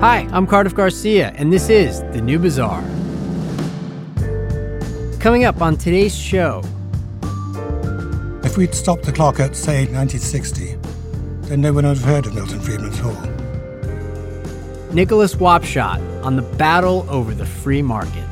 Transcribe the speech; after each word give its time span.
Hi, 0.00 0.26
I'm 0.32 0.46
Cardiff 0.46 0.74
Garcia, 0.74 1.30
and 1.36 1.52
this 1.52 1.68
is 1.68 2.00
The 2.14 2.22
New 2.22 2.38
Bazaar. 2.38 2.80
Coming 5.20 5.44
up 5.44 5.60
on 5.60 5.76
today's 5.76 6.16
show. 6.16 6.62
If 8.42 8.56
we'd 8.56 8.74
stopped 8.74 9.02
the 9.02 9.12
clock 9.12 9.40
at, 9.40 9.54
say, 9.54 9.84
1960, 9.84 10.78
then 11.48 11.60
no 11.60 11.74
one 11.74 11.84
would 11.84 11.98
have 11.98 12.06
heard 12.06 12.24
of 12.24 12.34
Milton 12.34 12.60
Friedman's 12.60 12.98
Hall. 12.98 13.12
Nicholas 14.90 15.34
Wapshott 15.34 16.00
on 16.24 16.34
the 16.34 16.48
battle 16.56 17.04
over 17.10 17.34
the 17.34 17.44
free 17.44 17.82
market. 17.82 18.29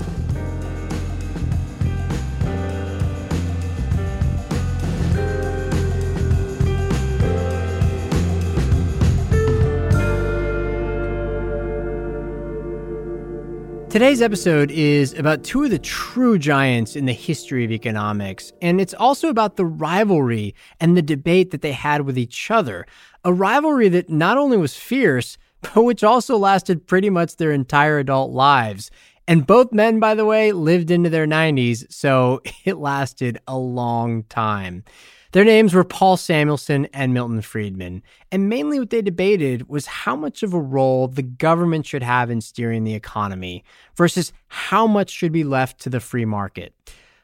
Today's 13.99 14.23
episode 14.23 14.71
is 14.71 15.13
about 15.15 15.43
two 15.43 15.65
of 15.65 15.71
the 15.71 15.79
true 15.81 16.39
giants 16.39 16.95
in 16.95 17.07
the 17.07 17.13
history 17.13 17.65
of 17.65 17.73
economics, 17.73 18.53
and 18.63 18.81
it's 18.81 18.95
also 18.95 19.29
about 19.29 19.57
the 19.57 19.65
rivalry 19.65 20.55
and 20.79 20.97
the 20.97 21.03
debate 21.03 21.51
that 21.51 21.63
they 21.63 21.73
had 21.73 22.03
with 22.03 22.17
each 22.17 22.49
other. 22.49 22.87
A 23.25 23.33
rivalry 23.33 23.89
that 23.89 24.09
not 24.09 24.39
only 24.39 24.57
was 24.57 24.77
fierce, 24.77 25.37
but 25.63 25.83
which 25.83 26.05
also 26.05 26.39
lasted 26.39 26.87
pretty 26.87 27.11
much 27.11 27.39
their 27.39 27.51
entire 27.51 27.99
adult 27.99 28.31
lives. 28.31 28.93
And 29.27 29.45
both 29.45 29.73
men, 29.73 29.99
by 29.99 30.15
the 30.15 30.25
way, 30.25 30.53
lived 30.53 30.93
into 30.93 31.11
their 31.11 31.27
90s, 31.27 31.93
so 31.93 32.41
it 32.65 32.77
lasted 32.77 33.41
a 33.49 33.59
long 33.59 34.23
time. 34.29 34.85
Their 35.33 35.45
names 35.45 35.75
were 35.75 35.85
Paul 35.85 36.17
Samuelson 36.17 36.87
and 36.87 37.13
Milton 37.13 37.43
Friedman, 37.43 38.03
and 38.33 38.49
mainly 38.49 38.79
what 38.79 38.89
they 38.89 39.03
debated 39.03 39.69
was 39.69 39.87
how 39.87 40.17
much 40.17 40.43
of 40.43 40.55
a 40.55 40.61
role 40.61 41.07
the 41.07 41.23
government 41.23 41.85
should 41.85 42.03
have 42.03 42.31
in 42.31 42.41
steering 42.41 42.85
the 42.85 42.95
economy 42.95 43.63
versus 43.95 44.33
how 44.49 44.87
much 44.87 45.11
should 45.11 45.33
be 45.33 45.45
left 45.45 45.81
to 45.81 45.91
the 45.91 46.01
free 46.01 46.25
market. 46.25 46.73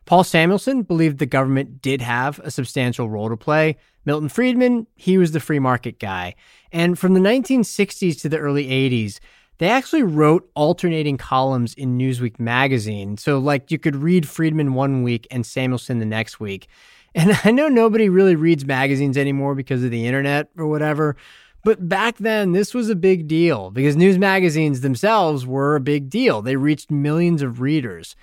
Paul 0.05 0.23
Samuelson 0.23 0.83
believed 0.83 1.19
the 1.19 1.25
government 1.25 1.81
did 1.81 2.03
have 2.03 2.39
a 2.41 2.51
substantial 2.51 3.09
role 3.09 3.31
to 3.31 3.39
play. 3.39 3.77
Milton 4.05 4.29
Friedman, 4.29 4.87
he 4.97 5.17
was 5.17 5.33
the 5.33 5.41
free 5.41 5.59
market 5.59 5.99
guy. 5.99 6.35
And 6.73 6.99
from 6.99 7.15
the 7.15 7.21
1960s 7.21 8.21
to 8.21 8.29
the 8.29 8.37
early 8.37 8.67
80s, 8.67 9.19
they 9.59 9.69
actually 9.69 10.03
wrote 10.03 10.51
alternating 10.55 11.17
columns 11.17 11.73
in 11.75 11.97
Newsweek 11.97 12.39
magazine. 12.39 13.17
So, 13.17 13.39
like, 13.39 13.71
you 13.71 13.79
could 13.79 13.97
read 13.97 14.29
Friedman 14.29 14.75
one 14.75 15.03
week 15.03 15.27
and 15.31 15.47
Samuelson 15.47 16.01
the 16.01 16.05
next 16.05 16.39
week. 16.39 16.69
And 17.15 17.39
I 17.45 17.51
know 17.51 17.69
nobody 17.69 18.09
really 18.09 18.37
reads 18.37 18.65
magazines 18.65 19.17
anymore 19.17 19.55
because 19.55 19.85
of 19.85 19.91
the 19.91 20.07
internet 20.07 20.49
or 20.57 20.67
whatever. 20.67 21.17
But 21.65 21.89
back 21.89 22.19
then, 22.19 22.53
this 22.53 22.75
was 22.75 22.91
a 22.91 22.97
big 22.97 23.27
deal 23.27 23.71
because 23.71 23.97
news 23.97 24.19
magazines 24.19 24.83
themselves 24.83 25.47
were 25.47 25.77
a 25.77 25.81
big 25.81 26.11
deal. 26.11 26.43
They 26.43 26.57
reached 26.57 26.91
millions 26.91 27.41
of 27.41 27.61
readers. 27.61 28.17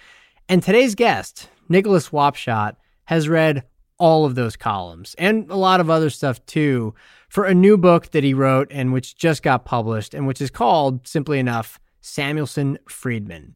And 0.47 0.61
today's 0.61 0.93
guest, 0.93 1.49
Nicholas 1.67 2.09
Wapshott, 2.09 2.75
has 3.05 3.27
read 3.27 3.63
all 3.97 4.25
of 4.25 4.35
those 4.35 4.55
columns 4.55 5.15
and 5.17 5.49
a 5.51 5.55
lot 5.55 5.79
of 5.79 5.89
other 5.89 6.09
stuff 6.09 6.43
too 6.47 6.93
for 7.29 7.45
a 7.45 7.53
new 7.53 7.77
book 7.77 8.09
that 8.11 8.23
he 8.23 8.33
wrote 8.33 8.67
and 8.71 8.91
which 8.91 9.15
just 9.15 9.43
got 9.43 9.63
published 9.63 10.13
and 10.13 10.27
which 10.27 10.41
is 10.41 10.49
called, 10.49 11.07
simply 11.07 11.39
enough, 11.39 11.79
Samuelson 12.01 12.77
Friedman. 12.89 13.55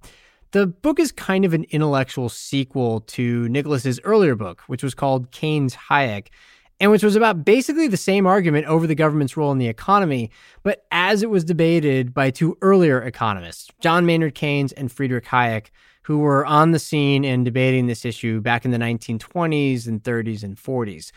The 0.55 0.67
book 0.67 1.01
is 1.01 1.11
kind 1.11 1.43
of 1.43 1.53
an 1.53 1.65
intellectual 1.71 2.29
sequel 2.29 3.01
to 3.07 3.49
Nicholas's 3.49 3.99
earlier 4.05 4.35
book, 4.35 4.61
which 4.67 4.83
was 4.83 4.95
called 4.95 5.29
Keynes 5.31 5.75
Hayek, 5.75 6.27
and 6.79 6.89
which 6.91 7.03
was 7.03 7.17
about 7.17 7.43
basically 7.43 7.89
the 7.89 7.97
same 7.97 8.25
argument 8.25 8.65
over 8.65 8.87
the 8.87 8.95
government's 8.95 9.35
role 9.35 9.51
in 9.51 9.57
the 9.57 9.67
economy, 9.67 10.31
but 10.63 10.85
as 10.93 11.23
it 11.23 11.29
was 11.29 11.43
debated 11.43 12.13
by 12.13 12.29
two 12.29 12.57
earlier 12.61 13.01
economists, 13.01 13.69
John 13.81 14.05
Maynard 14.05 14.33
Keynes 14.33 14.71
and 14.71 14.89
Friedrich 14.89 15.25
Hayek, 15.25 15.71
who 16.03 16.19
were 16.19 16.45
on 16.45 16.71
the 16.71 16.79
scene 16.79 17.25
and 17.25 17.43
debating 17.43 17.87
this 17.87 18.05
issue 18.05 18.39
back 18.39 18.63
in 18.63 18.71
the 18.71 18.77
1920s 18.77 19.87
and 19.87 20.01
30s 20.03 20.41
and 20.41 20.55
40s. 20.55 21.11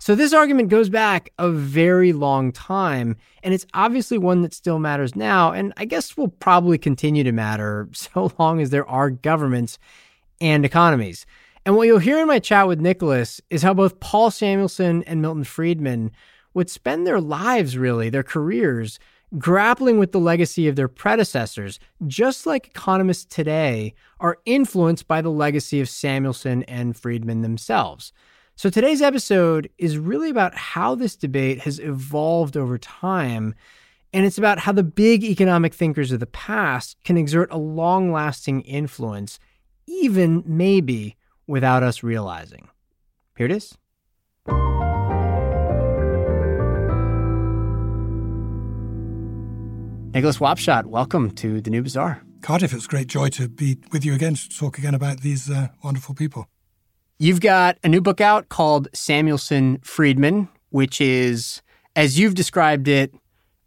So 0.00 0.14
this 0.14 0.32
argument 0.32 0.68
goes 0.68 0.88
back 0.88 1.30
a 1.38 1.50
very 1.50 2.12
long 2.12 2.52
time, 2.52 3.16
and 3.42 3.52
it's 3.52 3.66
obviously 3.74 4.16
one 4.16 4.42
that 4.42 4.54
still 4.54 4.78
matters 4.78 5.16
now, 5.16 5.50
and 5.50 5.72
I 5.76 5.86
guess 5.86 6.16
will 6.16 6.28
probably 6.28 6.78
continue 6.78 7.24
to 7.24 7.32
matter 7.32 7.88
so 7.92 8.32
long 8.38 8.60
as 8.60 8.70
there 8.70 8.88
are 8.88 9.10
governments 9.10 9.78
and 10.40 10.64
economies. 10.64 11.26
And 11.66 11.76
what 11.76 11.88
you'll 11.88 11.98
hear 11.98 12.20
in 12.20 12.28
my 12.28 12.38
chat 12.38 12.68
with 12.68 12.80
Nicholas 12.80 13.40
is 13.50 13.62
how 13.62 13.74
both 13.74 14.00
Paul 14.00 14.30
Samuelson 14.30 15.02
and 15.02 15.20
Milton 15.20 15.44
Friedman 15.44 16.12
would 16.54 16.70
spend 16.70 17.06
their 17.06 17.20
lives, 17.20 17.76
really, 17.76 18.08
their 18.08 18.22
careers, 18.22 18.98
grappling 19.36 19.98
with 19.98 20.12
the 20.12 20.20
legacy 20.20 20.68
of 20.68 20.76
their 20.76 20.88
predecessors, 20.88 21.78
just 22.06 22.46
like 22.46 22.68
economists 22.68 23.26
today 23.26 23.94
are 24.20 24.38
influenced 24.46 25.06
by 25.06 25.20
the 25.20 25.30
legacy 25.30 25.80
of 25.80 25.88
Samuelson 25.88 26.62
and 26.62 26.96
Friedman 26.96 27.42
themselves. 27.42 28.12
So 28.58 28.68
today's 28.70 29.02
episode 29.02 29.70
is 29.78 29.98
really 29.98 30.30
about 30.30 30.52
how 30.56 30.96
this 30.96 31.14
debate 31.14 31.60
has 31.60 31.78
evolved 31.78 32.56
over 32.56 32.76
time. 32.76 33.54
And 34.12 34.26
it's 34.26 34.36
about 34.36 34.58
how 34.58 34.72
the 34.72 34.82
big 34.82 35.22
economic 35.22 35.72
thinkers 35.72 36.10
of 36.10 36.18
the 36.18 36.26
past 36.26 36.96
can 37.04 37.16
exert 37.16 37.52
a 37.52 37.56
long 37.56 38.10
lasting 38.10 38.62
influence, 38.62 39.38
even 39.86 40.42
maybe 40.44 41.14
without 41.46 41.84
us 41.84 42.02
realizing. 42.02 42.68
Here 43.36 43.46
it 43.46 43.52
is. 43.52 43.78
Nicholas 50.12 50.38
Wapshott, 50.38 50.86
welcome 50.86 51.30
to 51.36 51.60
the 51.60 51.70
New 51.70 51.84
Bazaar. 51.84 52.24
Cardiff, 52.40 52.74
it's 52.74 52.86
a 52.86 52.88
great 52.88 53.06
joy 53.06 53.28
to 53.28 53.48
be 53.48 53.78
with 53.92 54.04
you 54.04 54.14
again 54.14 54.34
to 54.34 54.48
talk 54.48 54.78
again 54.78 54.96
about 54.96 55.20
these 55.20 55.48
uh, 55.48 55.68
wonderful 55.84 56.16
people. 56.16 56.48
You've 57.20 57.40
got 57.40 57.78
a 57.82 57.88
new 57.88 58.00
book 58.00 58.20
out 58.20 58.48
called 58.48 58.86
Samuelson 58.94 59.78
Friedman, 59.82 60.48
which 60.70 61.00
is, 61.00 61.62
as 61.96 62.16
you've 62.16 62.36
described 62.36 62.86
it, 62.86 63.12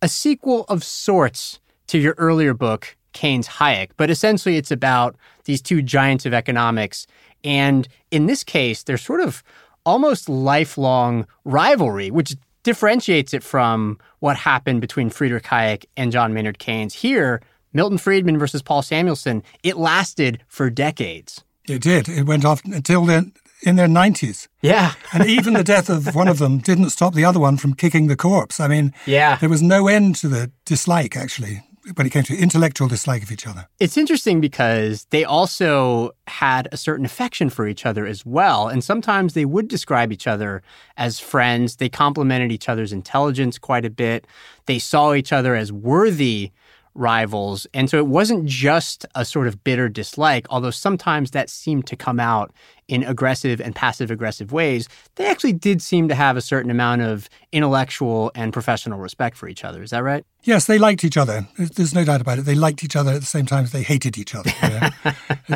a 0.01 0.07
sequel 0.07 0.63
of 0.69 0.85
sorts 0.85 1.59
to 1.87 1.97
your 1.99 2.15
earlier 2.17 2.53
book, 2.53 2.95
Keynes 3.11 3.49
Hayek. 3.49 3.89
But 3.97 4.09
essentially, 4.09 4.55
it's 4.55 4.71
about 4.71 5.17
these 5.43 5.61
two 5.61 5.81
giants 5.81 6.25
of 6.25 6.33
economics. 6.33 7.07
And 7.43 7.89
in 8.09 8.27
this 8.27 8.45
case, 8.45 8.83
they're 8.83 8.97
sort 8.97 9.19
of 9.19 9.43
almost 9.85 10.29
lifelong 10.29 11.27
rivalry, 11.43 12.09
which 12.09 12.37
differentiates 12.63 13.33
it 13.33 13.43
from 13.43 13.99
what 14.19 14.37
happened 14.37 14.79
between 14.79 15.09
Friedrich 15.09 15.43
Hayek 15.43 15.83
and 15.97 16.13
John 16.13 16.33
Maynard 16.33 16.59
Keynes. 16.59 16.93
Here, 16.93 17.41
Milton 17.73 17.97
Friedman 17.97 18.39
versus 18.39 18.61
Paul 18.61 18.81
Samuelson, 18.81 19.43
it 19.61 19.75
lasted 19.75 20.41
for 20.47 20.69
decades. 20.69 21.43
It 21.67 21.81
did. 21.81 22.07
It 22.07 22.25
went 22.25 22.45
off 22.45 22.63
until 22.63 23.03
then 23.05 23.33
in 23.61 23.75
their 23.75 23.87
90s. 23.87 24.47
Yeah. 24.61 24.93
and 25.13 25.25
even 25.25 25.53
the 25.53 25.63
death 25.63 25.89
of 25.89 26.13
one 26.15 26.27
of 26.27 26.39
them 26.39 26.59
didn't 26.59 26.89
stop 26.89 27.13
the 27.13 27.25
other 27.25 27.39
one 27.39 27.57
from 27.57 27.73
kicking 27.73 28.07
the 28.07 28.15
corpse. 28.15 28.59
I 28.59 28.67
mean, 28.67 28.93
yeah. 29.05 29.37
there 29.37 29.49
was 29.49 29.61
no 29.61 29.87
end 29.87 30.15
to 30.17 30.27
the 30.27 30.51
dislike, 30.65 31.15
actually, 31.15 31.63
when 31.95 32.05
it 32.05 32.11
came 32.11 32.23
to 32.23 32.37
intellectual 32.37 32.87
dislike 32.87 33.23
of 33.23 33.31
each 33.31 33.47
other. 33.47 33.67
It's 33.79 33.97
interesting 33.97 34.41
because 34.41 35.05
they 35.09 35.23
also 35.23 36.11
had 36.27 36.67
a 36.71 36.77
certain 36.77 37.05
affection 37.05 37.49
for 37.49 37.67
each 37.67 37.85
other 37.85 38.05
as 38.05 38.25
well. 38.25 38.67
And 38.67 38.83
sometimes 38.83 39.33
they 39.33 39.45
would 39.45 39.67
describe 39.67 40.11
each 40.11 40.27
other 40.27 40.61
as 40.97 41.19
friends. 41.19 41.77
They 41.77 41.89
complimented 41.89 42.51
each 42.51 42.69
other's 42.69 42.93
intelligence 42.93 43.57
quite 43.57 43.85
a 43.85 43.89
bit. 43.89 44.27
They 44.65 44.79
saw 44.79 45.13
each 45.13 45.33
other 45.33 45.55
as 45.55 45.71
worthy 45.71 46.51
rivals. 46.93 47.67
And 47.73 47.89
so 47.89 47.97
it 47.97 48.07
wasn't 48.07 48.45
just 48.45 49.05
a 49.15 49.23
sort 49.25 49.47
of 49.47 49.63
bitter 49.63 49.89
dislike, 49.89 50.47
although 50.49 50.71
sometimes 50.71 51.31
that 51.31 51.49
seemed 51.49 51.87
to 51.87 51.95
come 51.95 52.19
out 52.19 52.51
in 52.87 53.03
aggressive 53.03 53.61
and 53.61 53.73
passive 53.73 54.11
aggressive 54.11 54.51
ways. 54.51 54.89
They 55.15 55.25
actually 55.25 55.53
did 55.53 55.81
seem 55.81 56.09
to 56.09 56.15
have 56.15 56.35
a 56.35 56.41
certain 56.41 56.69
amount 56.69 57.01
of 57.01 57.29
intellectual 57.53 58.31
and 58.35 58.51
professional 58.51 58.99
respect 58.99 59.37
for 59.37 59.47
each 59.47 59.63
other. 59.63 59.81
Is 59.81 59.91
that 59.91 60.03
right? 60.03 60.25
Yes, 60.43 60.65
they 60.65 60.77
liked 60.77 61.05
each 61.05 61.15
other. 61.15 61.47
There's 61.57 61.95
no 61.95 62.03
doubt 62.03 62.19
about 62.19 62.39
it. 62.39 62.41
They 62.41 62.55
liked 62.55 62.83
each 62.83 62.97
other 62.97 63.11
at 63.11 63.21
the 63.21 63.25
same 63.25 63.45
time 63.45 63.63
as 63.63 63.71
they 63.71 63.83
hated 63.83 64.17
each 64.17 64.35
other. 64.35 64.49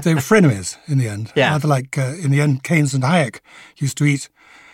they 0.03 0.13
were 0.13 0.21
frenemies 0.21 0.77
in 0.87 0.97
the 0.97 1.09
end. 1.09 1.33
Yeah. 1.35 1.51
Rather 1.51 1.67
like 1.67 1.97
uh, 1.97 2.13
in 2.21 2.31
the 2.31 2.39
end, 2.39 2.63
Keynes 2.63 2.93
and 2.93 3.03
Hayek 3.03 3.41
used 3.77 3.97
to 3.97 4.05
eat 4.05 4.29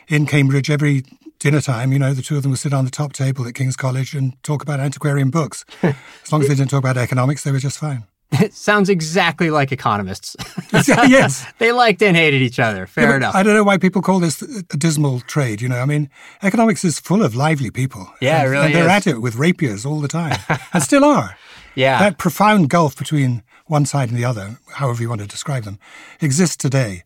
in 0.08 0.28
Cambridge 0.28 0.70
every 0.70 1.04
dinner 1.42 1.60
time, 1.60 1.92
you 1.92 2.00
know, 2.00 2.14
the 2.14 2.22
two 2.22 2.38
of 2.38 2.44
them 2.44 2.52
would 2.52 2.60
sit 2.60 2.72
on 2.72 2.86
the 2.86 2.92
top 2.92 3.14
table 3.14 3.48
at 3.48 3.56
King's 3.56 3.76
College 3.76 4.14
and 4.14 4.42
talk 4.44 4.62
about 4.62 4.80
antiquarian 4.80 5.32
books. 5.32 5.66
as 5.82 6.32
long 6.32 6.42
as 6.42 6.48
they 6.48 6.56
didn't 6.56 6.70
talk 6.70 6.80
about 6.80 6.98
economics, 6.98 7.44
they 7.44 7.52
were 7.52 7.60
just 7.60 7.80
fine. 7.80 8.04
It 8.32 8.54
sounds 8.70 8.90
exactly 8.90 9.50
like 9.50 9.72
economists. 9.72 10.36
yes. 10.88 11.46
they 11.58 11.72
liked 11.72 12.02
and 12.04 12.16
hated 12.16 12.44
each 12.44 12.60
other. 12.60 12.86
Fair 12.86 13.10
yeah, 13.10 13.16
enough. 13.18 13.36
I 13.36 13.44
don't 13.44 13.56
know 13.56 13.64
why 13.64 13.80
people 13.80 14.02
call 14.02 14.20
this 14.20 14.42
a 14.42 14.78
dismal 14.78 15.22
trade. 15.22 15.62
You 15.62 15.70
know, 15.70 15.80
I 15.80 15.86
mean, 15.86 16.10
economics 16.44 16.86
is 16.86 17.00
full 17.00 17.24
of 17.24 17.36
lively 17.36 17.72
people. 17.72 18.08
Yeah, 18.22 18.44
and, 18.44 18.52
really 18.52 18.66
And 18.68 18.76
they're 18.76 18.86
is. 18.86 18.92
at 18.92 19.08
it 19.08 19.22
with 19.22 19.36
rapiers 19.36 19.86
all 19.86 20.00
the 20.00 20.08
time 20.08 20.38
and 20.74 20.84
still 20.84 21.04
are. 21.04 21.38
Yeah. 21.74 22.00
That 22.00 22.18
profound 22.20 22.70
gulf 22.70 22.96
between 22.96 23.44
one 23.66 23.86
side 23.86 24.10
and 24.10 24.18
the 24.18 24.26
other, 24.26 24.60
however 24.76 25.02
you 25.02 25.10
want 25.10 25.22
to 25.22 25.28
describe 25.28 25.64
them, 25.64 25.80
exists 26.22 26.58
today. 26.58 27.04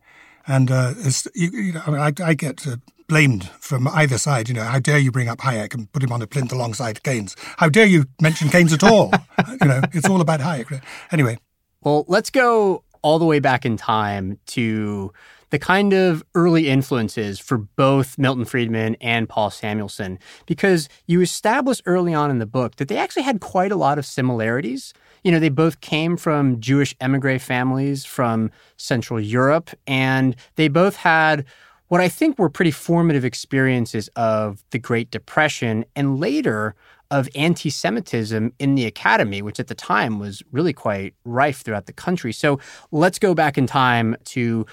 And 0.47 0.69
uh, 0.69 0.93
you, 1.33 1.49
you 1.51 1.73
know, 1.73 1.83
I, 1.87 2.07
I, 2.07 2.13
I, 2.23 2.33
get 2.33 2.67
uh, 2.67 2.77
blamed 3.07 3.49
from 3.59 3.87
either 3.87 4.17
side. 4.17 4.47
You 4.47 4.55
know, 4.55 4.63
how 4.63 4.79
dare 4.79 4.97
you 4.97 5.11
bring 5.11 5.27
up 5.27 5.39
Hayek 5.39 5.73
and 5.73 5.91
put 5.91 6.03
him 6.03 6.11
on 6.11 6.21
a 6.21 6.27
plinth 6.27 6.51
alongside 6.51 7.03
Keynes? 7.03 7.35
How 7.57 7.69
dare 7.69 7.85
you 7.85 8.05
mention 8.21 8.49
Keynes 8.49 8.73
at 8.73 8.83
all? 8.83 9.11
you 9.61 9.67
know, 9.67 9.81
it's 9.93 10.09
all 10.09 10.21
about 10.21 10.39
Hayek. 10.39 10.81
Anyway. 11.11 11.37
Well, 11.81 12.05
let's 12.07 12.29
go 12.29 12.83
all 13.01 13.19
the 13.19 13.25
way 13.25 13.39
back 13.39 13.65
in 13.65 13.77
time 13.77 14.39
to 14.47 15.13
the 15.51 15.59
kind 15.59 15.93
of 15.93 16.23
early 16.33 16.67
influences 16.69 17.39
for 17.39 17.57
both 17.57 18.17
Milton 18.17 18.45
Friedman 18.45 18.97
and 18.99 19.29
Paul 19.29 19.51
Samuelson, 19.51 20.19
because 20.47 20.89
you 21.05 21.21
establish 21.21 21.81
early 21.85 22.13
on 22.13 22.31
in 22.31 22.39
the 22.39 22.45
book 22.45 22.77
that 22.77 22.87
they 22.87 22.97
actually 22.97 23.23
had 23.23 23.39
quite 23.39 23.71
a 23.71 23.75
lot 23.75 23.97
of 23.97 24.05
similarities. 24.05 24.93
You 25.23 25.31
know, 25.31 25.39
they 25.39 25.49
both 25.49 25.81
came 25.81 26.17
from 26.17 26.59
Jewish 26.59 26.95
emigre 26.99 27.39
families 27.39 28.05
from 28.05 28.51
Central 28.77 29.19
Europe, 29.19 29.69
and 29.87 30.35
they 30.55 30.67
both 30.67 30.97
had 30.97 31.45
what 31.87 32.01
I 32.01 32.09
think 32.09 32.39
were 32.39 32.49
pretty 32.49 32.71
formative 32.71 33.25
experiences 33.25 34.09
of 34.15 34.63
the 34.71 34.79
Great 34.79 35.11
Depression 35.11 35.85
and 35.95 36.19
later 36.19 36.75
of 37.11 37.29
anti 37.35 37.69
Semitism 37.69 38.51
in 38.57 38.75
the 38.75 38.85
academy, 38.85 39.41
which 39.41 39.59
at 39.59 39.67
the 39.67 39.75
time 39.75 40.19
was 40.19 40.41
really 40.51 40.73
quite 40.73 41.13
rife 41.23 41.61
throughout 41.61 41.85
the 41.85 41.93
country. 41.93 42.33
So 42.33 42.59
let's 42.91 43.19
go 43.19 43.35
back 43.35 43.57
in 43.57 43.67
time 43.67 44.15
to 44.25 44.65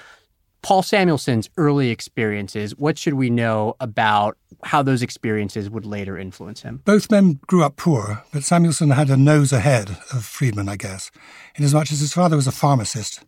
Paul 0.63 0.81
Samuelson's 0.81 1.49
early 1.57 1.89
experiences, 1.89 2.75
what 2.77 2.97
should 2.97 3.15
we 3.15 3.29
know 3.29 3.75
about 3.81 4.37
how 4.63 4.81
those 4.81 5.01
experiences 5.01 5.69
would 5.69 5.85
later 5.85 6.17
influence 6.17 6.61
him? 6.61 6.81
Both 6.85 7.11
men 7.11 7.41
grew 7.47 7.63
up 7.63 7.75
poor, 7.75 8.23
but 8.31 8.45
Samuelson 8.45 8.91
had 8.91 9.09
a 9.09 9.17
nose 9.17 9.51
ahead 9.51 9.97
of 10.13 10.23
Friedman, 10.23 10.69
I 10.69 10.77
guess, 10.77 11.11
inasmuch 11.55 11.91
as 11.91 11.99
his 11.99 12.13
father 12.13 12.37
was 12.37 12.47
a 12.47 12.51
pharmacist 12.53 13.25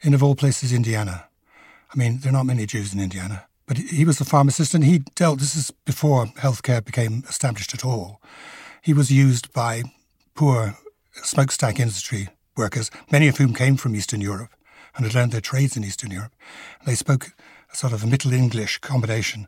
in, 0.00 0.14
of 0.14 0.22
all 0.22 0.34
places, 0.34 0.72
Indiana. 0.72 1.28
I 1.92 1.98
mean, 1.98 2.18
there 2.18 2.30
are 2.30 2.32
not 2.32 2.46
many 2.46 2.66
Jews 2.66 2.92
in 2.92 3.00
Indiana, 3.00 3.46
but 3.66 3.78
he 3.78 4.04
was 4.04 4.20
a 4.20 4.24
pharmacist 4.24 4.74
and 4.74 4.84
he 4.84 5.00
dealt, 5.14 5.38
this 5.38 5.56
is 5.56 5.70
before 5.70 6.26
healthcare 6.26 6.84
became 6.84 7.24
established 7.28 7.74
at 7.74 7.84
all. 7.84 8.20
He 8.82 8.92
was 8.92 9.10
used 9.10 9.52
by 9.52 9.84
poor 10.34 10.76
smokestack 11.22 11.80
industry 11.80 12.28
workers, 12.56 12.90
many 13.10 13.28
of 13.28 13.38
whom 13.38 13.54
came 13.54 13.76
from 13.76 13.96
Eastern 13.96 14.20
Europe 14.20 14.50
and 14.96 15.06
had 15.06 15.14
learned 15.14 15.32
their 15.32 15.40
trades 15.40 15.76
in 15.76 15.84
Eastern 15.84 16.10
Europe. 16.10 16.32
They 16.86 16.94
spoke 16.94 17.32
a 17.72 17.76
sort 17.76 17.92
of 17.92 18.02
a 18.02 18.06
Middle 18.06 18.32
English 18.32 18.78
combination. 18.78 19.46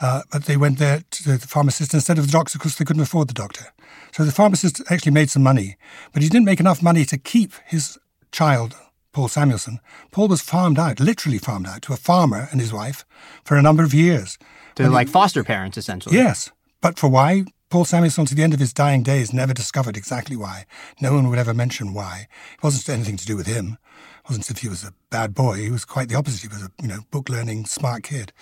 Uh, 0.00 0.22
but 0.32 0.44
they 0.44 0.56
went 0.56 0.78
there 0.78 1.02
to 1.10 1.22
the 1.24 1.38
pharmacist 1.38 1.92
instead 1.92 2.18
of 2.18 2.26
the 2.26 2.32
doctor 2.32 2.58
because 2.58 2.76
they 2.76 2.84
couldn't 2.84 3.02
afford 3.02 3.28
the 3.28 3.34
doctor. 3.34 3.66
So 4.12 4.24
the 4.24 4.32
pharmacist 4.32 4.82
actually 4.90 5.12
made 5.12 5.30
some 5.30 5.42
money, 5.42 5.76
but 6.12 6.22
he 6.22 6.28
didn't 6.28 6.46
make 6.46 6.60
enough 6.60 6.82
money 6.82 7.04
to 7.04 7.18
keep 7.18 7.52
his 7.66 7.98
child, 8.32 8.74
Paul 9.12 9.28
Samuelson. 9.28 9.80
Paul 10.10 10.28
was 10.28 10.40
farmed 10.40 10.78
out, 10.78 11.00
literally 11.00 11.38
farmed 11.38 11.66
out, 11.66 11.82
to 11.82 11.92
a 11.92 11.96
farmer 11.96 12.48
and 12.50 12.60
his 12.60 12.72
wife 12.72 13.04
for 13.44 13.56
a 13.56 13.62
number 13.62 13.82
of 13.82 13.94
years. 13.94 14.38
To 14.76 14.88
like 14.88 15.08
foster 15.08 15.44
parents, 15.44 15.76
essentially. 15.76 16.16
Yes. 16.16 16.50
But 16.80 16.98
for 16.98 17.08
why? 17.08 17.44
Paul 17.70 17.84
Samuelson, 17.84 18.24
to 18.26 18.34
the 18.34 18.42
end 18.42 18.54
of 18.54 18.60
his 18.60 18.72
dying 18.72 19.02
days, 19.02 19.32
never 19.32 19.54
discovered 19.54 19.96
exactly 19.96 20.36
why. 20.36 20.64
No 21.00 21.14
one 21.14 21.28
would 21.28 21.38
ever 21.38 21.54
mention 21.54 21.94
why. 21.94 22.26
It 22.54 22.62
wasn't 22.62 22.88
anything 22.88 23.16
to 23.16 23.26
do 23.26 23.36
with 23.36 23.46
him 23.46 23.78
It 24.24 24.28
wasn't 24.28 24.46
as 24.46 24.50
if 24.50 24.58
he 24.58 24.68
was 24.68 24.82
a 24.82 24.94
bad 25.08 25.34
boy. 25.34 25.56
He 25.58 25.70
was 25.70 25.84
quite 25.84 26.08
the 26.08 26.16
opposite. 26.16 26.42
He 26.42 26.48
was 26.48 26.62
a 26.62 26.70
you 26.82 26.88
know 26.88 27.00
book 27.10 27.28
learning, 27.28 27.66
smart 27.66 28.02
kid, 28.02 28.32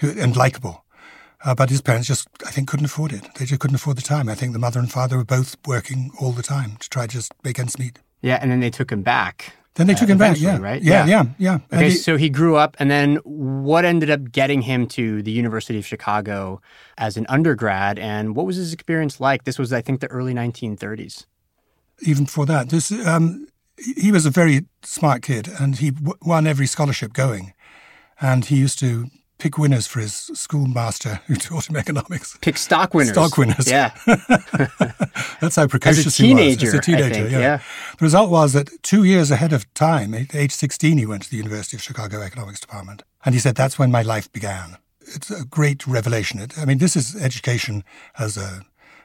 who, 0.00 0.10
and 0.20 0.36
likable. 0.36 0.84
Uh, 1.44 1.54
but 1.54 1.70
his 1.70 1.80
parents 1.80 2.08
just, 2.08 2.28
I 2.46 2.50
think, 2.50 2.66
couldn't 2.68 2.86
afford 2.86 3.12
it. 3.12 3.22
They 3.38 3.44
just 3.44 3.60
couldn't 3.60 3.76
afford 3.76 3.96
the 3.98 4.02
time. 4.02 4.28
I 4.28 4.34
think 4.34 4.52
the 4.52 4.58
mother 4.58 4.80
and 4.80 4.90
father 4.90 5.16
were 5.16 5.24
both 5.24 5.56
working 5.66 6.10
all 6.20 6.32
the 6.32 6.42
time 6.42 6.76
to 6.78 6.88
try 6.88 7.06
to 7.06 7.12
just 7.12 7.32
make 7.44 7.58
ends 7.58 7.78
meet. 7.78 7.98
Yeah, 8.22 8.38
and 8.40 8.50
then 8.50 8.60
they 8.60 8.70
took 8.70 8.90
him 8.90 9.02
back. 9.02 9.52
Then 9.76 9.86
they 9.86 9.94
took 9.94 10.08
uh, 10.08 10.12
him 10.12 10.18
back, 10.18 10.40
yeah. 10.40 10.58
Right? 10.58 10.82
Yeah, 10.82 11.06
yeah, 11.06 11.22
yeah. 11.38 11.58
yeah. 11.70 11.76
Okay, 11.76 11.90
he, 11.90 11.96
so 11.96 12.16
he 12.16 12.28
grew 12.28 12.56
up, 12.56 12.76
and 12.78 12.90
then 12.90 13.16
what 13.24 13.84
ended 13.84 14.10
up 14.10 14.32
getting 14.32 14.62
him 14.62 14.86
to 14.88 15.22
the 15.22 15.30
University 15.30 15.78
of 15.78 15.86
Chicago 15.86 16.60
as 16.98 17.16
an 17.16 17.26
undergrad, 17.28 17.98
and 17.98 18.34
what 18.34 18.46
was 18.46 18.56
his 18.56 18.72
experience 18.72 19.20
like? 19.20 19.44
This 19.44 19.58
was, 19.58 19.72
I 19.72 19.82
think, 19.82 20.00
the 20.00 20.08
early 20.08 20.34
1930s. 20.34 21.26
Even 22.00 22.24
before 22.24 22.46
that, 22.46 22.70
this 22.70 22.90
um, 23.06 23.46
he 23.76 24.10
was 24.10 24.26
a 24.26 24.30
very 24.30 24.66
smart 24.82 25.22
kid 25.22 25.48
and 25.60 25.76
he 25.76 25.90
w- 25.90 26.18
won 26.22 26.46
every 26.46 26.66
scholarship 26.66 27.12
going. 27.12 27.52
And 28.20 28.44
he 28.46 28.56
used 28.56 28.78
to 28.80 29.06
pick 29.38 29.58
winners 29.58 29.86
for 29.86 30.00
his 30.00 30.14
schoolmaster 30.14 31.20
who 31.26 31.36
taught 31.36 31.68
him 31.68 31.76
economics. 31.76 32.36
Pick 32.40 32.56
stock 32.56 32.94
winners. 32.94 33.12
Stock 33.12 33.36
winners. 33.36 33.68
Yeah. 33.70 33.92
That's 35.40 35.56
how 35.56 35.66
precocious 35.66 36.06
As 36.06 36.14
a 36.14 36.22
teenager, 36.22 36.60
he 36.60 36.66
was. 36.66 36.74
As 36.74 36.74
a 36.74 36.80
teenager, 36.80 37.14
think, 37.14 37.30
yeah. 37.30 37.38
yeah. 37.38 37.56
The 37.98 38.04
result 38.04 38.30
was 38.30 38.52
that 38.54 38.70
two 38.82 39.04
years 39.04 39.30
ahead 39.30 39.52
of 39.52 39.72
time, 39.74 40.14
at 40.14 40.34
age 40.34 40.52
16, 40.52 40.98
he 40.98 41.06
went 41.06 41.22
to 41.24 41.30
the 41.30 41.36
University 41.36 41.76
of 41.76 41.82
Chicago 41.82 42.22
Economics 42.22 42.60
Department. 42.60 43.02
And 43.24 43.34
he 43.34 43.40
said, 43.40 43.54
that's 43.54 43.78
when 43.78 43.90
my 43.90 44.02
life 44.02 44.30
began. 44.32 44.78
It's 45.00 45.30
a 45.30 45.44
great 45.44 45.86
revelation. 45.86 46.40
It, 46.40 46.58
I 46.58 46.64
mean, 46.64 46.78
this 46.78 46.96
is 46.96 47.14
education 47.14 47.84
as 48.18 48.36
a 48.36 48.62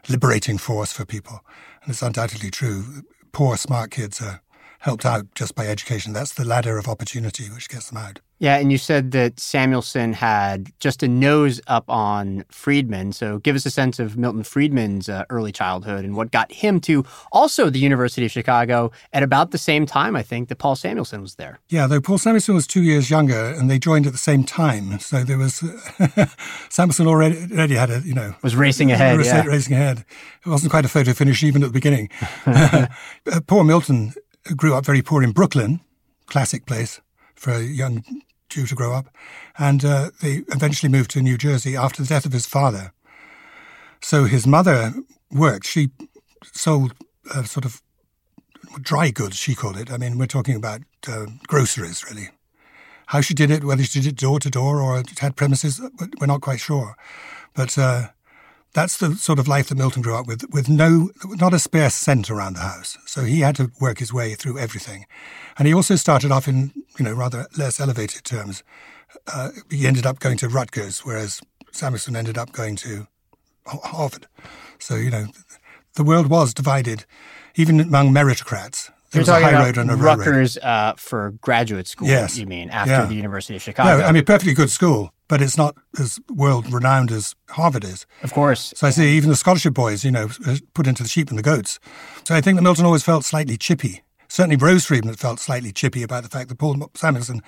liberating 0.10 0.57
force 0.57 0.92
for 0.92 1.06
people. 1.06 1.42
And 1.83 1.92
it's 1.92 2.01
undoubtedly 2.01 2.51
true. 2.51 3.04
Poor, 3.31 3.57
smart 3.57 3.92
kids 3.92 4.22
are 4.22 4.42
helped 4.80 5.06
out 5.06 5.33
just 5.36 5.56
by 5.56 5.68
education. 5.68 6.13
That's 6.13 6.33
the 6.33 6.45
ladder 6.45 6.78
of 6.78 6.88
opportunity 6.88 7.50
which 7.50 7.69
gets 7.69 7.89
them 7.89 7.98
out. 7.98 8.19
Yeah, 8.41 8.57
and 8.57 8.71
you 8.71 8.79
said 8.79 9.11
that 9.11 9.39
Samuelson 9.39 10.13
had 10.13 10.71
just 10.79 11.03
a 11.03 11.07
nose 11.07 11.61
up 11.67 11.88
on 11.88 12.43
Friedman. 12.49 13.11
So 13.11 13.38
give 13.38 13.55
us 13.55 13.67
a 13.67 13.69
sense 13.69 13.99
of 13.99 14.17
Milton 14.17 14.41
Friedman's 14.41 15.07
uh, 15.07 15.25
early 15.29 15.51
childhood 15.51 16.03
and 16.03 16.15
what 16.15 16.31
got 16.31 16.51
him 16.51 16.79
to 16.81 17.05
also 17.31 17.69
the 17.69 17.77
University 17.77 18.25
of 18.25 18.31
Chicago 18.31 18.91
at 19.13 19.21
about 19.21 19.51
the 19.51 19.59
same 19.59 19.85
time, 19.85 20.15
I 20.15 20.23
think, 20.23 20.49
that 20.49 20.55
Paul 20.55 20.75
Samuelson 20.75 21.21
was 21.21 21.35
there. 21.35 21.59
Yeah, 21.69 21.85
though 21.85 22.01
Paul 22.01 22.17
Samuelson 22.17 22.55
was 22.55 22.65
two 22.65 22.81
years 22.81 23.11
younger 23.11 23.45
and 23.45 23.69
they 23.69 23.77
joined 23.77 24.07
at 24.07 24.11
the 24.11 24.17
same 24.17 24.44
time. 24.44 24.97
So 24.97 25.23
there 25.23 25.37
was, 25.37 25.63
Samuelson 26.69 27.05
already, 27.05 27.47
already 27.53 27.75
had 27.75 27.91
a, 27.91 27.99
you 27.99 28.15
know. 28.15 28.33
Was 28.41 28.55
racing 28.55 28.91
ahead, 28.91 29.23
yeah. 29.23 29.45
Racing 29.45 29.75
ahead. 29.75 30.03
It 30.44 30.49
wasn't 30.49 30.71
quite 30.71 30.85
a 30.85 30.89
photo 30.89 31.13
finish 31.13 31.44
even 31.44 31.61
at 31.61 31.67
the 31.67 31.73
beginning. 31.73 32.09
uh, 32.47 32.87
poor 33.45 33.63
Milton 33.63 34.15
grew 34.57 34.73
up 34.73 34.83
very 34.83 35.03
poor 35.03 35.21
in 35.21 35.31
Brooklyn, 35.31 35.79
classic 36.25 36.65
place 36.65 37.01
for 37.35 37.51
a 37.51 37.61
young 37.61 38.03
Jew 38.51 38.68
to 38.68 38.75
grow 38.75 38.94
up, 38.94 39.07
and 39.57 39.83
uh, 39.83 40.12
they 40.21 40.44
eventually 40.50 40.92
moved 40.92 41.12
to 41.12 41.21
New 41.21 41.38
Jersey 41.38 41.75
after 41.75 42.01
the 42.01 42.07
death 42.07 42.25
of 42.25 42.33
his 42.33 42.45
father. 42.45 42.92
So 44.01 44.25
his 44.25 44.45
mother 44.45 44.94
worked. 45.31 45.65
She 45.65 45.89
sold 46.53 46.94
uh, 47.33 47.44
sort 47.44 47.65
of 47.65 47.81
dry 48.81 49.12
goods, 49.12 49.38
she 49.38 49.56
called 49.56 49.77
it. 49.77 49.92
I 49.92 49.98
mean, 49.98 50.18
we're 50.18 50.27
talking 50.27 50.56
about 50.56 50.81
uh, 51.07 51.25
groceries, 51.48 52.03
really. 52.09 52.30
How 53.07 53.21
she 53.21 53.33
did 53.33 53.51
it, 53.51 53.63
whether 53.63 53.83
she 53.83 54.00
did 54.00 54.13
it 54.13 54.15
door 54.18 54.39
to 54.39 54.50
door 54.50 54.81
or 54.81 55.04
had 55.19 55.36
premises, 55.36 55.81
we're 56.19 56.27
not 56.27 56.42
quite 56.42 56.59
sure. 56.59 56.95
But 57.54 57.77
uh, 57.77 58.07
that's 58.73 58.97
the 58.97 59.15
sort 59.15 59.38
of 59.39 59.47
life 59.47 59.68
that 59.69 59.77
Milton 59.77 60.01
grew 60.01 60.15
up 60.15 60.27
with, 60.27 60.44
with 60.51 60.69
no, 60.69 61.09
not 61.25 61.53
a 61.53 61.59
spare 61.59 61.89
cent 61.89 62.30
around 62.30 62.54
the 62.54 62.61
house. 62.61 62.97
So 63.06 63.23
he 63.23 63.42
had 63.42 63.56
to 63.57 63.71
work 63.81 63.99
his 63.99 64.13
way 64.13 64.33
through 64.35 64.57
everything. 64.59 65.06
And 65.57 65.68
he 65.68 65.73
also 65.73 65.95
started 65.95 66.31
off 66.31 66.47
in, 66.47 66.71
you 66.97 67.04
know, 67.06 67.13
rather 67.13 67.47
less 67.57 67.80
elevated 67.80 68.23
terms. 68.23 68.63
Uh, 69.33 69.49
he 69.69 69.85
ended 69.87 70.06
up 70.06 70.19
going 70.19 70.37
to 70.37 70.47
Rutgers, 70.47 70.99
whereas 71.06 71.42
Samuelson 71.71 72.16
ended 72.16 72.37
up 72.37 72.54
going 72.54 72.75
to 72.78 73.07
Harvard. 73.66 74.28
So, 74.80 74.95
you 74.95 75.09
know, 75.09 75.28
the 75.95 76.04
world 76.04 76.28
was 76.30 76.54
divided, 76.54 77.06
even 77.56 77.80
among 77.81 78.13
meritocrats. 78.13 78.90
There 79.11 79.19
You're 79.19 79.21
was 79.23 79.28
a 79.28 79.31
talking 79.42 79.57
high 79.57 79.66
road 79.66 79.78
and 79.78 79.92
a 79.92 79.95
low 79.95 79.99
road. 80.01 80.19
Rutgers 80.19 80.57
uh, 80.59 80.94
for 80.95 81.31
graduate 81.42 81.87
school, 81.87 82.07
Yes. 82.07 82.37
you 82.37 82.45
mean, 82.45 82.69
after 82.69 82.92
Yeah. 82.94 83.06
the 83.06 83.16
University 83.16 83.57
of 83.57 83.61
Chicago. 83.61 83.97
No, 83.99 84.06
I 84.06 84.13
mean, 84.13 84.23
perfectly 84.23 84.54
good 84.54 84.69
school, 84.69 85.13
but 85.31 85.42
it's 85.42 85.57
not 85.57 85.78
as 85.97 86.19
world 86.30 86.71
renowned 86.73 87.09
as 87.09 87.35
Harvard 87.52 87.85
is. 87.85 88.06
of 88.21 88.33
course. 88.33 88.73
So 88.76 88.85
I 88.85 88.90
see 88.90 89.16
even 89.16 89.30
the 89.30 89.38
scholarship 89.38 89.73
boys, 89.73 90.04
you 90.04 90.11
know, 90.11 90.28
uh, 90.45 90.57
put 90.73 90.88
into 90.88 91.04
the 91.04 91.07
sheep 91.07 91.30
and 91.30 91.40
the 91.40 91.42
goats. 91.42 91.80
So 92.26 92.35
I 92.35 92.42
think 92.42 92.57
that 92.57 92.64
Milton 92.64 92.83
always 92.83 93.02
felt 93.02 93.23
slightly 93.23 93.56
chippy. 93.56 94.04
Certainly 94.28 94.57
Rose 94.57 94.85
Friedman 94.85 95.16
felt 95.16 95.40
slightly 95.40 95.71
chippy 95.71 96.04
about 96.04 96.23
the 96.23 96.30
fact 96.30 96.50
that 96.50 96.57
Paul 96.57 96.92
Samuelson 96.95 97.42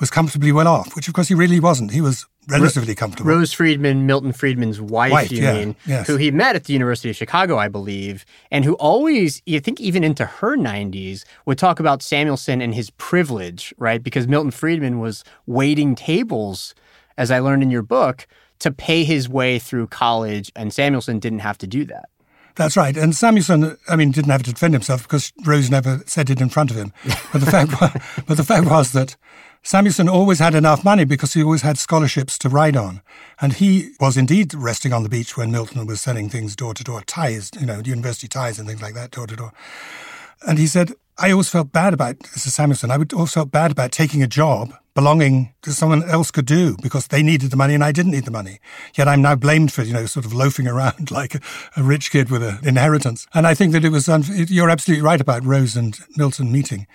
was 0.00 0.10
comfortably 0.10 0.50
well 0.50 0.66
off, 0.66 0.96
which 0.96 1.06
of 1.06 1.14
course 1.14 1.28
he 1.28 1.34
really 1.34 1.60
wasn't. 1.60 1.92
He 1.92 2.00
was 2.00 2.26
relatively 2.48 2.96
comfortable. 2.96 3.30
Rose 3.30 3.52
Friedman, 3.52 4.04
Milton 4.04 4.32
Friedman's 4.32 4.80
wife, 4.80 5.12
Wife, 5.12 5.30
you 5.30 5.42
yeah, 5.42 5.52
mean, 5.52 5.76
yes. 5.86 6.08
who 6.08 6.16
he 6.16 6.32
met 6.32 6.56
at 6.56 6.64
the 6.64 6.72
University 6.72 7.08
of 7.08 7.14
Chicago, 7.14 7.56
I 7.56 7.68
believe, 7.68 8.24
and 8.50 8.64
who 8.64 8.74
always, 8.74 9.42
you 9.46 9.60
think 9.60 9.80
even 9.80 10.02
into 10.02 10.24
her 10.24 10.56
90s, 10.56 11.24
would 11.46 11.58
talk 11.58 11.78
about 11.78 12.02
Samuelson 12.02 12.60
and 12.60 12.74
his 12.74 12.90
privilege, 12.90 13.72
right? 13.78 14.02
Because 14.02 14.26
Milton 14.26 14.50
Friedman 14.50 14.98
was 14.98 15.22
waiting 15.46 15.94
tables, 15.94 16.74
as 17.16 17.30
I 17.30 17.38
learned 17.38 17.62
in 17.62 17.70
your 17.70 17.82
book, 17.82 18.26
to 18.60 18.70
pay 18.70 19.04
his 19.04 19.28
way 19.28 19.58
through 19.58 19.88
college, 19.88 20.52
and 20.54 20.72
Samuelson 20.72 21.18
didn't 21.18 21.40
have 21.40 21.58
to 21.58 21.66
do 21.66 21.84
that. 21.86 22.08
That's 22.54 22.76
right. 22.76 22.96
And 22.96 23.16
Samuelson, 23.16 23.78
I 23.88 23.96
mean, 23.96 24.10
didn't 24.10 24.30
have 24.30 24.42
to 24.42 24.52
defend 24.52 24.74
himself 24.74 25.04
because 25.04 25.32
Rose 25.44 25.70
never 25.70 26.02
said 26.06 26.28
it 26.28 26.40
in 26.40 26.50
front 26.50 26.70
of 26.70 26.76
him. 26.76 26.92
But 27.32 27.40
the 27.40 27.50
fact, 27.50 27.80
was, 27.80 27.90
but 28.26 28.36
the 28.36 28.44
fact 28.44 28.66
was 28.66 28.92
that 28.92 29.16
Samuelson 29.62 30.08
always 30.08 30.38
had 30.38 30.54
enough 30.54 30.84
money 30.84 31.04
because 31.04 31.32
he 31.32 31.42
always 31.42 31.62
had 31.62 31.78
scholarships 31.78 32.36
to 32.38 32.48
ride 32.48 32.76
on. 32.76 33.00
And 33.40 33.54
he 33.54 33.92
was 34.00 34.16
indeed 34.16 34.52
resting 34.54 34.92
on 34.92 35.02
the 35.02 35.08
beach 35.08 35.36
when 35.36 35.50
Milton 35.50 35.86
was 35.86 36.00
selling 36.00 36.28
things 36.28 36.54
door 36.54 36.74
to 36.74 36.84
door, 36.84 37.02
ties, 37.02 37.50
you 37.58 37.66
know, 37.66 37.80
university 37.84 38.28
ties 38.28 38.58
and 38.58 38.68
things 38.68 38.82
like 38.82 38.94
that, 38.94 39.12
door 39.12 39.26
to 39.26 39.36
door. 39.36 39.52
And 40.46 40.58
he 40.58 40.66
said, 40.66 40.92
I 41.16 41.30
always 41.30 41.48
felt 41.48 41.72
bad 41.72 41.94
about, 41.94 42.16
is 42.34 42.52
Samuelson, 42.52 42.90
I 42.90 42.96
would 42.96 43.12
always 43.12 43.32
felt 43.32 43.50
bad 43.50 43.70
about 43.70 43.92
taking 43.92 44.22
a 44.22 44.26
job 44.26 44.74
belonging 44.94 45.54
to 45.62 45.72
someone 45.72 46.08
else 46.08 46.30
could 46.30 46.44
do 46.44 46.76
because 46.82 47.06
they 47.06 47.22
needed 47.22 47.50
the 47.50 47.56
money 47.56 47.74
and 47.74 47.84
I 47.84 47.92
didn't 47.92 48.12
need 48.12 48.24
the 48.24 48.30
money. 48.30 48.58
Yet 48.94 49.08
I'm 49.08 49.22
now 49.22 49.34
blamed 49.34 49.72
for, 49.72 49.82
you 49.82 49.92
know, 49.92 50.06
sort 50.06 50.26
of 50.26 50.32
loafing 50.32 50.68
around 50.68 51.10
like 51.10 51.34
a, 51.34 51.40
a 51.76 51.82
rich 51.82 52.10
kid 52.10 52.30
with 52.30 52.42
an 52.42 52.58
inheritance. 52.62 53.26
And 53.34 53.46
I 53.46 53.54
think 53.54 53.72
that 53.72 53.84
it 53.84 53.90
was, 53.90 54.08
um, 54.08 54.22
you're 54.26 54.70
absolutely 54.70 55.02
right 55.04 55.20
about 55.20 55.44
Rose 55.44 55.76
and 55.76 55.98
Milton 56.16 56.52
meeting. 56.52 56.86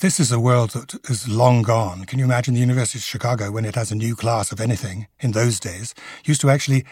This 0.00 0.20
is 0.20 0.30
a 0.30 0.40
world 0.40 0.70
that 0.70 0.94
is 1.10 1.28
long 1.28 1.62
gone. 1.62 2.04
Can 2.04 2.18
you 2.18 2.24
imagine 2.24 2.54
the 2.54 2.60
University 2.60 2.98
of 2.98 3.02
Chicago 3.02 3.50
when 3.50 3.64
it 3.64 3.74
has 3.74 3.90
a 3.90 3.96
new 3.96 4.14
class 4.14 4.52
of 4.52 4.60
anything 4.60 5.08
in 5.20 5.32
those 5.32 5.58
days 5.58 5.94
used 6.24 6.40
to 6.42 6.50
actually 6.50 6.84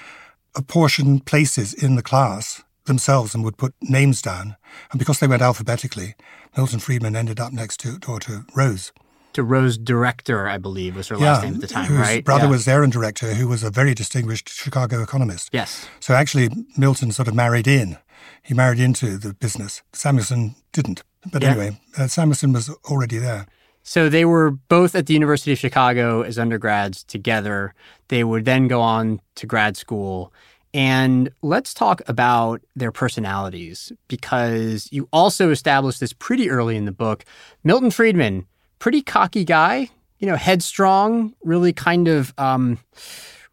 apportion 0.56 1.20
places 1.20 1.72
in 1.74 1.94
the 1.94 2.02
class 2.02 2.62
themselves 2.86 3.34
and 3.34 3.44
would 3.44 3.58
put 3.58 3.74
names 3.82 4.22
down. 4.22 4.56
And 4.90 4.98
because 4.98 5.20
they 5.20 5.26
went 5.26 5.42
alphabetically, 5.42 6.14
Milton 6.56 6.78
Friedman 6.78 7.16
ended 7.16 7.38
up 7.38 7.52
next 7.52 7.78
to, 7.80 7.98
door 7.98 8.20
to 8.20 8.44
Rose 8.54 8.92
to 9.37 9.43
Rose 9.43 9.76
Director, 9.78 10.49
I 10.49 10.59
believe 10.59 10.97
was 10.97 11.09
her 11.09 11.16
last 11.19 11.43
name 11.43 11.55
at 11.55 11.61
the 11.61 11.66
time, 11.66 11.95
right? 11.95 12.25
brother 12.25 12.45
yeah. 12.45 12.50
was 12.50 12.66
Aaron 12.66 12.90
Director, 12.90 13.35
who 13.35 13.47
was 13.47 13.62
a 13.62 13.71
very 13.71 13.95
distinguished 13.95 14.49
Chicago 14.49 15.02
economist. 15.02 15.50
Yes. 15.52 15.87
So 16.00 16.14
actually, 16.14 16.49
Milton 16.76 17.12
sort 17.12 17.28
of 17.28 17.35
married 17.35 17.69
in. 17.69 17.99
He 18.43 18.55
married 18.55 18.81
into 18.81 19.19
the 19.19 19.35
business. 19.35 19.83
Samuelson 19.93 20.55
didn't. 20.73 21.02
But 21.31 21.43
yeah. 21.43 21.50
anyway, 21.50 21.81
uh, 21.99 22.07
Samuelson 22.07 22.52
was 22.52 22.71
already 22.87 23.19
there. 23.19 23.47
So 23.83 24.09
they 24.09 24.25
were 24.25 24.52
both 24.52 24.95
at 24.95 25.07
the 25.07 25.12
University 25.12 25.52
of 25.52 25.59
Chicago 25.59 26.23
as 26.23 26.38
undergrads 26.38 27.05
together. 27.05 27.75
They 28.09 28.25
would 28.25 28.47
then 28.47 28.69
go 28.69 28.81
on 28.81 29.21
to 29.37 29.47
grad 29.47 29.76
school. 29.76 30.33
And 30.73 31.31
let's 31.43 31.75
talk 31.75 32.00
about 32.09 32.62
their 32.75 32.90
personalities 32.90 33.93
because 34.09 34.88
you 34.90 35.09
also 35.12 35.50
established 35.50 36.00
this 36.00 36.12
pretty 36.12 36.50
early 36.50 36.76
in 36.76 36.85
the 36.85 36.93
book. 36.93 37.25
Milton 37.64 37.90
Friedman 37.90 38.47
pretty 38.78 39.02
cocky 39.02 39.45
guy, 39.45 39.90
you 40.18 40.26
know, 40.26 40.37
headstrong, 40.37 41.35
really 41.42 41.73
kind 41.73 42.09
of 42.09 42.33
um, 42.38 42.78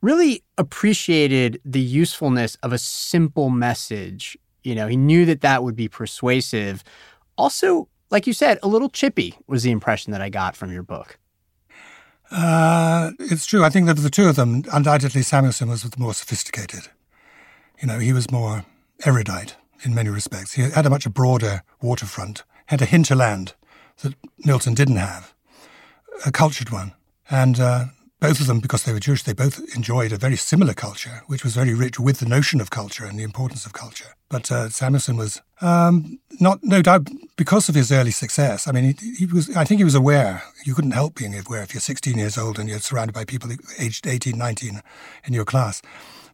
really 0.01 0.43
appreciated 0.57 1.59
the 1.65 1.79
usefulness 1.79 2.55
of 2.63 2.73
a 2.73 2.77
simple 2.77 3.49
message. 3.49 4.37
You 4.63 4.75
know, 4.75 4.87
he 4.87 4.97
knew 4.97 5.25
that 5.25 5.41
that 5.41 5.63
would 5.63 5.75
be 5.75 5.87
persuasive. 5.87 6.83
Also, 7.37 7.87
like 8.09 8.27
you 8.27 8.33
said, 8.33 8.59
a 8.63 8.67
little 8.67 8.89
chippy 8.89 9.35
was 9.47 9.63
the 9.63 9.71
impression 9.71 10.11
that 10.11 10.21
I 10.21 10.29
got 10.29 10.55
from 10.55 10.71
your 10.71 10.83
book. 10.83 11.17
Uh, 12.31 13.11
it's 13.19 13.45
true. 13.45 13.63
I 13.63 13.69
think 13.69 13.87
that 13.87 13.97
the 13.97 14.09
two 14.09 14.27
of 14.27 14.35
them, 14.35 14.63
undoubtedly, 14.71 15.21
Samuelson 15.21 15.69
was 15.69 15.83
the 15.83 15.99
more 15.99 16.13
sophisticated. 16.13 16.87
You 17.81 17.87
know, 17.87 17.99
he 17.99 18.13
was 18.13 18.31
more 18.31 18.65
erudite 19.05 19.55
in 19.83 19.93
many 19.93 20.09
respects. 20.09 20.53
He 20.53 20.61
had 20.61 20.85
a 20.85 20.89
much 20.89 21.09
broader 21.11 21.63
waterfront, 21.81 22.43
had 22.67 22.81
a 22.81 22.85
hinterland 22.85 23.53
that 24.01 24.13
Milton 24.45 24.73
didn't 24.73 24.97
have, 24.97 25.33
a 26.25 26.31
cultured 26.31 26.69
one. 26.69 26.93
And 27.29 27.59
uh, 27.59 27.85
both 28.19 28.39
of 28.39 28.47
them, 28.47 28.59
because 28.59 28.83
they 28.83 28.93
were 28.93 29.01
Jewish, 29.01 29.23
they 29.23 29.33
both 29.33 29.59
enjoyed 29.75 30.13
a 30.13 30.17
very 30.17 30.37
similar 30.37 30.73
culture, 30.73 31.23
which 31.27 31.43
was 31.43 31.55
very 31.55 31.73
rich 31.73 31.99
with 31.99 32.19
the 32.19 32.25
notion 32.25 32.61
of 32.61 32.69
culture 32.69 33.05
and 33.05 33.19
the 33.19 33.23
importance 33.23 33.65
of 33.65 33.73
culture. 33.73 34.15
But 34.29 34.49
uh, 34.49 34.69
Samuelson 34.69 35.17
was 35.17 35.41
um, 35.59 36.19
not, 36.39 36.63
no 36.63 36.81
doubt, 36.81 37.09
because 37.35 37.67
of 37.67 37.75
his 37.75 37.91
early 37.91 38.11
success. 38.11 38.65
I 38.65 38.71
mean, 38.71 38.95
he, 38.97 39.13
he, 39.15 39.25
was. 39.25 39.55
I 39.57 39.65
think 39.65 39.79
he 39.79 39.83
was 39.83 39.93
aware. 39.93 40.41
You 40.65 40.73
couldn't 40.73 40.91
help 40.91 41.15
being 41.15 41.37
aware 41.37 41.63
if 41.63 41.73
you're 41.73 41.81
16 41.81 42.17
years 42.17 42.37
old 42.37 42.57
and 42.57 42.69
you're 42.69 42.79
surrounded 42.79 43.13
by 43.13 43.25
people 43.25 43.51
aged 43.77 44.07
18, 44.07 44.37
19 44.37 44.81
in 45.25 45.33
your 45.33 45.45
class, 45.45 45.81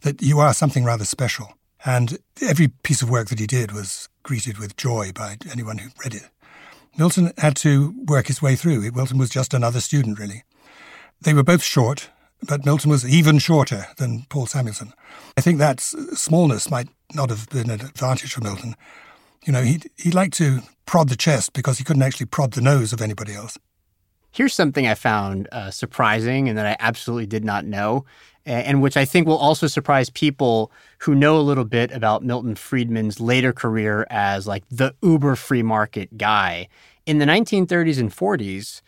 that 0.02 0.22
you 0.22 0.40
are 0.40 0.54
something 0.54 0.84
rather 0.84 1.06
special. 1.06 1.54
And 1.86 2.20
every 2.42 2.68
piece 2.68 3.02
of 3.02 3.10
work 3.10 3.30
that 3.30 3.40
he 3.40 3.48
did 3.48 3.72
was 3.72 4.10
greeted 4.22 4.60
with 4.60 4.78
joy 4.78 5.12
by 5.12 5.38
anyone 5.52 5.80
who 5.80 5.90
read 6.04 6.14
it. 6.14 6.30
Milton 7.00 7.32
had 7.38 7.56
to 7.56 7.96
work 8.06 8.28
his 8.28 8.42
way 8.42 8.58
through. 8.58 8.92
Milton 8.92 9.18
was 9.18 9.30
just 9.30 9.54
another 9.54 9.80
student, 9.80 10.20
really. 10.20 10.44
They 11.22 11.34
were 11.34 11.44
both 11.44 11.64
short, 11.64 12.10
but 12.46 12.66
Milton 12.66 12.92
was 12.92 13.08
even 13.08 13.40
shorter 13.40 13.88
than 13.98 14.26
Paul 14.30 14.48
Samuelson. 14.48 14.94
I 15.38 15.42
think 15.42 15.60
that 15.60 15.80
smallness 15.80 16.70
might 16.70 16.90
not 17.14 17.30
have 17.30 17.50
been 17.50 17.70
an 17.70 17.80
advantage 17.80 18.34
for 18.34 18.42
Milton. 18.42 18.76
You 19.46 19.54
know, 19.54 19.62
he 19.62 19.80
he 19.96 20.12
liked 20.12 20.34
to 20.38 20.60
prod 20.86 21.08
the 21.08 21.16
chest 21.16 21.54
because 21.54 21.78
he 21.78 21.86
couldn't 21.86 22.04
actually 22.04 22.26
prod 22.26 22.52
the 22.52 22.62
nose 22.62 22.92
of 22.92 23.02
anybody 23.02 23.34
else. 23.34 23.58
Here's 24.32 24.54
something 24.54 24.86
I 24.86 24.96
found 24.96 25.48
uh, 25.54 25.72
surprising 25.72 26.50
and 26.50 26.58
that 26.58 26.66
I 26.66 26.76
absolutely 26.80 27.28
did 27.28 27.46
not 27.46 27.66
know, 27.66 28.04
and 28.50 28.82
which 28.82 28.98
I 28.98 29.06
think 29.06 29.28
will 29.28 29.38
also 29.38 29.68
surprise 29.68 30.10
people 30.10 30.72
who 31.00 31.14
know 31.14 31.38
a 31.38 31.42
little 31.42 31.66
bit 31.66 31.92
about 31.92 32.24
Milton 32.24 32.56
Friedman's 32.56 33.20
later 33.20 33.54
career 33.54 34.08
as 34.10 34.48
like 34.48 34.64
the 34.70 34.96
uber 35.02 35.36
free 35.36 35.64
market 35.64 36.18
guy. 36.18 36.68
In 37.06 37.20
the 37.20 37.26
1930s 37.26 38.00
and 38.00 38.12
40s, 38.12 38.82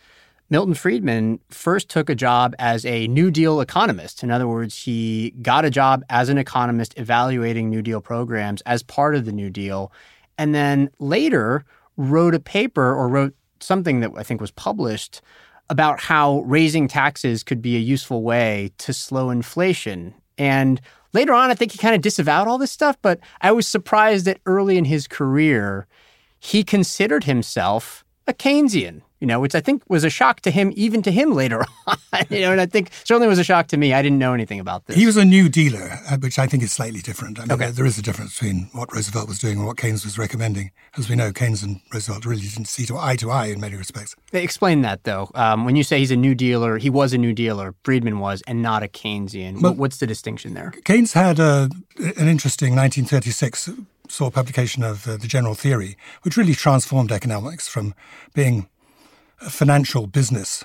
Milton 0.50 0.74
Friedman 0.74 1.40
first 1.48 1.88
took 1.88 2.10
a 2.10 2.14
job 2.14 2.54
as 2.58 2.84
a 2.84 3.06
New 3.08 3.30
Deal 3.30 3.60
economist. 3.60 4.22
In 4.22 4.30
other 4.30 4.46
words, 4.46 4.84
he 4.84 5.30
got 5.40 5.64
a 5.64 5.70
job 5.70 6.04
as 6.10 6.28
an 6.28 6.36
economist 6.36 6.92
evaluating 6.98 7.70
New 7.70 7.80
Deal 7.82 8.00
programs 8.00 8.60
as 8.62 8.82
part 8.82 9.14
of 9.14 9.24
the 9.24 9.32
New 9.32 9.48
Deal, 9.48 9.90
and 10.36 10.54
then 10.54 10.90
later 10.98 11.64
wrote 11.96 12.34
a 12.34 12.40
paper 12.40 12.94
or 12.94 13.08
wrote 13.08 13.34
something 13.60 14.00
that 14.00 14.10
I 14.16 14.24
think 14.24 14.40
was 14.40 14.50
published 14.50 15.22
about 15.72 16.00
how 16.00 16.40
raising 16.40 16.86
taxes 16.86 17.42
could 17.42 17.62
be 17.62 17.76
a 17.76 17.80
useful 17.80 18.22
way 18.22 18.70
to 18.76 18.92
slow 18.92 19.30
inflation. 19.30 20.12
And 20.36 20.78
later 21.14 21.32
on, 21.32 21.50
I 21.50 21.54
think 21.54 21.72
he 21.72 21.78
kind 21.78 21.94
of 21.94 22.02
disavowed 22.02 22.46
all 22.46 22.58
this 22.58 22.70
stuff, 22.70 22.98
but 23.00 23.20
I 23.40 23.52
was 23.52 23.66
surprised 23.66 24.26
that 24.26 24.38
early 24.44 24.76
in 24.76 24.84
his 24.84 25.08
career, 25.08 25.86
he 26.38 26.62
considered 26.62 27.24
himself 27.24 28.04
a 28.26 28.34
Keynesian, 28.34 29.00
you 29.22 29.26
know, 29.28 29.38
which 29.38 29.54
I 29.54 29.60
think 29.60 29.84
was 29.88 30.02
a 30.02 30.10
shock 30.10 30.40
to 30.40 30.50
him, 30.50 30.72
even 30.74 31.00
to 31.02 31.12
him 31.12 31.32
later 31.32 31.64
on. 31.86 31.96
you 32.28 32.40
know, 32.40 32.50
and 32.50 32.60
I 32.60 32.66
think 32.66 32.90
certainly 33.04 33.28
was 33.28 33.38
a 33.38 33.44
shock 33.44 33.68
to 33.68 33.76
me. 33.76 33.94
I 33.94 34.02
didn't 34.02 34.18
know 34.18 34.34
anything 34.34 34.58
about 34.58 34.86
this. 34.86 34.96
He 34.96 35.06
was 35.06 35.16
a 35.16 35.24
new 35.24 35.48
dealer, 35.48 36.00
uh, 36.10 36.16
which 36.16 36.40
I 36.40 36.48
think 36.48 36.64
is 36.64 36.72
slightly 36.72 36.98
different. 36.98 37.38
I 37.38 37.42
mean, 37.42 37.52
okay. 37.52 37.70
there 37.70 37.86
is 37.86 37.96
a 37.96 38.02
difference 38.02 38.36
between 38.36 38.68
what 38.72 38.92
Roosevelt 38.92 39.28
was 39.28 39.38
doing 39.38 39.58
and 39.58 39.66
what 39.66 39.76
Keynes 39.76 40.04
was 40.04 40.18
recommending. 40.18 40.72
As 40.98 41.08
we 41.08 41.14
know, 41.14 41.32
Keynes 41.32 41.62
and 41.62 41.80
Roosevelt 41.94 42.26
really 42.26 42.42
didn't 42.42 42.64
see 42.64 42.84
to 42.86 42.98
eye 42.98 43.14
to 43.14 43.30
eye 43.30 43.46
in 43.46 43.60
many 43.60 43.76
respects. 43.76 44.16
They 44.32 44.42
explain 44.42 44.82
that, 44.82 45.04
though. 45.04 45.30
Um, 45.36 45.64
when 45.64 45.76
you 45.76 45.84
say 45.84 46.00
he's 46.00 46.10
a 46.10 46.16
new 46.16 46.34
dealer, 46.34 46.78
he 46.78 46.90
was 46.90 47.12
a 47.12 47.18
new 47.18 47.32
dealer, 47.32 47.76
Friedman 47.84 48.18
was, 48.18 48.42
and 48.48 48.60
not 48.60 48.82
a 48.82 48.88
Keynesian. 48.88 49.62
Well, 49.62 49.74
What's 49.74 49.98
the 49.98 50.08
distinction 50.08 50.54
there? 50.54 50.72
Keynes 50.84 51.12
had 51.12 51.38
a, 51.38 51.70
an 51.96 52.26
interesting 52.26 52.74
1936 52.74 53.70
saw 54.08 54.30
publication 54.30 54.82
of 54.82 55.06
uh, 55.08 55.16
the 55.16 55.26
general 55.26 55.54
theory, 55.54 55.96
which 56.22 56.36
really 56.36 56.54
transformed 56.54 57.10
economics 57.10 57.68
from 57.68 57.94
being 58.34 58.68
a 59.44 59.50
financial 59.50 60.06
business 60.06 60.64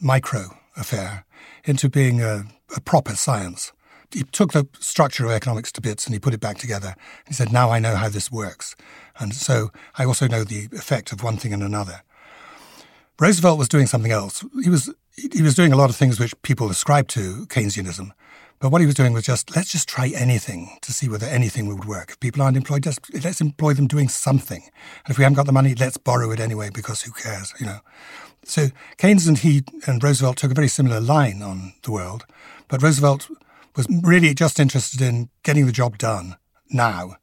micro 0.00 0.56
affair 0.76 1.24
into 1.64 1.88
being 1.88 2.22
a, 2.22 2.44
a 2.74 2.80
proper 2.80 3.14
science. 3.14 3.72
He 4.12 4.22
took 4.22 4.52
the 4.52 4.66
structure 4.78 5.26
of 5.26 5.32
economics 5.32 5.72
to 5.72 5.80
bits 5.80 6.06
and 6.06 6.14
he 6.14 6.18
put 6.18 6.32
it 6.32 6.40
back 6.40 6.58
together. 6.58 6.94
He 7.26 7.34
said, 7.34 7.52
Now 7.52 7.70
I 7.70 7.78
know 7.78 7.96
how 7.96 8.08
this 8.08 8.30
works. 8.30 8.76
And 9.18 9.34
so 9.34 9.70
I 9.98 10.04
also 10.04 10.28
know 10.28 10.44
the 10.44 10.68
effect 10.72 11.12
of 11.12 11.22
one 11.22 11.36
thing 11.36 11.52
and 11.52 11.62
another. 11.62 12.02
Roosevelt 13.18 13.58
was 13.58 13.68
doing 13.68 13.86
something 13.86 14.12
else. 14.12 14.44
He 14.62 14.70
was, 14.70 14.92
he 15.16 15.42
was 15.42 15.54
doing 15.54 15.72
a 15.72 15.76
lot 15.76 15.90
of 15.90 15.96
things 15.96 16.20
which 16.20 16.40
people 16.42 16.70
ascribe 16.70 17.08
to 17.08 17.46
Keynesianism, 17.46 18.10
but 18.58 18.70
what 18.70 18.80
he 18.80 18.86
was 18.86 18.94
doing 18.94 19.12
was 19.12 19.24
just, 19.24 19.54
let's 19.54 19.70
just 19.70 19.88
try 19.88 20.08
anything 20.08 20.78
to 20.82 20.92
see 20.92 21.08
whether 21.08 21.26
anything 21.26 21.66
would 21.66 21.84
work. 21.84 22.10
If 22.10 22.20
people 22.20 22.42
aren't 22.42 22.56
employed, 22.56 22.84
just 22.84 23.00
let's 23.22 23.40
employ 23.40 23.74
them 23.74 23.86
doing 23.86 24.08
something. 24.08 24.62
And 25.04 25.10
if 25.10 25.18
we 25.18 25.24
haven't 25.24 25.36
got 25.36 25.46
the 25.46 25.52
money, 25.52 25.74
let's 25.74 25.96
borrow 25.98 26.30
it 26.30 26.40
anyway 26.40 26.70
because 26.72 27.02
who 27.02 27.12
cares, 27.12 27.52
you 27.60 27.66
know. 27.66 27.80
So 28.44 28.68
Keynes 28.96 29.26
and 29.26 29.38
he 29.38 29.64
and 29.86 30.02
Roosevelt 30.02 30.36
took 30.36 30.52
a 30.52 30.54
very 30.54 30.68
similar 30.68 31.00
line 31.00 31.42
on 31.42 31.74
the 31.82 31.90
world, 31.90 32.24
but 32.68 32.82
Roosevelt 32.82 33.28
was 33.74 33.86
really 34.02 34.32
just 34.34 34.58
interested 34.58 35.00
in 35.02 35.28
getting 35.42 35.66
the 35.66 35.72
job 35.72 35.98
done 35.98 36.36
now, 36.70 37.16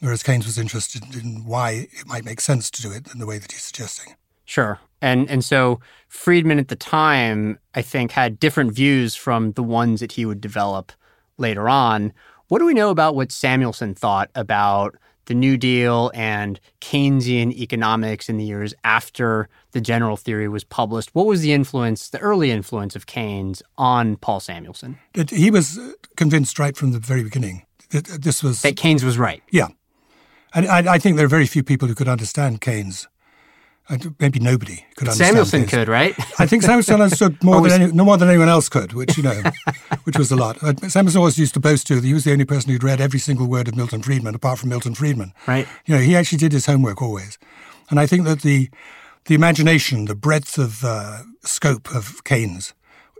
whereas 0.00 0.22
Keynes 0.22 0.44
was 0.44 0.58
interested 0.58 1.14
in 1.14 1.44
why 1.46 1.88
it 1.92 2.06
might 2.06 2.24
make 2.24 2.40
sense 2.40 2.70
to 2.72 2.82
do 2.82 2.90
it 2.90 3.08
in 3.12 3.18
the 3.18 3.26
way 3.26 3.38
that 3.38 3.52
he's 3.52 3.62
suggesting. 3.62 4.14
Sure. 4.44 4.80
And 5.06 5.30
and 5.30 5.44
so 5.44 5.78
Friedman 6.08 6.58
at 6.58 6.66
the 6.66 6.74
time, 6.74 7.60
I 7.76 7.82
think, 7.82 8.10
had 8.10 8.40
different 8.40 8.72
views 8.72 9.14
from 9.14 9.52
the 9.52 9.62
ones 9.62 10.00
that 10.00 10.10
he 10.10 10.26
would 10.26 10.40
develop 10.40 10.90
later 11.38 11.68
on. 11.68 12.12
What 12.48 12.58
do 12.58 12.66
we 12.66 12.74
know 12.74 12.90
about 12.90 13.14
what 13.14 13.30
Samuelson 13.30 13.94
thought 13.94 14.30
about 14.34 14.96
the 15.26 15.34
New 15.34 15.56
Deal 15.56 16.10
and 16.12 16.58
Keynesian 16.80 17.52
economics 17.52 18.28
in 18.28 18.36
the 18.36 18.44
years 18.44 18.74
after 18.82 19.48
the 19.70 19.80
general 19.80 20.16
theory 20.16 20.48
was 20.48 20.64
published? 20.64 21.10
What 21.12 21.26
was 21.26 21.40
the 21.40 21.52
influence, 21.52 22.08
the 22.08 22.18
early 22.18 22.50
influence 22.50 22.96
of 22.96 23.06
Keynes 23.06 23.62
on 23.78 24.16
Paul 24.16 24.40
Samuelson? 24.40 24.98
It, 25.14 25.30
he 25.30 25.52
was 25.52 25.78
convinced 26.16 26.58
right 26.58 26.76
from 26.76 26.90
the 26.90 26.98
very 26.98 27.22
beginning 27.22 27.64
that 27.90 28.06
this 28.06 28.42
was 28.42 28.62
that 28.62 28.76
Keynes 28.76 29.04
was 29.04 29.18
right. 29.18 29.40
Yeah, 29.50 29.68
and 30.52 30.66
I, 30.66 30.94
I 30.94 30.98
think 30.98 31.16
there 31.16 31.26
are 31.26 31.36
very 31.38 31.46
few 31.46 31.62
people 31.62 31.86
who 31.86 31.94
could 31.94 32.08
understand 32.08 32.60
Keynes 32.60 33.06
maybe 34.18 34.38
nobody 34.40 34.84
could 34.96 35.08
understand. 35.08 35.28
Samuelson 35.28 35.60
this. 35.62 35.70
could, 35.70 35.88
right? 35.88 36.14
I 36.38 36.46
think 36.46 36.62
Samuelson 36.62 37.00
understood 37.00 37.42
more 37.42 37.60
than 37.60 37.82
any, 37.82 37.92
no 37.92 38.04
more 38.04 38.16
than 38.16 38.28
anyone 38.28 38.48
else 38.48 38.68
could, 38.68 38.92
which 38.92 39.16
you 39.16 39.22
know, 39.22 39.42
which 40.04 40.18
was 40.18 40.30
a 40.30 40.36
lot. 40.36 40.62
Uh, 40.62 40.74
Samuelson 40.88 41.18
always 41.18 41.38
used 41.38 41.54
to 41.54 41.60
boast 41.60 41.86
too 41.86 41.96
that 41.96 42.06
he 42.06 42.14
was 42.14 42.24
the 42.24 42.32
only 42.32 42.44
person 42.44 42.70
who'd 42.70 42.84
read 42.84 43.00
every 43.00 43.18
single 43.18 43.46
word 43.46 43.68
of 43.68 43.76
Milton 43.76 44.02
Friedman, 44.02 44.34
apart 44.34 44.58
from 44.58 44.70
Milton 44.70 44.94
Friedman. 44.94 45.32
Right. 45.46 45.66
You 45.86 45.94
know, 45.94 46.00
he 46.00 46.16
actually 46.16 46.38
did 46.38 46.52
his 46.52 46.66
homework 46.66 47.00
always, 47.00 47.38
and 47.90 48.00
I 48.00 48.06
think 48.06 48.24
that 48.24 48.42
the 48.42 48.70
the 49.26 49.34
imagination, 49.34 50.06
the 50.06 50.14
breadth 50.14 50.58
of 50.58 50.84
uh, 50.84 51.22
scope 51.42 51.94
of 51.94 52.22
Keynes 52.24 52.74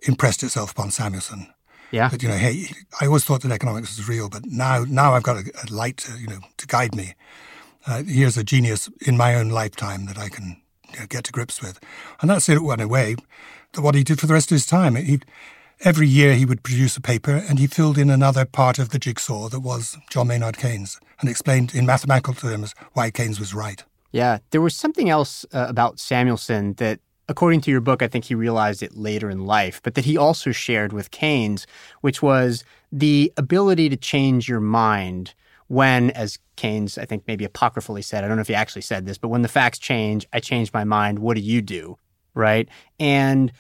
impressed 0.07 0.43
itself 0.43 0.71
upon 0.73 0.91
Samuelson. 0.91 1.53
Yeah. 1.91 2.09
But 2.09 2.23
you 2.23 2.29
know, 2.29 2.37
hey, 2.37 2.69
I 3.01 3.07
always 3.07 3.25
thought 3.25 3.43
that 3.43 3.53
economics 3.53 3.97
was 3.97 4.09
real, 4.09 4.29
but 4.29 4.47
now, 4.47 4.85
now 4.89 5.15
I've 5.15 5.23
got 5.23 5.37
a, 5.37 5.51
a 5.65 5.73
light, 5.73 5.99
to, 5.99 6.19
you 6.19 6.27
know, 6.27 6.41
to 6.57 6.67
guide 6.67 6.95
me. 6.95 7.15
Uh, 7.87 8.03
here's 8.03 8.37
a 8.37 8.45
genius 8.45 8.89
in 9.07 9.17
my 9.17 9.35
own 9.35 9.49
lifetime 9.49 10.07
that 10.07 10.19
I 10.19 10.29
can 10.29 10.61
you 10.93 11.01
know, 11.01 11.07
get 11.07 11.25
to 11.25 11.33
grips 11.33 11.63
with, 11.63 11.79
and 12.21 12.29
that's 12.29 12.49
it. 12.49 12.59
In 12.59 12.81
a 12.81 12.89
way, 12.89 13.17
what 13.77 13.95
he 13.95 14.03
did 14.03 14.19
for 14.19 14.27
the 14.27 14.35
rest 14.35 14.51
of 14.51 14.57
his 14.57 14.67
time. 14.67 14.97
He, 14.97 15.21
every 15.81 16.09
year 16.09 16.35
he 16.35 16.45
would 16.45 16.63
produce 16.63 16.97
a 16.97 17.01
paper, 17.01 17.33
and 17.49 17.59
he 17.59 17.67
filled 17.67 17.99
in 17.99 18.11
another 18.11 18.45
part 18.45 18.79
of 18.79 18.91
the 18.91 18.99
jigsaw 18.99 19.49
that 19.49 19.61
was 19.61 19.97
John 20.11 20.29
Maynard 20.29 20.59
Keynes, 20.59 20.99
and 21.21 21.29
explained 21.29 21.75
in 21.75 21.87
mathematical 21.87 22.35
terms 22.35 22.75
why 22.95 23.11
Keynes 23.11 23.39
was 23.39 23.55
right. 23.55 23.85
Yeah, 24.13 24.39
there 24.51 24.61
was 24.61 24.75
something 24.75 25.11
else 25.11 25.45
uh, 25.53 25.67
about 25.69 26.01
Samuelson 26.01 26.75
that 26.75 27.01
according 27.29 27.61
to 27.63 27.71
your 27.71 27.81
book, 27.81 28.03
I 28.03 28.09
think 28.09 28.25
he 28.25 28.35
realized 28.35 28.83
it 28.83 28.97
later 28.97 29.29
in 29.29 29.47
life, 29.47 29.81
but 29.83 29.95
that 29.95 30.05
he 30.05 30.17
also 30.17 30.53
shared 30.53 30.93
with 30.93 31.11
Keynes, 31.11 31.67
which 32.01 32.23
was 32.23 32.65
the 32.93 33.33
ability 33.37 33.89
to 33.89 33.97
change 33.97 34.49
your 34.49 34.61
mind 34.61 35.35
when, 35.69 36.11
as 36.13 36.39
Keynes, 36.57 36.99
I 36.99 37.05
think 37.05 37.25
maybe 37.27 37.45
apocryphally 37.45 38.03
said, 38.03 38.25
I 38.25 38.29
don't 38.29 38.37
know 38.37 38.43
if 38.43 38.49
he 38.49 38.55
actually 38.55 38.83
said 38.83 39.07
this, 39.07 39.19
but 39.19 39.29
when 39.29 39.43
the 39.43 39.49
facts 39.49 39.79
change, 39.79 40.27
I 40.33 40.41
change 40.41 40.73
my 40.73 40.85
mind. 40.85 41.19
What 41.19 41.37
do 41.37 41.43
you 41.43 41.61
do? 41.61 41.97
Right. 42.35 42.69
And 43.01 43.53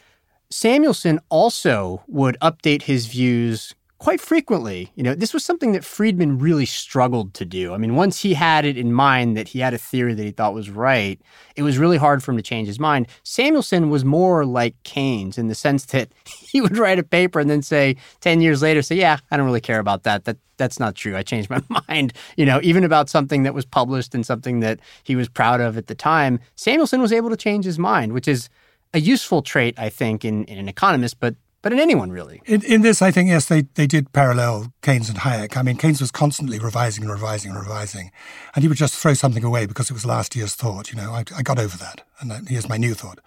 Samuelson 0.51 1.21
also 1.29 2.03
would 2.07 2.37
update 2.41 2.83
his 2.83 3.07
views 3.07 3.75
quite 3.99 4.21
frequently. 4.21 4.93
You 4.95 5.03
know, 5.03 5.15
this 5.15 5.33
was 5.33 5.45
something 5.45 5.73
that 5.73 5.85
Friedman 5.85 6.39
really 6.39 6.67
struggled 6.67 7.33
to 7.35 7.45
do. 7.45 7.73
I 7.73 7.79
mean, 7.79 7.95
once 7.97 8.21
he 8.21 8.35
had 8.35 8.65
it 8.65 8.77
in 8.77 8.93
mind 8.93 9.37
that 9.37 9.49
he 9.49 9.61
had 9.61 9.73
a 9.73 9.79
theory 9.79 10.15
that 10.15 10.23
he 10.23 10.31
thought 10.31 10.55
was 10.55 10.69
right, 10.69 11.21
it 11.55 11.63
was 11.63 11.79
really 11.79 11.97
hard 11.97 12.23
for 12.23 12.33
him 12.33 12.37
to 12.37 12.43
change 12.43 12.69
his 12.69 12.79
mind. 12.79 13.09
Samuelson 13.23 13.89
was 13.89 14.05
more 14.05 14.45
like 14.45 14.75
Keynes 14.83 15.39
in 15.39 15.49
the 15.49 15.55
sense 15.55 15.87
that 15.87 16.13
he 16.27 16.61
would 16.61 16.77
write 16.77 16.99
a 16.99 17.03
paper 17.03 17.41
and 17.41 17.49
then 17.49 17.63
say 17.63 17.97
10 18.21 18.41
years 18.41 18.63
later 18.63 18.83
say, 18.83 18.97
"Yeah, 18.97 19.19
I 19.31 19.37
don't 19.37 19.47
really 19.47 19.61
care 19.61 19.81
about 19.81 20.03
that. 20.03 20.25
That 20.25 20.37
that's 20.59 20.81
not 20.81 20.95
true. 20.95 21.17
I 21.17 21.23
changed 21.23 21.49
my 21.49 21.63
mind." 21.89 22.13
You 22.37 22.45
know, 22.45 22.61
even 22.63 22.85
about 22.85 23.09
something 23.09 23.45
that 23.45 23.55
was 23.55 23.65
published 23.65 24.15
and 24.15 24.27
something 24.27 24.61
that 24.61 24.81
he 25.05 25.17
was 25.17 25.29
proud 25.29 25.61
of 25.61 25.79
at 25.79 25.87
the 25.87 25.95
time, 25.95 26.39
Samuelson 26.57 27.01
was 27.01 27.13
able 27.13 27.31
to 27.31 27.37
change 27.37 27.65
his 27.65 27.79
mind, 27.79 28.13
which 28.13 28.29
is 28.29 28.49
a 28.95 29.01
useful 29.01 29.43
trait, 29.43 29.79
I 29.79 29.89
think, 29.89 30.25
in, 30.25 30.45
in 30.45 30.59
an 30.59 30.69
economist, 30.69 31.21
but 31.21 31.35
but 31.63 31.73
in 31.73 31.81
anyone 31.81 32.11
really. 32.11 32.43
In, 32.47 32.63
in, 32.65 32.83
this, 32.83 33.03
I 33.03 33.11
think, 33.11 33.29
yes, 33.29 33.47
they, 33.47 33.63
they 33.75 33.87
did 33.87 34.13
parallel 34.13 34.73
Keynes 34.83 35.09
and 35.09 35.19
Hayek. 35.19 35.57
I 35.57 35.63
mean, 35.63 35.77
Keynes 35.77 36.01
was 36.01 36.11
constantly 36.11 36.59
revising 36.59 37.05
and 37.05 37.13
revising 37.13 37.51
and 37.51 37.61
revising, 37.61 38.11
and 38.55 38.63
he 38.63 38.69
would 38.69 38.77
just 38.79 38.95
throw 38.95 39.15
something 39.15 39.45
away 39.45 39.67
because 39.67 39.91
it 39.91 39.95
was 39.95 40.07
last 40.07 40.37
year's 40.37 40.55
thought. 40.55 40.91
You 40.91 40.97
know, 40.97 41.13
I, 41.13 41.25
I 41.37 41.43
got 41.43 41.59
over 41.59 41.77
that, 41.79 42.03
and 42.21 42.49
here's 42.49 42.69
my 42.69 42.77
new 42.77 42.95
thought. 42.95 43.21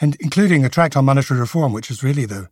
And 0.00 0.16
including 0.20 0.64
a 0.64 0.68
tract 0.68 0.96
on 0.96 1.04
monetary 1.04 1.40
reform, 1.40 1.72
which 1.72 1.90
is 1.90 2.02
really 2.02 2.24
the 2.24 2.48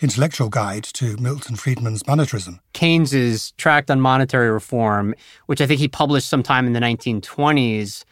intellectual 0.00 0.48
guide 0.48 0.84
to 0.84 1.16
Milton 1.18 1.56
Friedman's 1.56 2.02
monetarism. 2.04 2.58
Keynes's 2.72 3.52
tract 3.52 3.90
on 3.90 4.00
monetary 4.00 4.50
reform, 4.50 5.14
which 5.46 5.60
I 5.60 5.66
think 5.66 5.78
he 5.78 5.88
published 5.88 6.28
sometime 6.28 6.66
in 6.66 6.72
the 6.72 6.80
1920s, 6.80 8.04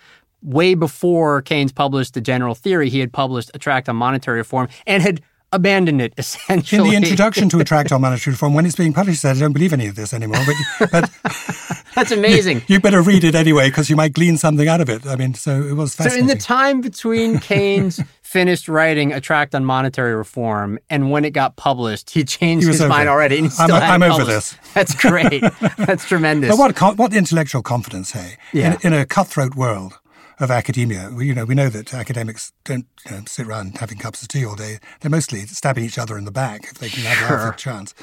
way 0.42 0.74
before 0.74 1.42
Keynes 1.42 1.72
published 1.72 2.14
the 2.14 2.20
general 2.20 2.54
theory, 2.54 2.88
he 2.88 3.00
had 3.00 3.12
published 3.12 3.50
a 3.54 3.58
tract 3.58 3.88
on 3.88 3.96
monetary 3.96 4.38
reform 4.38 4.68
and 4.86 5.02
had 5.02 5.20
abandoned 5.52 6.02
it 6.02 6.14
essentially. 6.18 6.82
In 6.82 6.90
the 6.90 6.96
introduction 6.96 7.48
to 7.50 7.58
a 7.60 7.64
tract 7.64 7.92
on 7.92 8.00
monetary 8.00 8.32
reform, 8.32 8.54
when 8.54 8.66
it's 8.66 8.76
being 8.76 8.92
published, 8.92 9.22
said, 9.22 9.36
I 9.36 9.40
don't 9.40 9.52
believe 9.52 9.72
any 9.72 9.86
of 9.86 9.94
this 9.94 10.12
anymore. 10.12 10.40
But, 10.78 10.90
but 10.90 11.10
that's 11.94 12.10
amazing. 12.10 12.58
You, 12.66 12.74
you, 12.74 12.80
better 12.80 13.02
read 13.02 13.24
it 13.24 13.34
anyway 13.34 13.68
because 13.68 13.88
you 13.90 13.96
might 13.96 14.12
glean 14.12 14.36
something 14.36 14.68
out 14.68 14.80
of 14.80 14.88
it. 14.88 15.06
I 15.06 15.16
mean, 15.16 15.34
so 15.34 15.62
it 15.62 15.74
was 15.74 15.94
fascinating. 15.94 16.28
So 16.28 16.32
in 16.32 16.38
the 16.38 16.42
time 16.42 16.80
between 16.80 17.38
Keynes 17.38 18.00
finished 18.22 18.68
writing 18.68 19.12
a 19.12 19.20
tract 19.20 19.54
on 19.54 19.64
monetary 19.64 20.14
reform 20.14 20.78
and 20.90 21.10
when 21.10 21.24
it 21.24 21.30
got 21.30 21.56
published, 21.56 22.10
he 22.10 22.24
changed 22.24 22.66
he 22.66 22.72
his 22.72 22.82
mind 22.82 23.08
already. 23.08 23.48
I'm, 23.58 23.72
I'm 23.72 24.02
over 24.02 24.24
this. 24.24 24.56
That's 24.74 24.94
great. 24.94 25.42
that's 25.78 26.06
tremendous. 26.06 26.56
But 26.56 26.78
what 26.78 26.98
what 26.98 27.14
intellectual 27.14 27.62
confidence, 27.62 28.12
hey? 28.12 28.36
Yeah. 28.52 28.76
In, 28.82 28.92
in 28.92 29.00
a 29.00 29.06
cutthroat 29.06 29.54
world 29.54 29.98
of 30.40 30.50
academia. 30.50 31.10
We, 31.12 31.26
you 31.26 31.34
know, 31.34 31.44
we 31.44 31.54
know 31.54 31.68
that 31.68 31.92
academics 31.92 32.52
don't 32.64 32.86
you 33.06 33.16
know, 33.16 33.22
sit 33.26 33.46
around 33.46 33.78
having 33.78 33.98
cups 33.98 34.22
of 34.22 34.28
tea 34.28 34.44
all 34.44 34.54
day. 34.54 34.78
They're 35.00 35.10
mostly 35.10 35.40
stabbing 35.46 35.84
each 35.84 35.98
other 35.98 36.16
in 36.16 36.24
the 36.24 36.30
back 36.30 36.64
if 36.64 36.74
they 36.74 36.88
can 36.88 37.04
have 37.04 37.28
sure. 37.28 37.50
a 37.50 37.56
chance. 37.56 37.94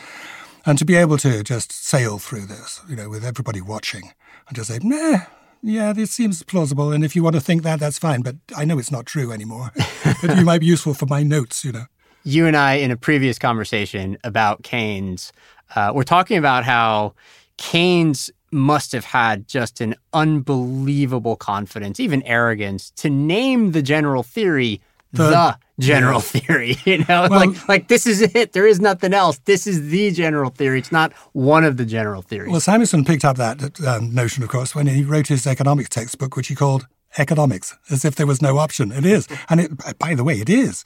And 0.65 0.77
to 0.79 0.85
be 0.85 0.95
able 0.95 1.17
to 1.19 1.43
just 1.43 1.71
sail 1.71 2.17
through 2.17 2.47
this, 2.47 2.81
you 2.89 2.95
know, 2.95 3.09
with 3.09 3.23
everybody 3.23 3.61
watching 3.61 4.11
and 4.47 4.55
just 4.55 4.69
say, 4.69 4.79
nah, 4.81 5.19
yeah, 5.61 5.93
this 5.93 6.11
seems 6.11 6.43
plausible. 6.43 6.91
And 6.91 7.05
if 7.05 7.15
you 7.15 7.23
want 7.23 7.35
to 7.35 7.41
think 7.41 7.63
that, 7.63 7.79
that's 7.79 7.99
fine. 7.99 8.21
But 8.21 8.35
I 8.55 8.65
know 8.65 8.79
it's 8.79 8.91
not 8.91 9.05
true 9.05 9.31
anymore. 9.31 9.71
but 10.21 10.37
you 10.37 10.43
might 10.43 10.59
be 10.59 10.65
useful 10.65 10.93
for 10.93 11.05
my 11.05 11.23
notes, 11.23 11.63
you 11.63 11.71
know. 11.71 11.85
You 12.23 12.47
and 12.47 12.57
I, 12.57 12.75
in 12.75 12.89
a 12.89 12.97
previous 12.97 13.37
conversation 13.37 14.17
about 14.23 14.63
Keynes, 14.63 15.31
uh, 15.75 15.91
we're 15.93 16.03
talking 16.03 16.37
about 16.37 16.63
how 16.63 17.13
Keynes 17.57 18.31
must 18.55 18.91
have 18.93 19.05
had 19.05 19.47
just 19.47 19.81
an 19.81 19.95
unbelievable 20.13 21.35
confidence, 21.35 21.99
even 21.99 22.23
arrogance, 22.23 22.91
to 22.91 23.09
name 23.09 23.71
the 23.73 23.81
general 23.81 24.23
theory 24.23 24.81
the, 25.15 25.29
the 25.29 25.57
general 25.79 26.19
yeah. 26.19 26.39
theory. 26.41 26.77
You 26.85 26.99
know, 26.99 27.27
well, 27.29 27.47
like 27.47 27.67
like 27.67 27.87
this 27.87 28.05
is 28.05 28.21
it. 28.21 28.53
There 28.53 28.67
is 28.67 28.79
nothing 28.79 29.13
else. 29.13 29.39
This 29.45 29.65
is 29.65 29.89
the 29.89 30.11
general 30.11 30.49
theory. 30.51 30.79
It's 30.79 30.91
not 30.91 31.13
one 31.33 31.63
of 31.63 31.77
the 31.77 31.85
general 31.85 32.21
theories. 32.21 32.51
Well, 32.51 32.61
Samuelson 32.61 33.05
picked 33.05 33.25
up 33.25 33.37
that 33.37 33.81
um, 33.81 34.13
notion, 34.13 34.43
of 34.43 34.49
course, 34.49 34.75
when 34.75 34.87
he 34.87 35.03
wrote 35.03 35.27
his 35.27 35.47
economics 35.47 35.89
textbook, 35.89 36.35
which 36.35 36.47
he 36.47 36.55
called 36.55 36.87
economics, 37.17 37.75
as 37.89 38.05
if 38.05 38.15
there 38.15 38.27
was 38.27 38.41
no 38.41 38.57
option. 38.57 38.91
It 38.91 39.05
is, 39.05 39.27
and 39.49 39.59
it, 39.59 39.97
by 39.97 40.15
the 40.15 40.23
way, 40.23 40.35
it 40.35 40.49
is. 40.49 40.83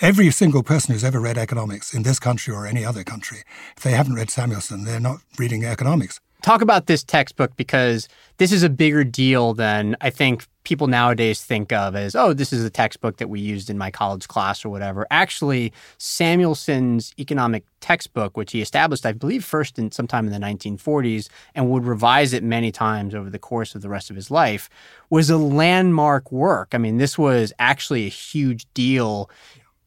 Every 0.00 0.30
single 0.30 0.62
person 0.62 0.94
who's 0.94 1.04
ever 1.04 1.20
read 1.20 1.36
economics 1.36 1.92
in 1.92 2.02
this 2.02 2.18
country 2.18 2.54
or 2.54 2.66
any 2.66 2.84
other 2.84 3.04
country, 3.04 3.38
if 3.76 3.82
they 3.82 3.92
haven't 3.92 4.14
read 4.14 4.30
Samuelson, 4.30 4.84
they're 4.84 5.00
not 5.00 5.18
reading 5.38 5.64
economics 5.64 6.18
talk 6.42 6.60
about 6.60 6.86
this 6.86 7.04
textbook 7.04 7.56
because 7.56 8.08
this 8.38 8.52
is 8.52 8.62
a 8.62 8.68
bigger 8.68 9.04
deal 9.04 9.54
than 9.54 9.96
I 10.00 10.10
think 10.10 10.46
people 10.64 10.86
nowadays 10.86 11.42
think 11.44 11.72
of 11.72 11.96
as, 11.96 12.14
oh, 12.14 12.32
this 12.32 12.52
is 12.52 12.64
a 12.64 12.70
textbook 12.70 13.16
that 13.16 13.28
we 13.28 13.40
used 13.40 13.68
in 13.68 13.78
my 13.78 13.90
college 13.90 14.28
class 14.28 14.64
or 14.64 14.68
whatever. 14.68 15.06
Actually, 15.10 15.72
Samuelson's 15.98 17.14
economic 17.18 17.64
textbook, 17.80 18.36
which 18.36 18.52
he 18.52 18.60
established, 18.60 19.04
I 19.04 19.12
believe, 19.12 19.44
first 19.44 19.78
in 19.78 19.90
sometime 19.90 20.26
in 20.26 20.32
the 20.32 20.38
1940s 20.38 21.28
and 21.54 21.70
would 21.70 21.84
revise 21.84 22.32
it 22.32 22.42
many 22.42 22.70
times 22.70 23.14
over 23.14 23.30
the 23.30 23.38
course 23.38 23.74
of 23.74 23.82
the 23.82 23.88
rest 23.88 24.10
of 24.10 24.16
his 24.16 24.30
life, 24.30 24.68
was 25.10 25.30
a 25.30 25.36
landmark 25.36 26.30
work. 26.30 26.70
I 26.72 26.78
mean, 26.78 26.98
this 26.98 27.18
was 27.18 27.52
actually 27.58 28.06
a 28.06 28.10
huge 28.10 28.66
deal 28.74 29.30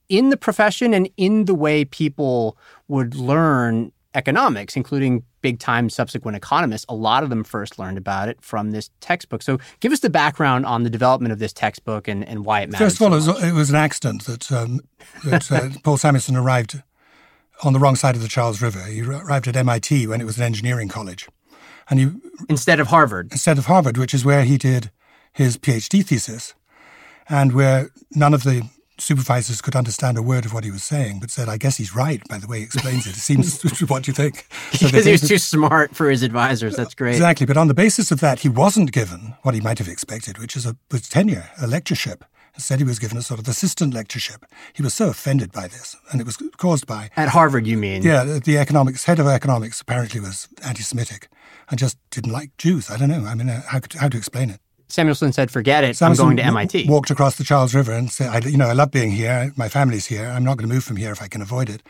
in 0.08 0.30
the 0.30 0.38
profession 0.38 0.94
and 0.94 1.10
in 1.18 1.46
the 1.46 1.56
way 1.56 1.84
people 1.86 2.58
would 2.88 3.16
learn 3.16 3.92
economics, 4.16 4.76
including 4.76 5.24
big 5.42 5.60
time 5.60 5.90
subsequent 5.90 6.36
economists, 6.38 6.86
a 6.90 6.96
lot 6.96 7.24
of 7.24 7.30
them 7.30 7.44
first 7.44 7.78
learned 7.78 7.98
about 7.98 8.30
it 8.30 8.42
from 8.42 8.72
this 8.72 8.90
textbook. 9.02 9.42
So 9.42 9.60
give 9.80 9.92
us 9.92 10.00
the 10.00 10.10
background 10.10 10.66
on 10.66 10.84
the 10.84 10.90
development 10.90 11.32
of 11.32 11.40
this 11.40 11.54
textbook 11.54 12.08
and, 12.08 12.28
and 12.28 12.46
why 12.46 12.62
it 12.62 12.70
matters. 12.70 12.98
First 12.98 13.02
of 13.02 13.14
all, 13.14 13.22
so 13.22 13.32
it, 13.32 13.34
was, 13.34 13.44
it, 13.44 13.54
was, 13.54 13.70
an 13.70 13.76
accident 13.76 14.26
that, 14.26 14.52
um, 14.52 14.80
that 15.26 15.52
uh, 15.52 15.70
Paul 15.84 15.98
Samuelson 15.98 16.36
arrived 16.36 16.82
on 17.64 17.74
the 17.74 17.80
wrong 17.80 17.96
side 17.96 18.16
of 18.16 18.22
the 18.22 18.28
Charles 18.28 18.62
River. 18.62 18.84
He 18.84 19.02
arrived 19.02 19.48
at 19.48 19.56
MIT 19.56 20.08
when 20.08 20.22
it 20.22 20.26
was 20.26 20.38
an 20.38 20.44
engineering 20.44 20.88
college. 20.88 21.28
And 21.90 22.00
he, 22.00 22.10
instead 22.50 22.80
of 22.80 22.88
Harvard. 22.88 23.32
Instead 23.32 23.58
of 23.58 23.68
Harvard, 23.68 23.98
which 23.98 24.14
is 24.14 24.26
where 24.26 24.44
he 24.44 24.58
did 24.58 24.92
his 25.32 25.58
PhD 25.58 26.04
thesis 26.04 26.56
and 27.28 27.52
where 27.52 27.90
none 28.12 28.34
of 28.34 28.44
the 28.44 28.68
supervisors 28.98 29.62
could 29.62 29.76
understand 29.76 30.18
a 30.18 30.22
word 30.22 30.46
of 30.46 30.54
what 30.54 30.64
he 30.64 30.72
was 30.72 30.84
saying, 30.84 31.20
but 31.20 31.30
said, 31.30 31.50
I 31.50 31.58
guess 31.58 31.78
he's 31.78 31.96
right 31.96 32.22
by 32.28 32.38
the 32.38 32.48
way 32.48 32.60
he 32.60 32.64
explains 32.64 33.06
it. 33.08 33.16
It 33.16 33.20
seems, 33.20 33.62
what 33.88 34.04
do 34.04 34.10
you 34.10 34.14
think? 34.14 34.48
So 34.74 34.88
because 34.88 35.06
he 35.06 35.12
was 35.12 35.28
too 35.28 35.38
smart 35.38 35.96
for 35.96 36.10
his 36.10 36.24
advisors. 36.24 36.76
That's 36.76 36.96
great. 36.96 37.14
Exactly. 37.14 37.46
But 37.46 37.58
on 37.58 37.68
the 37.68 37.74
basis 37.74 38.12
of 38.12 38.20
that, 38.22 38.40
he 38.40 38.50
wasn't 38.50 38.92
given 38.92 39.36
what 39.44 39.56
he 39.56 39.62
might 39.62 39.80
have 39.80 39.88
expected, 39.88 40.38
which 40.38 40.56
is 40.56 40.66
a 40.66 40.76
was 40.92 41.08
tenure, 41.10 41.50
a 41.62 41.68
lectureship. 41.68 42.24
Instead, 42.56 42.80
he 42.80 42.86
was 42.86 43.00
given 43.00 43.18
a 43.18 43.22
sort 43.22 43.40
of 43.40 43.48
assistant 43.50 43.94
lectureship. 43.94 44.46
He 44.72 44.82
was 44.82 44.94
so 44.94 45.10
offended 45.10 45.52
by 45.52 45.68
this, 45.68 45.98
and 46.12 46.22
it 46.22 46.26
was 46.26 46.38
caused 46.56 46.88
by. 46.88 47.10
At 47.18 47.28
Harvard, 47.28 47.68
you 47.68 47.78
mean? 47.78 48.02
Yeah, 48.02 48.24
the 48.24 48.58
economics, 48.58 49.04
head 49.04 49.20
of 49.20 49.28
economics 49.28 49.82
apparently 49.82 50.22
was 50.22 50.48
anti 50.64 50.82
Semitic 50.82 51.28
and 51.70 51.78
just 51.78 51.98
didn't 52.12 52.32
like 52.32 52.56
Jews. 52.58 52.90
I 52.90 52.98
don't 52.98 53.10
know. 53.10 53.26
I 53.26 53.36
mean, 53.36 53.50
uh, 53.50 53.62
how, 53.68 53.82
how 54.00 54.08
to 54.08 54.18
explain 54.18 54.50
it? 54.50 54.62
Samuelson 54.88 55.34
said, 55.34 55.52
"Forget 55.52 55.84
it. 55.84 55.98
Samuelson 55.98 56.24
I'm 56.24 56.36
going 56.36 56.38
to 56.38 56.44
MIT." 56.44 56.88
Walked 56.88 57.10
across 57.10 57.38
the 57.38 57.44
Charles 57.44 57.74
River 57.74 57.92
and 57.92 58.12
said, 58.12 58.30
I, 58.30 58.48
"You 58.48 58.58
know, 58.58 58.68
I 58.68 58.74
love 58.74 58.92
being 58.92 59.12
here. 59.12 59.52
My 59.56 59.70
family's 59.70 60.08
here. 60.08 60.28
I'm 60.28 60.44
not 60.44 60.58
going 60.58 60.70
to 60.70 60.74
move 60.74 60.84
from 60.84 60.98
here 60.98 61.12
if 61.12 61.22
I 61.22 61.28
can 61.28 61.42
avoid 61.42 61.70
it." 61.70 61.82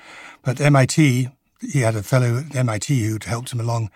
But 0.43 0.61
MIT, 0.61 1.29
he 1.61 1.79
had 1.81 1.95
a 1.95 2.03
fellow 2.03 2.37
at 2.37 2.55
MIT 2.55 3.03
who'd 3.03 3.25
helped 3.25 3.51
him 3.51 3.59
along 3.59 3.89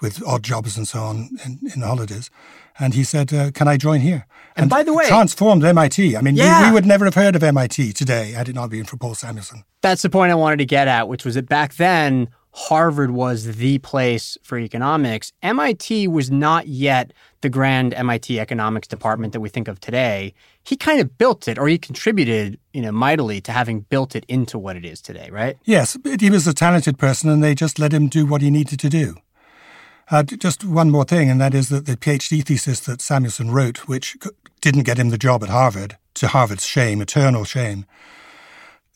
with 0.00 0.22
odd 0.26 0.42
jobs 0.42 0.76
and 0.76 0.86
so 0.86 1.00
on 1.00 1.30
in, 1.44 1.58
in 1.74 1.80
the 1.80 1.86
holidays, 1.86 2.30
and 2.78 2.94
he 2.94 3.04
said, 3.04 3.32
uh, 3.32 3.50
"Can 3.50 3.68
I 3.68 3.76
join 3.76 4.00
here?" 4.00 4.26
And, 4.56 4.64
and, 4.64 4.70
by 4.70 4.82
the 4.82 4.92
way, 4.92 5.06
transformed 5.06 5.64
MIT. 5.64 6.16
I 6.16 6.20
mean, 6.20 6.36
yeah. 6.36 6.62
we, 6.62 6.68
we, 6.68 6.74
would 6.74 6.86
never 6.86 7.04
have 7.06 7.14
heard 7.14 7.34
of 7.34 7.42
MIT 7.42 7.92
today 7.92 8.32
had 8.32 8.48
it 8.48 8.54
not 8.54 8.70
been 8.70 8.84
for 8.84 8.96
Paul 8.96 9.14
Samuelson. 9.14 9.64
That's 9.82 10.02
the 10.02 10.10
point 10.10 10.30
I 10.30 10.36
wanted 10.36 10.58
to 10.58 10.66
get 10.66 10.86
at, 10.86 11.08
which 11.08 11.24
was 11.24 11.34
that 11.34 11.48
back 11.48 11.74
then 11.74 12.28
Harvard 12.56 13.10
was 13.10 13.56
the 13.56 13.78
place 13.78 14.38
for 14.44 14.56
economics, 14.58 15.32
MIT 15.42 16.06
was 16.06 16.30
not 16.30 16.68
yet 16.68 17.12
the 17.40 17.48
grand 17.48 17.92
MIT 17.94 18.38
economics 18.38 18.86
department 18.86 19.32
that 19.32 19.40
we 19.40 19.48
think 19.48 19.66
of 19.66 19.80
today. 19.80 20.34
He 20.62 20.76
kind 20.76 21.00
of 21.00 21.18
built 21.18 21.48
it, 21.48 21.58
or 21.58 21.66
he 21.66 21.78
contributed, 21.78 22.60
you 22.72 22.80
know, 22.80 22.92
mightily 22.92 23.40
to 23.40 23.50
having 23.50 23.80
built 23.80 24.14
it 24.14 24.24
into 24.28 24.56
what 24.56 24.76
it 24.76 24.84
is 24.84 25.02
today, 25.02 25.28
right? 25.32 25.58
Yes, 25.64 25.98
he 26.20 26.30
was 26.30 26.46
a 26.46 26.54
talented 26.54 26.96
person, 26.96 27.28
and 27.28 27.42
they 27.42 27.56
just 27.56 27.80
let 27.80 27.92
him 27.92 28.06
do 28.06 28.24
what 28.24 28.40
he 28.40 28.50
needed 28.50 28.78
to 28.78 28.88
do. 28.88 29.16
Uh, 30.08 30.22
just 30.22 30.62
one 30.62 30.90
more 30.90 31.04
thing, 31.04 31.28
and 31.28 31.40
that 31.40 31.54
is 31.54 31.70
that 31.70 31.86
the 31.86 31.96
PhD 31.96 32.44
thesis 32.44 32.78
that 32.80 33.00
Samuelson 33.00 33.50
wrote, 33.50 33.88
which 33.88 34.16
didn't 34.60 34.84
get 34.84 34.98
him 34.98 35.08
the 35.08 35.18
job 35.18 35.42
at 35.42 35.48
Harvard, 35.48 35.96
to 36.14 36.28
Harvard's 36.28 36.64
shame, 36.64 37.02
eternal 37.02 37.42
shame, 37.42 37.84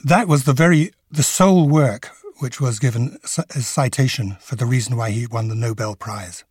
that 0.04 0.28
was 0.28 0.44
the 0.44 0.52
very 0.52 0.92
the 1.10 1.22
sole 1.22 1.68
work 1.68 2.10
which 2.38 2.60
was 2.60 2.78
given 2.78 3.18
a 3.24 3.60
citation 3.60 4.36
for 4.40 4.56
the 4.56 4.66
reason 4.66 4.96
why 4.96 5.10
he 5.10 5.26
won 5.26 5.48
the 5.48 5.54
Nobel 5.54 5.96
Prize. 5.96 6.44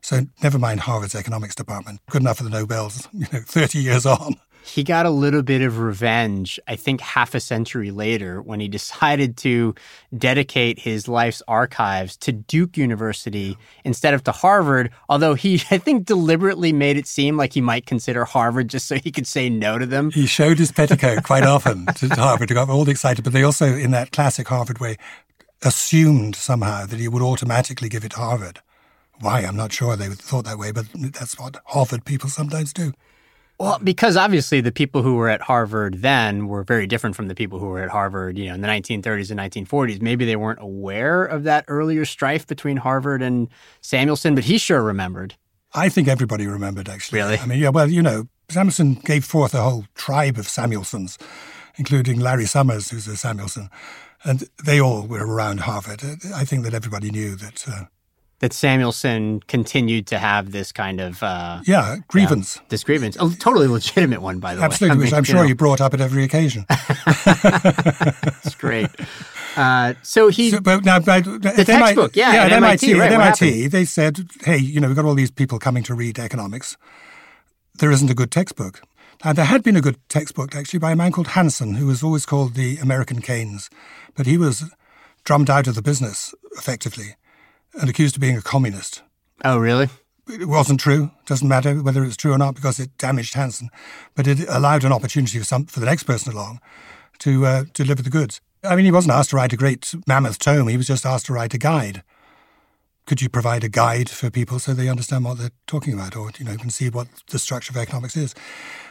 So 0.00 0.26
never 0.42 0.58
mind 0.58 0.80
Harvard's 0.80 1.14
economics 1.14 1.54
department. 1.54 2.00
Good 2.10 2.22
enough 2.22 2.38
for 2.38 2.44
the 2.44 2.50
Nobels, 2.50 3.08
you 3.12 3.26
know, 3.32 3.40
30 3.40 3.78
years 3.78 4.06
on 4.06 4.36
he 4.64 4.84
got 4.84 5.06
a 5.06 5.10
little 5.10 5.42
bit 5.42 5.62
of 5.62 5.78
revenge, 5.78 6.60
I 6.68 6.76
think 6.76 7.00
half 7.00 7.34
a 7.34 7.40
century 7.40 7.90
later, 7.90 8.42
when 8.42 8.60
he 8.60 8.68
decided 8.78 9.36
to 9.38 9.74
dedicate 10.16 10.78
his 10.78 11.08
life's 11.08 11.42
archives 11.48 12.16
to 12.18 12.32
Duke 12.32 12.76
University 12.76 13.56
instead 13.84 14.14
of 14.14 14.24
to 14.24 14.32
Harvard. 14.32 14.90
Although 15.08 15.34
he, 15.34 15.54
I 15.70 15.78
think, 15.78 16.06
deliberately 16.06 16.72
made 16.72 16.96
it 16.96 17.06
seem 17.06 17.36
like 17.36 17.52
he 17.52 17.60
might 17.60 17.86
consider 17.86 18.24
Harvard 18.24 18.68
just 18.68 18.86
so 18.86 18.96
he 18.96 19.10
could 19.10 19.26
say 19.26 19.48
no 19.48 19.78
to 19.78 19.86
them. 19.86 20.10
He 20.10 20.26
showed 20.26 20.58
his 20.58 20.72
petticoat 20.72 21.22
quite 21.22 21.42
often 21.44 21.86
to 21.86 22.08
Harvard, 22.08 22.48
to 22.48 22.54
got 22.54 22.70
all 22.70 22.88
excited, 22.88 23.24
but 23.24 23.32
they 23.32 23.42
also, 23.42 23.66
in 23.66 23.90
that 23.92 24.12
classic 24.12 24.48
Harvard 24.48 24.78
way, 24.78 24.96
assumed 25.62 26.36
somehow 26.36 26.86
that 26.86 26.98
he 26.98 27.08
would 27.08 27.22
automatically 27.22 27.88
give 27.88 28.04
it 28.04 28.12
to 28.12 28.18
Harvard. 28.18 28.60
Why? 29.20 29.40
I'm 29.40 29.56
not 29.56 29.72
sure 29.72 29.96
they 29.96 30.08
thought 30.08 30.44
that 30.44 30.58
way, 30.58 30.70
but 30.70 30.86
that's 30.94 31.38
what 31.38 31.56
Harvard 31.66 32.04
people 32.04 32.28
sometimes 32.28 32.72
do. 32.72 32.92
Well, 33.58 33.80
because 33.82 34.16
obviously 34.16 34.60
the 34.60 34.70
people 34.70 35.02
who 35.02 35.16
were 35.16 35.28
at 35.28 35.40
Harvard 35.40 36.00
then 36.00 36.46
were 36.46 36.62
very 36.62 36.86
different 36.86 37.16
from 37.16 37.26
the 37.26 37.34
people 37.34 37.58
who 37.58 37.66
were 37.66 37.82
at 37.82 37.88
Harvard, 37.88 38.38
you 38.38 38.46
know, 38.46 38.54
in 38.54 38.60
the 38.60 38.68
1930s 38.68 39.30
and 39.32 39.40
1940s. 39.40 40.00
Maybe 40.00 40.24
they 40.24 40.36
weren't 40.36 40.60
aware 40.60 41.24
of 41.24 41.42
that 41.42 41.64
earlier 41.66 42.04
strife 42.04 42.46
between 42.46 42.76
Harvard 42.76 43.20
and 43.20 43.48
Samuelson, 43.80 44.36
but 44.36 44.44
he 44.44 44.58
sure 44.58 44.82
remembered. 44.82 45.34
I 45.74 45.88
think 45.88 46.06
everybody 46.06 46.46
remembered, 46.46 46.88
actually. 46.88 47.18
Really? 47.18 47.38
I 47.38 47.46
mean, 47.46 47.58
yeah, 47.58 47.70
well, 47.70 47.90
you 47.90 48.00
know, 48.00 48.28
Samuelson 48.48 48.94
gave 48.94 49.24
forth 49.24 49.54
a 49.54 49.62
whole 49.62 49.86
tribe 49.94 50.38
of 50.38 50.46
Samuelsons, 50.46 51.18
including 51.76 52.20
Larry 52.20 52.46
Summers, 52.46 52.90
who's 52.90 53.08
a 53.08 53.16
Samuelson, 53.16 53.70
and 54.24 54.48
they 54.64 54.80
all 54.80 55.02
were 55.02 55.26
around 55.26 55.60
Harvard. 55.60 56.02
I 56.34 56.44
think 56.44 56.62
that 56.62 56.74
everybody 56.74 57.10
knew 57.10 57.34
that 57.36 57.68
uh, 57.68 57.84
that 58.40 58.52
Samuelson 58.52 59.40
continued 59.40 60.06
to 60.08 60.18
have 60.18 60.52
this 60.52 60.70
kind 60.70 61.00
of 61.00 61.22
uh, 61.22 61.60
yeah 61.66 61.96
grievance, 62.08 62.56
yeah, 62.56 62.62
this 62.68 62.84
grievance, 62.84 63.16
a 63.16 63.30
totally 63.36 63.66
legitimate 63.66 64.22
one, 64.22 64.38
by 64.38 64.54
the 64.54 64.62
Absolutely, 64.62 64.98
way. 64.98 65.04
Absolutely, 65.04 65.04
which 65.06 65.12
I'm 65.14 65.24
sure 65.24 65.42
know. 65.42 65.48
you 65.48 65.54
brought 65.54 65.80
up 65.80 65.94
at 65.94 66.00
every 66.00 66.24
occasion. 66.24 66.64
It's 68.44 68.54
great. 68.54 68.88
Uh, 69.56 69.94
so 70.02 70.28
he, 70.28 70.50
so, 70.50 70.60
but 70.60 70.84
now, 70.84 71.00
but 71.00 71.24
the 71.24 71.64
textbook, 71.66 72.16
yeah, 72.16 72.32
yeah, 72.32 72.44
at, 72.44 72.52
at 72.52 72.56
MIT, 72.58 72.86
MIT, 72.86 73.00
right, 73.00 73.12
at 73.12 73.20
MIT, 73.20 73.66
they 73.68 73.84
said, 73.84 74.20
"Hey, 74.42 74.58
you 74.58 74.80
know, 74.80 74.86
we've 74.86 74.96
got 74.96 75.04
all 75.04 75.14
these 75.14 75.30
people 75.30 75.58
coming 75.58 75.82
to 75.84 75.94
read 75.94 76.18
economics. 76.18 76.76
There 77.74 77.90
isn't 77.90 78.10
a 78.10 78.14
good 78.14 78.30
textbook." 78.30 78.80
Now, 79.24 79.32
there 79.32 79.46
had 79.46 79.64
been 79.64 79.74
a 79.74 79.80
good 79.80 79.98
textbook 80.08 80.54
actually 80.54 80.78
by 80.78 80.92
a 80.92 80.96
man 80.96 81.10
called 81.10 81.28
Hansen, 81.28 81.74
who 81.74 81.86
was 81.86 82.04
always 82.04 82.24
called 82.24 82.54
the 82.54 82.76
American 82.78 83.20
Keynes, 83.20 83.68
but 84.14 84.26
he 84.26 84.38
was 84.38 84.70
drummed 85.24 85.50
out 85.50 85.66
of 85.66 85.74
the 85.74 85.82
business 85.82 86.34
effectively 86.56 87.16
and 87.74 87.88
accused 87.88 88.16
of 88.16 88.20
being 88.20 88.36
a 88.36 88.42
communist. 88.42 89.02
Oh, 89.44 89.58
really? 89.58 89.88
It 90.28 90.46
wasn't 90.46 90.80
true. 90.80 91.10
Doesn't 91.26 91.48
matter 91.48 91.76
whether 91.76 92.04
it's 92.04 92.16
true 92.16 92.32
or 92.32 92.38
not 92.38 92.54
because 92.54 92.78
it 92.78 92.96
damaged 92.98 93.34
Hansen, 93.34 93.70
but 94.14 94.26
it 94.26 94.46
allowed 94.48 94.84
an 94.84 94.92
opportunity 94.92 95.38
for 95.38 95.44
some 95.44 95.66
for 95.66 95.80
the 95.80 95.86
next 95.86 96.02
person 96.02 96.32
along 96.32 96.60
to 97.20 97.46
uh, 97.46 97.64
deliver 97.72 98.02
the 98.02 98.10
goods. 98.10 98.40
I 98.62 98.76
mean, 98.76 98.84
he 98.84 98.92
wasn't 98.92 99.14
asked 99.14 99.30
to 99.30 99.36
write 99.36 99.52
a 99.52 99.56
great 99.56 99.94
mammoth 100.06 100.38
tome. 100.38 100.68
He 100.68 100.76
was 100.76 100.86
just 100.86 101.06
asked 101.06 101.26
to 101.26 101.32
write 101.32 101.54
a 101.54 101.58
guide. 101.58 102.02
Could 103.06 103.22
you 103.22 103.30
provide 103.30 103.64
a 103.64 103.70
guide 103.70 104.10
for 104.10 104.30
people 104.30 104.58
so 104.58 104.74
they 104.74 104.88
understand 104.88 105.24
what 105.24 105.38
they're 105.38 105.50
talking 105.66 105.94
about, 105.94 106.14
or 106.14 106.30
you 106.38 106.44
know, 106.44 106.56
can 106.56 106.68
see 106.68 106.90
what 106.90 107.08
the 107.30 107.38
structure 107.38 107.72
of 107.72 107.76
economics 107.78 108.16
is? 108.16 108.34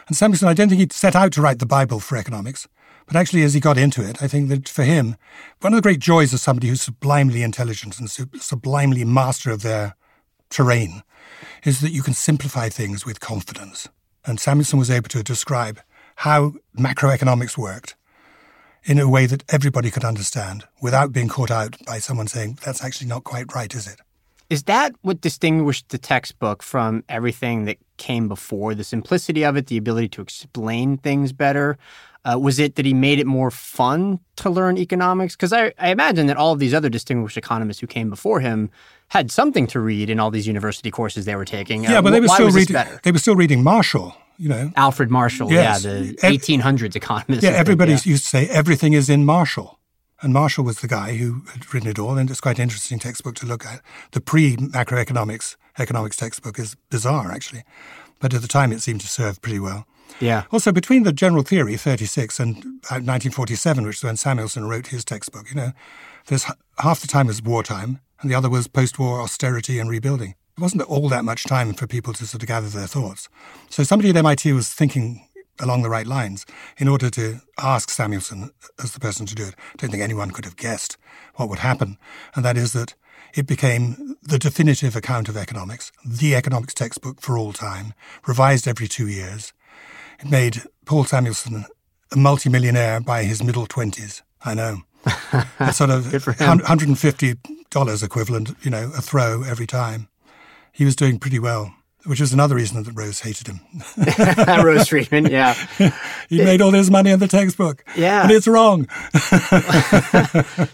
And 0.08 0.16
Samuelson, 0.16 0.48
I 0.48 0.54
don't 0.54 0.68
think 0.68 0.80
he 0.80 0.88
set 0.90 1.14
out 1.14 1.30
to 1.32 1.42
write 1.42 1.60
the 1.60 1.66
Bible 1.66 2.00
for 2.00 2.16
economics. 2.16 2.66
But 3.08 3.16
actually, 3.16 3.42
as 3.42 3.54
he 3.54 3.60
got 3.60 3.78
into 3.78 4.06
it, 4.06 4.22
I 4.22 4.28
think 4.28 4.50
that 4.50 4.68
for 4.68 4.84
him, 4.84 5.16
one 5.60 5.72
of 5.72 5.78
the 5.78 5.82
great 5.82 5.98
joys 5.98 6.34
of 6.34 6.40
somebody 6.40 6.68
who's 6.68 6.82
sublimely 6.82 7.42
intelligent 7.42 7.98
and 7.98 8.10
sublimely 8.10 9.02
master 9.04 9.50
of 9.50 9.62
their 9.62 9.96
terrain 10.50 11.02
is 11.64 11.80
that 11.80 11.90
you 11.90 12.02
can 12.02 12.12
simplify 12.12 12.68
things 12.68 13.06
with 13.06 13.20
confidence. 13.20 13.88
And 14.26 14.38
Samuelson 14.38 14.78
was 14.78 14.90
able 14.90 15.08
to 15.08 15.22
describe 15.22 15.80
how 16.16 16.54
macroeconomics 16.78 17.56
worked 17.56 17.96
in 18.84 18.98
a 18.98 19.08
way 19.08 19.24
that 19.24 19.42
everybody 19.48 19.90
could 19.90 20.04
understand 20.04 20.64
without 20.82 21.12
being 21.12 21.28
caught 21.28 21.50
out 21.50 21.76
by 21.86 21.98
someone 21.98 22.26
saying, 22.26 22.58
that's 22.62 22.84
actually 22.84 23.08
not 23.08 23.24
quite 23.24 23.54
right, 23.54 23.74
is 23.74 23.86
it? 23.86 24.00
Is 24.50 24.62
that 24.64 24.94
what 25.02 25.20
distinguished 25.20 25.90
the 25.90 25.98
textbook 25.98 26.62
from 26.62 27.04
everything 27.08 27.66
that 27.66 27.76
came 27.98 28.28
before? 28.28 28.74
The 28.74 28.84
simplicity 28.84 29.44
of 29.44 29.56
it, 29.56 29.66
the 29.66 29.76
ability 29.76 30.08
to 30.10 30.22
explain 30.22 30.96
things 30.96 31.32
better? 31.32 31.76
Uh, 32.24 32.38
was 32.38 32.58
it 32.58 32.74
that 32.74 32.84
he 32.84 32.92
made 32.92 33.18
it 33.18 33.26
more 33.26 33.50
fun 33.50 34.18
to 34.36 34.50
learn 34.50 34.76
economics? 34.76 35.36
Because 35.36 35.52
I, 35.52 35.72
I, 35.78 35.90
imagine 35.90 36.26
that 36.26 36.36
all 36.36 36.52
of 36.52 36.58
these 36.58 36.74
other 36.74 36.88
distinguished 36.88 37.36
economists 37.36 37.78
who 37.78 37.86
came 37.86 38.10
before 38.10 38.40
him 38.40 38.70
had 39.08 39.30
something 39.30 39.66
to 39.68 39.80
read 39.80 40.10
in 40.10 40.20
all 40.20 40.30
these 40.30 40.46
university 40.46 40.90
courses 40.90 41.24
they 41.24 41.36
were 41.36 41.44
taking. 41.44 41.84
Yeah, 41.84 41.98
uh, 41.98 42.02
but 42.02 42.10
they 42.10 42.20
were 42.20 42.28
still 42.28 42.50
reading. 42.50 42.76
They 43.02 43.12
were 43.12 43.18
still 43.18 43.36
reading 43.36 43.62
Marshall. 43.62 44.14
You 44.36 44.48
know, 44.48 44.72
Alfred 44.76 45.10
Marshall. 45.10 45.50
Yes. 45.50 45.84
Yeah, 45.84 45.92
the 45.92 46.14
1800s 46.22 46.94
economist. 46.94 47.42
Yeah, 47.42 47.50
everybody 47.50 47.92
yeah. 47.92 47.98
used 48.04 48.24
to 48.24 48.28
say 48.28 48.48
everything 48.48 48.92
is 48.92 49.10
in 49.10 49.24
Marshall. 49.24 49.78
And 50.20 50.32
Marshall 50.32 50.64
was 50.64 50.80
the 50.80 50.88
guy 50.88 51.16
who 51.16 51.42
had 51.52 51.72
written 51.72 51.88
it 51.88 51.98
all, 51.98 52.18
and 52.18 52.28
it's 52.28 52.40
quite 52.40 52.58
an 52.58 52.64
interesting 52.64 52.98
textbook 52.98 53.36
to 53.36 53.46
look 53.46 53.64
at. 53.64 53.80
The 54.12 54.20
pre 54.20 54.56
macroeconomics 54.56 55.56
economics 55.78 56.16
textbook 56.16 56.58
is 56.58 56.76
bizarre, 56.90 57.30
actually, 57.30 57.62
but 58.18 58.34
at 58.34 58.42
the 58.42 58.48
time 58.48 58.72
it 58.72 58.80
seemed 58.80 59.00
to 59.02 59.06
serve 59.08 59.40
pretty 59.42 59.60
well. 59.60 59.86
Yeah. 60.20 60.44
Also, 60.50 60.72
between 60.72 61.04
the 61.04 61.12
general 61.12 61.42
theory, 61.42 61.76
36, 61.76 62.40
and 62.40 62.56
uh, 62.90 63.00
1947, 63.00 63.86
which 63.86 63.96
is 63.96 64.04
when 64.04 64.16
Samuelson 64.16 64.68
wrote 64.68 64.88
his 64.88 65.04
textbook, 65.04 65.48
you 65.50 65.56
know, 65.56 65.72
there's 66.26 66.46
half 66.78 67.00
the 67.00 67.06
time 67.06 67.26
was 67.26 67.42
wartime, 67.42 68.00
and 68.20 68.30
the 68.30 68.34
other 68.34 68.50
was 68.50 68.68
post 68.68 68.98
war 68.98 69.20
austerity 69.20 69.78
and 69.78 69.88
rebuilding. 69.88 70.34
It 70.56 70.60
wasn't 70.60 70.82
all 70.82 71.08
that 71.08 71.24
much 71.24 71.44
time 71.44 71.72
for 71.72 71.86
people 71.86 72.12
to 72.14 72.26
sort 72.26 72.42
of 72.42 72.48
gather 72.48 72.68
their 72.68 72.88
thoughts. 72.88 73.28
So 73.70 73.84
somebody 73.84 74.10
at 74.10 74.16
MIT 74.16 74.52
was 74.52 74.72
thinking 74.72 75.24
along 75.60 75.82
the 75.82 75.90
right 75.90 76.06
lines 76.06 76.46
in 76.78 76.88
order 76.88 77.10
to 77.10 77.40
ask 77.60 77.90
Samuelson 77.90 78.44
uh, 78.44 78.82
as 78.82 78.92
the 78.92 79.00
person 79.00 79.26
to 79.26 79.34
do 79.34 79.44
it. 79.44 79.54
I 79.56 79.76
don't 79.76 79.90
think 79.90 80.02
anyone 80.02 80.30
could 80.30 80.44
have 80.44 80.56
guessed 80.56 80.96
what 81.34 81.48
would 81.48 81.60
happen, 81.60 81.98
and 82.34 82.44
that 82.44 82.56
is 82.56 82.72
that 82.72 82.94
it 83.34 83.46
became 83.46 84.16
the 84.22 84.38
definitive 84.38 84.96
account 84.96 85.28
of 85.28 85.36
economics, 85.36 85.92
the 86.04 86.34
economics 86.34 86.74
textbook 86.74 87.20
for 87.20 87.36
all 87.36 87.52
time, 87.52 87.94
revised 88.26 88.66
every 88.66 88.88
two 88.88 89.06
years, 89.06 89.52
made 90.24 90.62
Paul 90.84 91.04
Samuelson 91.04 91.64
a 92.12 92.16
multimillionaire 92.16 93.00
by 93.00 93.24
his 93.24 93.42
middle 93.42 93.66
20s. 93.66 94.22
I 94.44 94.54
know. 94.54 94.78
a 95.58 95.72
sort 95.72 95.90
of 95.90 96.04
$150 96.04 98.02
equivalent, 98.02 98.50
you 98.62 98.70
know, 98.70 98.90
a 98.96 99.00
throw 99.00 99.42
every 99.42 99.66
time. 99.66 100.08
He 100.72 100.84
was 100.84 100.96
doing 100.96 101.18
pretty 101.18 101.38
well, 101.38 101.74
which 102.04 102.20
was 102.20 102.32
another 102.32 102.54
reason 102.54 102.82
that 102.82 102.92
Rose 102.92 103.20
hated 103.20 103.48
him. 103.48 103.60
Rose 104.64 104.88
Friedman, 104.88 105.26
yeah. 105.26 105.54
he 106.28 106.42
made 106.42 106.60
all 106.60 106.72
his 106.72 106.90
money 106.90 107.12
on 107.12 107.18
the 107.18 107.28
textbook. 107.28 107.84
Yeah. 107.96 108.22
And 108.22 108.30
it's 108.30 108.48
wrong. 108.48 108.88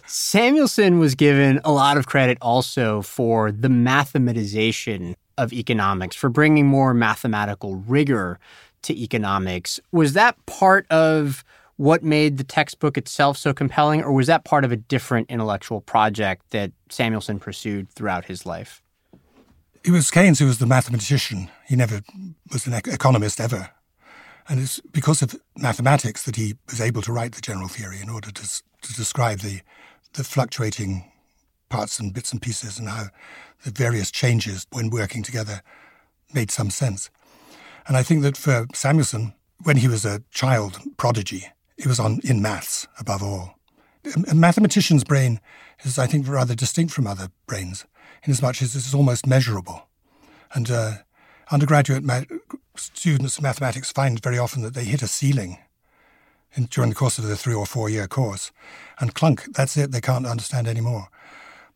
Samuelson 0.06 0.98
was 0.98 1.14
given 1.14 1.60
a 1.64 1.72
lot 1.72 1.96
of 1.96 2.06
credit 2.06 2.38
also 2.40 3.02
for 3.02 3.52
the 3.52 3.68
mathematization 3.68 5.14
of 5.36 5.52
economics, 5.52 6.16
for 6.16 6.28
bringing 6.28 6.66
more 6.66 6.94
mathematical 6.94 7.76
rigor 7.76 8.38
to 8.84 8.98
economics. 8.98 9.80
Was 9.92 10.12
that 10.14 10.36
part 10.46 10.86
of 10.90 11.44
what 11.76 12.04
made 12.04 12.38
the 12.38 12.44
textbook 12.44 12.96
itself 12.96 13.36
so 13.36 13.52
compelling, 13.52 14.02
or 14.02 14.12
was 14.12 14.28
that 14.28 14.44
part 14.44 14.64
of 14.64 14.72
a 14.72 14.76
different 14.76 15.28
intellectual 15.28 15.80
project 15.80 16.50
that 16.50 16.70
Samuelson 16.88 17.40
pursued 17.40 17.90
throughout 17.90 18.26
his 18.26 18.46
life? 18.46 18.82
It 19.82 19.90
was 19.90 20.10
Keynes 20.10 20.38
who 20.38 20.46
was 20.46 20.58
the 20.58 20.66
mathematician. 20.66 21.50
He 21.66 21.76
never 21.76 22.00
was 22.52 22.66
an 22.66 22.74
economist 22.74 23.40
ever. 23.40 23.70
And 24.48 24.60
it's 24.60 24.80
because 24.80 25.20
of 25.22 25.34
mathematics 25.56 26.24
that 26.24 26.36
he 26.36 26.54
was 26.70 26.80
able 26.80 27.02
to 27.02 27.12
write 27.12 27.32
the 27.32 27.40
general 27.40 27.68
theory 27.68 28.00
in 28.00 28.08
order 28.08 28.30
to, 28.30 28.62
to 28.82 28.94
describe 28.94 29.40
the, 29.40 29.60
the 30.12 30.24
fluctuating 30.24 31.10
parts 31.70 31.98
and 31.98 32.14
bits 32.14 32.32
and 32.32 32.40
pieces 32.40 32.78
and 32.78 32.88
how 32.88 33.06
the 33.64 33.70
various 33.70 34.10
changes 34.10 34.66
when 34.70 34.90
working 34.90 35.22
together 35.22 35.62
made 36.32 36.50
some 36.50 36.70
sense. 36.70 37.10
And 37.86 37.96
I 37.96 38.02
think 38.02 38.22
that 38.22 38.36
for 38.36 38.66
Samuelson, 38.74 39.34
when 39.62 39.76
he 39.78 39.88
was 39.88 40.04
a 40.04 40.22
child 40.30 40.80
prodigy, 40.96 41.46
he 41.76 41.88
was 41.88 42.00
on 42.00 42.20
in 42.24 42.40
maths 42.40 42.86
above 42.98 43.22
all. 43.22 43.58
a 44.28 44.34
mathematician's 44.34 45.04
brain 45.04 45.40
is, 45.82 45.98
I 45.98 46.06
think, 46.06 46.28
rather 46.28 46.54
distinct 46.54 46.92
from 46.92 47.06
other 47.06 47.28
brains, 47.46 47.84
inasmuch 48.24 48.62
as 48.62 48.76
it's 48.76 48.94
almost 48.94 49.26
measurable. 49.26 49.88
And 50.52 50.70
uh, 50.70 50.92
undergraduate 51.50 52.04
ma- 52.04 52.24
students 52.76 53.38
of 53.38 53.42
mathematics 53.42 53.92
find 53.92 54.22
very 54.22 54.38
often 54.38 54.62
that 54.62 54.74
they 54.74 54.84
hit 54.84 55.02
a 55.02 55.08
ceiling 55.08 55.58
in, 56.54 56.66
during 56.66 56.90
the 56.90 56.96
course 56.96 57.18
of 57.18 57.24
the 57.24 57.36
three 57.36 57.54
or 57.54 57.66
four 57.66 57.88
year 57.88 58.06
course, 58.06 58.52
and 58.98 59.14
clunk, 59.14 59.54
that's 59.54 59.76
it, 59.76 59.90
they 59.90 60.00
can't 60.00 60.26
understand 60.26 60.68
anymore. 60.68 61.08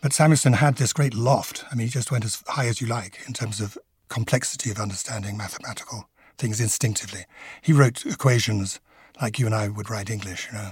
But 0.01 0.13
Samuelson 0.13 0.55
had 0.55 0.77
this 0.77 0.93
great 0.93 1.15
loft. 1.15 1.65
I 1.73 1.75
mean, 1.75 1.89
he 1.89 1.93
just 1.93 2.13
went 2.13 2.25
as 2.25 2.43
high 2.47 2.67
as 2.67 2.81
you 2.81 2.87
like 2.87 3.19
in 3.27 3.33
terms 3.33 3.61
of 3.61 3.77
complexity 4.09 4.71
of 4.71 4.79
understanding 4.79 5.37
mathematical 5.37 6.09
things 6.37 6.61
instinctively. 6.61 7.25
He 7.63 7.73
wrote 7.73 8.07
equations 8.07 8.81
like 9.21 9.39
you 9.39 9.47
and 9.47 9.55
I 9.55 9.69
would 9.69 9.91
write 9.91 10.11
English, 10.11 10.49
you 10.51 10.59
know, 10.59 10.71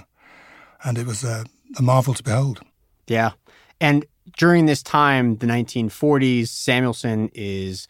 and 0.83 0.97
it 0.97 1.05
was 1.05 1.23
a, 1.23 1.45
a 1.77 1.81
marvel 1.81 2.13
to 2.13 2.23
behold. 2.23 2.61
Yeah. 3.07 3.31
And 3.79 4.05
during 4.37 4.65
this 4.65 4.81
time, 4.81 5.37
the 5.37 5.47
1940s, 5.47 6.47
Samuelson 6.47 7.29
is 7.33 7.87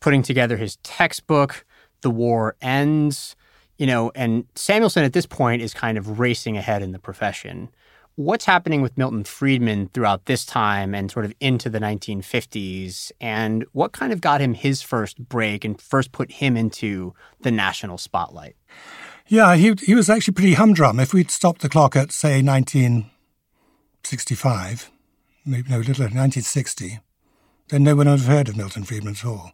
putting 0.00 0.22
together 0.22 0.56
his 0.56 0.76
textbook. 0.76 1.64
The 2.02 2.10
war 2.10 2.56
ends, 2.60 3.36
you 3.78 3.86
know, 3.86 4.10
and 4.14 4.44
Samuelson 4.54 5.04
at 5.04 5.12
this 5.12 5.26
point 5.26 5.62
is 5.62 5.72
kind 5.74 5.96
of 5.96 6.18
racing 6.18 6.56
ahead 6.56 6.82
in 6.82 6.92
the 6.92 6.98
profession. 6.98 7.68
What's 8.16 8.44
happening 8.44 8.82
with 8.82 8.98
Milton 8.98 9.24
Friedman 9.24 9.88
throughout 9.94 10.26
this 10.26 10.44
time 10.44 10.94
and 10.94 11.10
sort 11.10 11.24
of 11.24 11.32
into 11.40 11.70
the 11.70 11.80
1950s? 11.80 13.10
And 13.22 13.64
what 13.72 13.92
kind 13.92 14.12
of 14.12 14.20
got 14.20 14.42
him 14.42 14.52
his 14.52 14.82
first 14.82 15.26
break 15.28 15.64
and 15.64 15.80
first 15.80 16.12
put 16.12 16.32
him 16.32 16.54
into 16.54 17.14
the 17.40 17.50
national 17.50 17.96
spotlight? 17.96 18.54
Yeah, 19.28 19.56
he, 19.56 19.72
he 19.82 19.94
was 19.94 20.10
actually 20.10 20.34
pretty 20.34 20.52
humdrum. 20.54 21.00
If 21.00 21.14
we'd 21.14 21.30
stopped 21.30 21.62
the 21.62 21.70
clock 21.70 21.96
at, 21.96 22.12
say, 22.12 22.42
1965, 22.42 24.90
maybe 25.46 25.70
no, 25.70 25.76
a 25.76 25.78
little 25.78 26.04
1960, 26.04 26.98
then 27.70 27.82
no 27.82 27.96
one 27.96 28.08
would 28.08 28.20
have 28.20 28.28
heard 28.28 28.50
of 28.50 28.58
Milton 28.58 28.84
Friedman 28.84 29.14
at 29.14 29.24
all. 29.24 29.52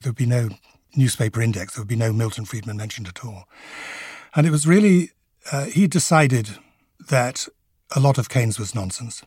There 0.00 0.10
would 0.10 0.16
be 0.16 0.24
no 0.24 0.48
newspaper 0.96 1.42
index, 1.42 1.74
there 1.74 1.82
would 1.82 1.88
be 1.88 1.96
no 1.96 2.14
Milton 2.14 2.46
Friedman 2.46 2.78
mentioned 2.78 3.08
at 3.08 3.22
all. 3.22 3.44
And 4.34 4.46
it 4.46 4.50
was 4.50 4.66
really, 4.66 5.10
uh, 5.52 5.66
he 5.66 5.86
decided 5.86 6.56
that 7.10 7.46
a 7.94 8.00
lot 8.00 8.18
of 8.18 8.28
Keynes 8.28 8.58
was 8.58 8.74
nonsense. 8.74 9.22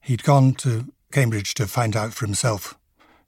He'd 0.00 0.22
gone 0.22 0.54
to 0.54 0.86
Cambridge 1.12 1.54
to 1.54 1.66
find 1.66 1.96
out 1.96 2.12
for 2.12 2.26
himself 2.26 2.78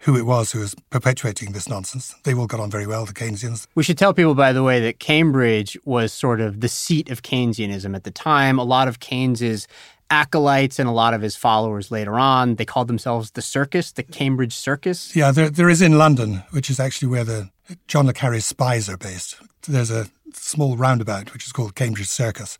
who 0.01 0.17
it 0.17 0.27
was 0.27 0.53
who 0.53 0.61
was 0.61 0.75
perpetuating 0.91 1.53
this 1.53 1.69
nonsense. 1.69 2.15
They 2.25 2.35
all 2.35 2.47
got 2.47 2.61
on 2.61 2.71
very 2.71 2.87
well, 2.87 3.07
the 3.07 3.13
Keynesians. 3.13 3.67
We 3.75 3.83
should 3.83 3.99
tell 3.99 4.13
people, 4.13 4.35
by 4.35 4.53
the 4.53 4.63
way, 4.63 4.79
that 4.81 4.99
Cambridge 4.99 5.79
was 5.85 6.13
sort 6.13 6.41
of 6.41 6.61
the 6.61 6.69
seat 6.69 7.11
of 7.11 7.23
Keynesianism 7.23 7.95
at 7.95 8.05
the 8.05 8.11
time. 8.11 8.59
A 8.59 8.65
lot 8.65 8.89
of 8.89 9.01
Keynes's 9.01 9.67
acolytes 10.11 10.79
and 10.79 10.89
a 10.89 10.93
lot 10.93 11.15
of 11.15 11.23
his 11.23 11.35
followers 11.35 11.91
later 11.91 12.19
on, 12.19 12.57
they 12.57 12.65
called 12.65 12.89
themselves 12.89 13.33
the 13.33 13.43
circus, 13.43 13.91
the 13.91 14.03
Cambridge 14.03 14.53
Circus. 14.53 15.17
Yeah, 15.17 15.33
there, 15.33 15.51
there 15.51 15.69
is 15.69 15.83
in 15.83 15.99
London, 15.99 16.45
which 16.51 16.71
is 16.71 16.79
actually 16.79 17.09
where 17.09 17.25
the 17.25 17.51
John 17.89 18.07
le 18.07 18.13
Carre's 18.13 18.47
spies 18.47 18.89
are 18.89 18.97
based. 18.97 19.37
There's 19.67 19.91
a 19.91 20.07
small 20.33 20.77
roundabout 20.77 21.33
which 21.33 21.47
is 21.47 21.53
called 21.53 21.75
Cambridge 21.75 22.09
Circus 22.09 22.59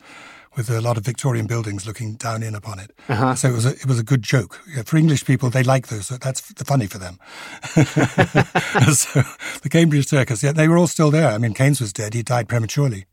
with 0.57 0.71
a 0.71 0.81
lot 0.81 0.97
of 0.97 1.05
Victorian 1.05 1.47
buildings 1.47 1.87
looking 1.87 2.15
down 2.15 2.43
in 2.43 2.55
upon 2.55 2.79
it. 2.79 2.91
Uh-huh. 3.09 3.35
So 3.35 3.49
it 3.49 3.53
was 3.53 3.67
a, 3.67 3.71
it 3.71 3.87
was 3.87 3.99
a 3.99 4.03
good 4.03 4.23
joke 4.23 4.61
for 4.85 4.97
English 4.97 5.25
people. 5.25 5.51
They 5.51 5.63
like 5.63 5.89
those. 5.89 6.07
So 6.07 6.17
that's 6.17 6.41
funny 6.41 6.87
for 6.87 6.99
them. 6.99 7.19
so 7.75 9.23
the 9.63 9.69
Cambridge 9.71 10.07
Circus, 10.07 10.43
yeah, 10.43 10.53
they 10.53 10.69
were 10.69 10.79
all 10.79 10.87
still 10.87 11.11
there. 11.11 11.29
I 11.29 11.39
mean, 11.39 11.55
Keynes 11.55 11.81
was 11.81 11.93
dead. 11.93 12.15
He 12.15 12.23
died 12.23 12.49
prematurely. 12.49 13.07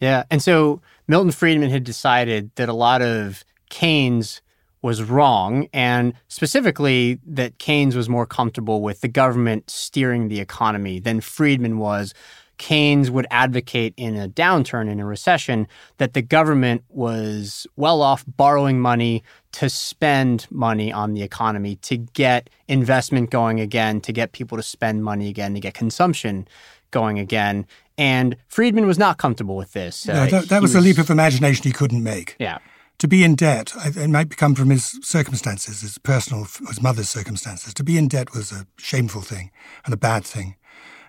Yeah, 0.00 0.24
and 0.30 0.42
so 0.42 0.82
Milton 1.08 1.30
Friedman 1.30 1.70
had 1.70 1.84
decided 1.84 2.50
that 2.56 2.68
a 2.68 2.74
lot 2.74 3.00
of 3.00 3.44
Keynes 3.70 4.42
was 4.82 5.02
wrong, 5.02 5.66
and 5.72 6.12
specifically 6.28 7.18
that 7.24 7.58
Keynes 7.58 7.96
was 7.96 8.06
more 8.06 8.26
comfortable 8.26 8.82
with 8.82 9.00
the 9.00 9.08
government 9.08 9.70
steering 9.70 10.28
the 10.28 10.40
economy 10.40 10.98
than 10.98 11.22
Friedman 11.22 11.78
was 11.78 12.12
Keynes 12.58 13.10
would 13.10 13.26
advocate 13.30 13.94
in 13.96 14.16
a 14.16 14.28
downturn, 14.28 14.90
in 14.90 15.00
a 15.00 15.06
recession, 15.06 15.66
that 15.98 16.14
the 16.14 16.22
government 16.22 16.84
was 16.88 17.66
well 17.76 18.02
off 18.02 18.24
borrowing 18.26 18.80
money 18.80 19.22
to 19.52 19.68
spend 19.68 20.46
money 20.50 20.92
on 20.92 21.14
the 21.14 21.22
economy, 21.22 21.76
to 21.76 21.96
get 21.96 22.50
investment 22.68 23.30
going 23.30 23.60
again, 23.60 24.00
to 24.00 24.12
get 24.12 24.32
people 24.32 24.56
to 24.56 24.62
spend 24.62 25.04
money 25.04 25.28
again, 25.28 25.54
to 25.54 25.60
get 25.60 25.74
consumption 25.74 26.46
going 26.90 27.18
again. 27.18 27.66
And 27.98 28.36
Friedman 28.48 28.86
was 28.86 28.98
not 28.98 29.18
comfortable 29.18 29.56
with 29.56 29.72
this. 29.72 30.08
Uh, 30.08 30.26
that, 30.26 30.48
that 30.48 30.62
was, 30.62 30.74
was 30.74 30.76
a 30.76 30.80
leap 30.80 30.98
of 30.98 31.10
imagination 31.10 31.64
he 31.64 31.72
couldn't 31.72 32.02
make. 32.02 32.36
Yeah. 32.38 32.58
To 32.98 33.08
be 33.08 33.24
in 33.24 33.34
debt, 33.34 33.72
it 33.84 34.08
might 34.08 34.36
come 34.36 34.54
from 34.54 34.70
his 34.70 34.98
circumstances, 35.02 35.80
his 35.80 35.98
personal, 35.98 36.46
his 36.68 36.80
mother's 36.80 37.08
circumstances. 37.08 37.74
To 37.74 37.82
be 37.82 37.98
in 37.98 38.06
debt 38.06 38.32
was 38.32 38.52
a 38.52 38.66
shameful 38.78 39.20
thing 39.20 39.50
and 39.84 39.92
a 39.92 39.96
bad 39.96 40.24
thing 40.24 40.54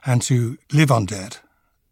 and 0.06 0.22
to 0.24 0.58
live 0.72 0.92
on 0.92 1.06
debt 1.06 1.42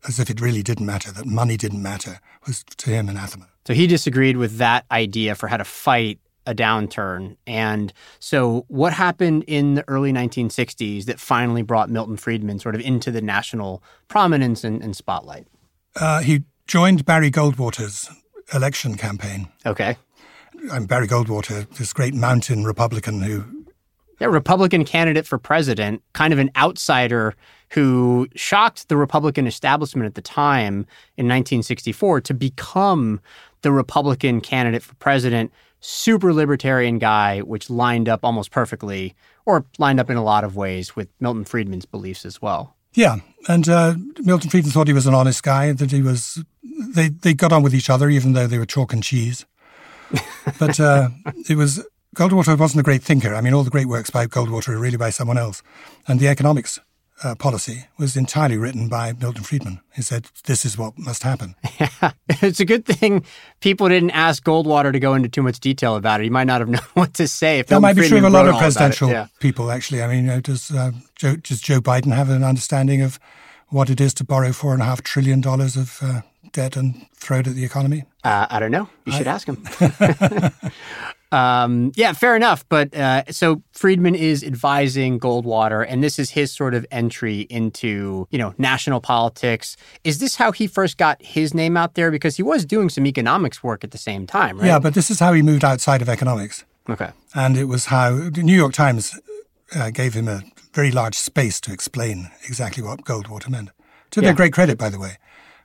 as 0.08 0.20
if 0.20 0.30
it 0.30 0.42
really 0.42 0.62
didn't 0.62 0.86
matter, 0.86 1.12
that 1.12 1.26
money 1.26 1.58
didn't 1.58 1.82
matter, 1.82 2.20
was 2.46 2.64
to 2.64 2.90
him 2.90 3.10
anathema. 3.10 3.48
So 3.66 3.74
he 3.74 3.88
disagreed 3.88 4.38
with 4.38 4.58
that 4.58 4.86
idea 4.92 5.36
for 5.36 5.48
how 5.48 5.58
to 5.58 5.64
fight 5.64 6.20
a 6.46 6.54
downturn. 6.54 7.38
And 7.48 7.94
so, 8.20 8.66
what 8.68 8.92
happened 8.92 9.46
in 9.48 9.76
the 9.76 9.86
early 9.88 10.12
1960s 10.12 11.06
that 11.06 11.20
finally 11.20 11.62
brought 11.62 11.90
Milton 11.90 12.18
Friedman 12.18 12.60
sort 12.60 12.76
of 12.76 12.82
into 12.82 13.12
the 13.12 13.22
national 13.22 13.82
prominence 14.10 14.66
and, 14.66 14.84
and 14.84 14.94
spotlight? 14.94 15.48
Uh, 15.96 16.20
he 16.20 16.44
joined 16.68 17.06
Barry 17.06 17.32
Goldwater's 17.32 18.10
election 18.54 18.96
campaign. 18.96 19.48
Okay. 19.66 19.96
I'm 20.70 20.86
Barry 20.86 21.08
Goldwater, 21.08 21.70
this 21.78 21.94
great 21.94 22.14
mountain 22.14 22.66
Republican 22.66 23.22
who 23.22 23.64
yeah, 24.20 24.28
Republican 24.28 24.86
candidate 24.86 25.26
for 25.26 25.38
president, 25.38 26.02
kind 26.14 26.32
of 26.34 26.40
an 26.40 26.52
outsider 26.56 27.36
who 27.74 28.28
shocked 28.36 28.88
the 28.88 28.98
Republican 28.98 29.48
establishment 29.48 30.06
at 30.06 30.14
the 30.14 30.22
time 30.22 30.86
in 31.18 31.26
1964 31.26 32.22
to 32.22 32.34
become 32.34 33.20
the 33.62 33.72
Republican 33.72 34.42
candidate 34.42 34.84
for 34.84 34.94
president. 34.96 35.52
Super 35.80 36.34
libertarian 36.34 37.00
guy, 37.00 37.40
which 37.40 37.70
lined 37.70 38.08
up 38.08 38.22
almost 38.24 38.52
perfectly, 38.52 39.16
or 39.46 39.66
lined 39.80 40.00
up 40.00 40.10
in 40.10 40.18
a 40.18 40.24
lot 40.24 40.44
of 40.44 40.56
ways 40.56 40.96
with 40.96 41.10
Milton 41.20 41.46
Friedman's 41.46 41.86
beliefs 41.86 42.26
as 42.26 42.42
well. 42.42 42.76
Yeah, 42.94 43.18
and 43.50 43.68
uh, 43.68 43.96
Milton 44.20 44.50
Friedman 44.50 44.72
thought 44.72 44.88
he 44.88 44.94
was 44.94 45.08
an 45.08 45.16
honest 45.16 45.42
guy. 45.44 45.74
That 45.74 45.92
he 45.92 46.02
was. 46.02 46.44
They 46.62 47.10
they 47.10 47.34
got 47.34 47.52
on 47.52 47.64
with 47.64 47.74
each 47.74 47.90
other, 47.90 48.08
even 48.10 48.34
though 48.34 48.48
they 48.48 48.60
were 48.60 48.66
chalk 48.66 48.94
and 48.94 49.04
cheese. 49.04 49.46
But 50.60 50.80
uh, 50.80 51.10
it 51.50 51.56
was 51.56 51.84
Goldwater 52.16 52.58
wasn't 52.58 52.82
a 52.82 52.84
great 52.84 53.02
thinker. 53.02 53.34
I 53.34 53.42
mean, 53.42 53.54
all 53.54 53.64
the 53.64 53.72
great 53.72 53.88
works 53.88 54.12
by 54.12 54.28
Goldwater 54.28 54.70
are 54.70 54.80
really 54.80 54.98
by 54.98 55.10
someone 55.10 55.38
else. 55.38 55.64
And 56.08 56.20
the 56.20 56.28
economics 56.28 56.80
uh, 57.24 57.36
policy 57.36 57.86
was 57.98 58.18
entirely 58.18 58.58
written 58.58 58.88
by 58.88 59.14
Milton 59.14 59.44
Friedman. 59.44 59.80
He 59.96 60.02
said, 60.02 60.28
this 60.46 60.66
is 60.66 60.78
what 60.78 60.98
must 60.98 61.24
happen. 61.24 61.56
Yeah, 61.80 62.12
it's 62.42 62.60
a 62.60 62.66
good 62.66 62.86
thing 62.86 63.26
people 63.60 63.90
didn't 63.90 64.12
ask 64.12 64.44
Goldwater 64.44 64.92
to 64.94 65.00
go 65.00 65.16
into 65.16 65.28
too 65.28 65.42
much 65.42 65.60
detail 65.60 65.96
about 65.96 66.22
it. 66.22 66.26
He 66.26 66.30
might 66.30 66.46
not 66.46 66.62
have 66.62 66.70
known 66.76 66.84
what 66.94 67.14
to 67.16 67.28
say. 67.28 67.60
If 67.60 67.68
that 67.68 67.80
might 67.82 67.96
be 67.96 68.08
true 68.08 68.20
of 68.20 68.24
a 68.24 68.30
lot 68.30 68.48
of 68.48 68.58
presidential 68.58 69.10
yeah. 69.10 69.28
people, 69.40 69.72
actually. 69.72 70.02
I 70.02 70.08
mean, 70.08 70.26
you 70.26 70.32
know, 70.32 70.40
does, 70.40 70.72
uh, 70.72 70.92
Joe, 71.16 71.36
does 71.36 71.62
Joe 71.62 71.82
Biden 71.82 72.14
have 72.14 72.30
an 72.30 72.44
understanding 72.44 73.02
of 73.02 73.20
what 73.70 73.90
it 73.90 74.00
is 74.00 74.14
to 74.16 74.24
borrow 74.24 74.50
$4.5 74.50 75.02
trillion 75.02 75.46
of 75.46 76.00
uh, 76.02 76.22
debt 76.52 76.78
and 76.78 77.08
throw 77.16 77.40
it 77.40 77.48
at 77.48 77.56
the 77.56 77.66
economy? 77.66 78.06
Uh, 78.24 78.48
I 78.50 78.60
don't 78.60 78.72
know. 78.72 78.88
You 79.06 79.14
should 79.14 79.28
I... 79.28 79.34
ask 79.34 79.48
him. 79.48 79.64
Um, 81.34 81.92
yeah, 81.96 82.14
fair 82.14 82.36
enough. 82.36 82.64
But 82.70 82.96
uh, 82.96 83.24
so 83.32 83.64
Friedman 83.72 84.14
is 84.14 84.44
advising 84.44 85.20
Goldwater, 85.20 85.86
and 85.88 86.04
this 86.04 86.20
is 86.20 86.30
his 86.30 86.52
sort 86.52 86.76
of 86.76 86.86
entry 86.92 87.42
into 87.50 88.28
you 88.30 88.38
know 88.38 88.54
national 88.58 89.02
politics. 89.02 89.76
Is 90.04 90.20
this 90.20 90.36
how 90.36 90.52
he 90.52 90.68
first 90.68 90.98
got 90.98 91.22
his 91.22 91.54
name 91.54 91.76
out 91.76 91.96
there? 91.96 92.12
Because 92.12 92.38
he 92.38 92.44
was 92.44 92.66
doing 92.66 92.90
some 92.90 93.08
economics 93.08 93.64
work 93.64 93.84
at 93.84 93.92
the 93.92 93.98
same 93.98 94.28
time, 94.28 94.60
right? 94.60 94.68
Yeah, 94.68 94.80
but 94.80 94.94
this 94.94 95.10
is 95.10 95.20
how 95.20 95.34
he 95.34 95.42
moved 95.42 95.64
outside 95.64 96.02
of 96.02 96.10
economics. 96.10 96.66
Okay, 96.88 97.10
and 97.34 97.58
it 97.58 97.66
was 97.66 97.86
how 97.86 98.30
the 98.30 98.44
New 98.44 98.56
York 98.56 98.74
Times 98.74 99.20
uh, 99.76 99.90
gave 99.90 100.14
him 100.14 100.28
a 100.28 100.44
very 100.74 100.92
large 100.92 101.16
space 101.16 101.60
to 101.62 101.74
explain 101.74 102.30
exactly 102.48 102.84
what 102.84 103.06
Goldwater 103.06 103.50
meant. 103.50 103.70
To 104.12 104.22
yeah. 104.22 104.28
their 104.28 104.36
great 104.36 104.54
credit, 104.54 104.78
by 104.78 104.90
the 104.90 105.00
way. 105.00 105.18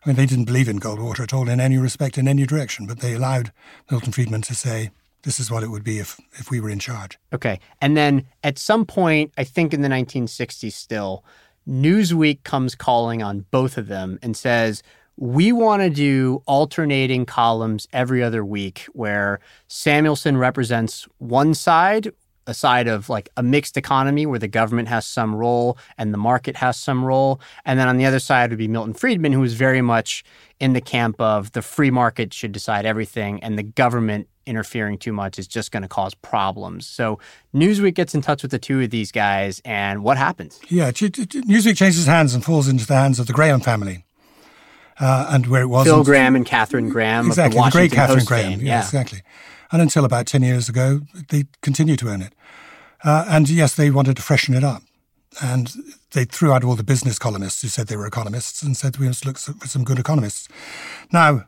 I 0.05 0.09
mean, 0.09 0.17
they 0.17 0.27
didn't 0.27 0.47
believe 0.47 0.69
in 0.69 0.81
Goldwater 0.81 1.21
at 1.21 1.35
all 1.35 1.49
in 1.51 1.61
any 1.61 1.77
respect, 1.77 2.17
in 2.17 2.29
any 2.29 2.47
direction, 2.47 2.87
but 2.87 3.01
they 3.01 3.15
allowed 3.15 3.53
Milton 3.91 4.13
Friedman 4.13 4.43
to 4.43 4.55
say, 4.55 4.91
this 5.23 5.41
is 5.41 5.51
what 5.51 5.63
it 5.63 5.69
would 5.69 5.85
be 5.85 5.99
if 5.99 6.19
if 6.35 6.51
we 6.51 6.61
were 6.61 6.71
in 6.71 6.79
charge. 6.79 7.19
Okay. 7.33 7.61
And 7.81 7.97
then 7.97 8.27
at 8.43 8.59
some 8.59 8.85
point, 8.85 9.33
I 9.37 9.45
think 9.45 9.75
in 9.75 9.83
the 9.83 9.89
1960s 9.89 10.73
still, 10.73 11.25
Newsweek 11.69 12.43
comes 12.45 12.75
calling 12.75 13.23
on 13.23 13.45
both 13.51 13.77
of 13.77 13.89
them 13.89 14.19
and 14.23 14.37
says, 14.37 14.83
we 15.17 15.51
want 15.51 15.83
to 15.83 15.91
do 15.91 16.43
alternating 16.47 17.27
columns 17.27 17.89
every 17.93 18.23
other 18.23 18.45
week 18.45 18.87
where 18.93 19.41
Samuelson 19.67 20.37
represents 20.37 21.09
one 21.19 21.55
side 21.55 22.13
a 22.49 22.55
side 22.55 22.89
of 22.89 23.09
like 23.09 23.29
a 23.37 23.43
mixed 23.43 23.77
economy 23.77 24.27
where 24.27 24.39
the 24.39 24.49
government 24.49 24.89
has 24.89 25.07
some 25.07 25.35
role 25.35 25.79
and 25.99 26.13
the 26.13 26.19
market 26.19 26.57
has 26.57 26.77
some 26.77 27.05
role. 27.05 27.41
And 27.65 27.79
then 27.79 27.89
on 27.89 27.99
the 27.99 28.07
other 28.07 28.19
side 28.19 28.51
would 28.51 28.59
be 28.59 28.69
Milton 28.69 28.95
Friedman, 28.95 29.33
who 29.33 29.41
was 29.41 29.55
very 29.55 29.83
much 29.83 30.25
in 30.59 30.73
the 30.73 30.81
camp 30.81 31.21
of 31.21 31.53
the 31.53 31.63
free 31.63 31.91
market 31.91 32.35
should 32.35 32.53
decide 32.53 32.87
everything 32.87 33.43
and 33.43 33.59
the 33.59 33.63
government 33.63 34.29
interfering 34.47 34.97
too 34.97 35.13
much 35.13 35.39
is 35.39 35.47
just 35.47 35.71
going 35.71 35.83
to 35.83 35.89
cause 35.89 36.15
problems. 36.15 36.87
So 36.87 37.21
Newsweek 37.55 37.95
gets 37.95 38.15
in 38.15 38.23
touch 38.23 38.43
with 38.43 38.51
the 38.51 38.59
two 38.59 38.81
of 38.81 38.89
these 38.89 39.13
guys, 39.13 39.61
and 39.65 40.03
what 40.03 40.17
happens? 40.17 40.59
Yeah, 40.69 40.91
Newsweek 40.91 41.77
changes 41.77 42.07
hands 42.07 42.35
and 42.35 42.43
falls 42.43 42.67
into 42.67 42.87
the 42.87 42.95
hands 42.95 43.21
of 43.21 43.27
the 43.27 43.35
Graham 43.35 43.61
family. 43.61 44.07
Uh, 44.99 45.29
and 45.31 45.47
where 45.47 45.63
it 45.63 45.67
was 45.67 45.87
Phil 45.87 46.03
Graham 46.03 46.35
and 46.35 46.45
Katharine 46.45 46.89
Graham, 46.89 47.29
exactly 47.29 47.59
the, 47.59 47.65
the, 47.67 47.71
great 47.71 47.93
Katharine 47.93 48.19
Post 48.19 48.27
Graham, 48.27 48.61
yeah, 48.61 48.81
exactly. 48.81 49.23
And 49.71 49.83
until 49.83 50.05
about 50.05 50.27
ten 50.27 50.43
years 50.43 50.69
ago, 50.69 51.01
they 51.29 51.45
continued 51.63 51.99
to 52.01 52.11
own 52.11 52.23
it. 52.23 52.35
Uh, 53.05 53.25
and 53.29 53.49
yes, 53.49 53.75
they 53.75 53.91
wanted 53.91 54.17
to 54.17 54.23
freshen 54.23 54.55
it 54.55 54.65
up, 54.65 54.83
and 55.43 55.73
they 56.13 56.25
threw 56.25 56.53
out 56.53 56.65
all 56.65 56.75
the 56.75 56.83
business 56.83 57.19
columnists 57.19 57.63
who 57.63 57.69
said 57.69 57.87
they 57.87 57.97
were 57.97 58.07
economists 58.07 58.63
and 58.63 58.77
said 58.77 58.97
we 58.97 59.07
must 59.07 59.27
look 59.27 59.39
for 59.39 59.69
some 59.69 59.85
good 59.85 59.99
economists. 59.99 60.49
Now, 61.13 61.45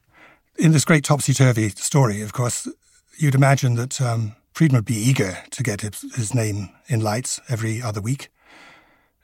in 0.59 0.73
this 0.73 0.85
great 0.85 1.05
topsy 1.05 1.33
turvy 1.33 1.71
story, 1.71 2.23
of 2.23 2.33
course, 2.33 2.69
you'd 3.19 3.35
imagine 3.35 3.75
that 3.77 4.01
um, 4.01 4.37
Friedman 4.53 4.79
would 4.79 4.85
be 4.85 4.95
eager 4.95 5.39
to 5.51 5.63
get 5.63 5.81
his, 5.81 6.03
his, 6.15 6.35
name 6.35 6.71
in 6.89 7.01
lights 7.01 7.41
every 7.49 7.81
other 7.83 8.01
week 8.01 8.29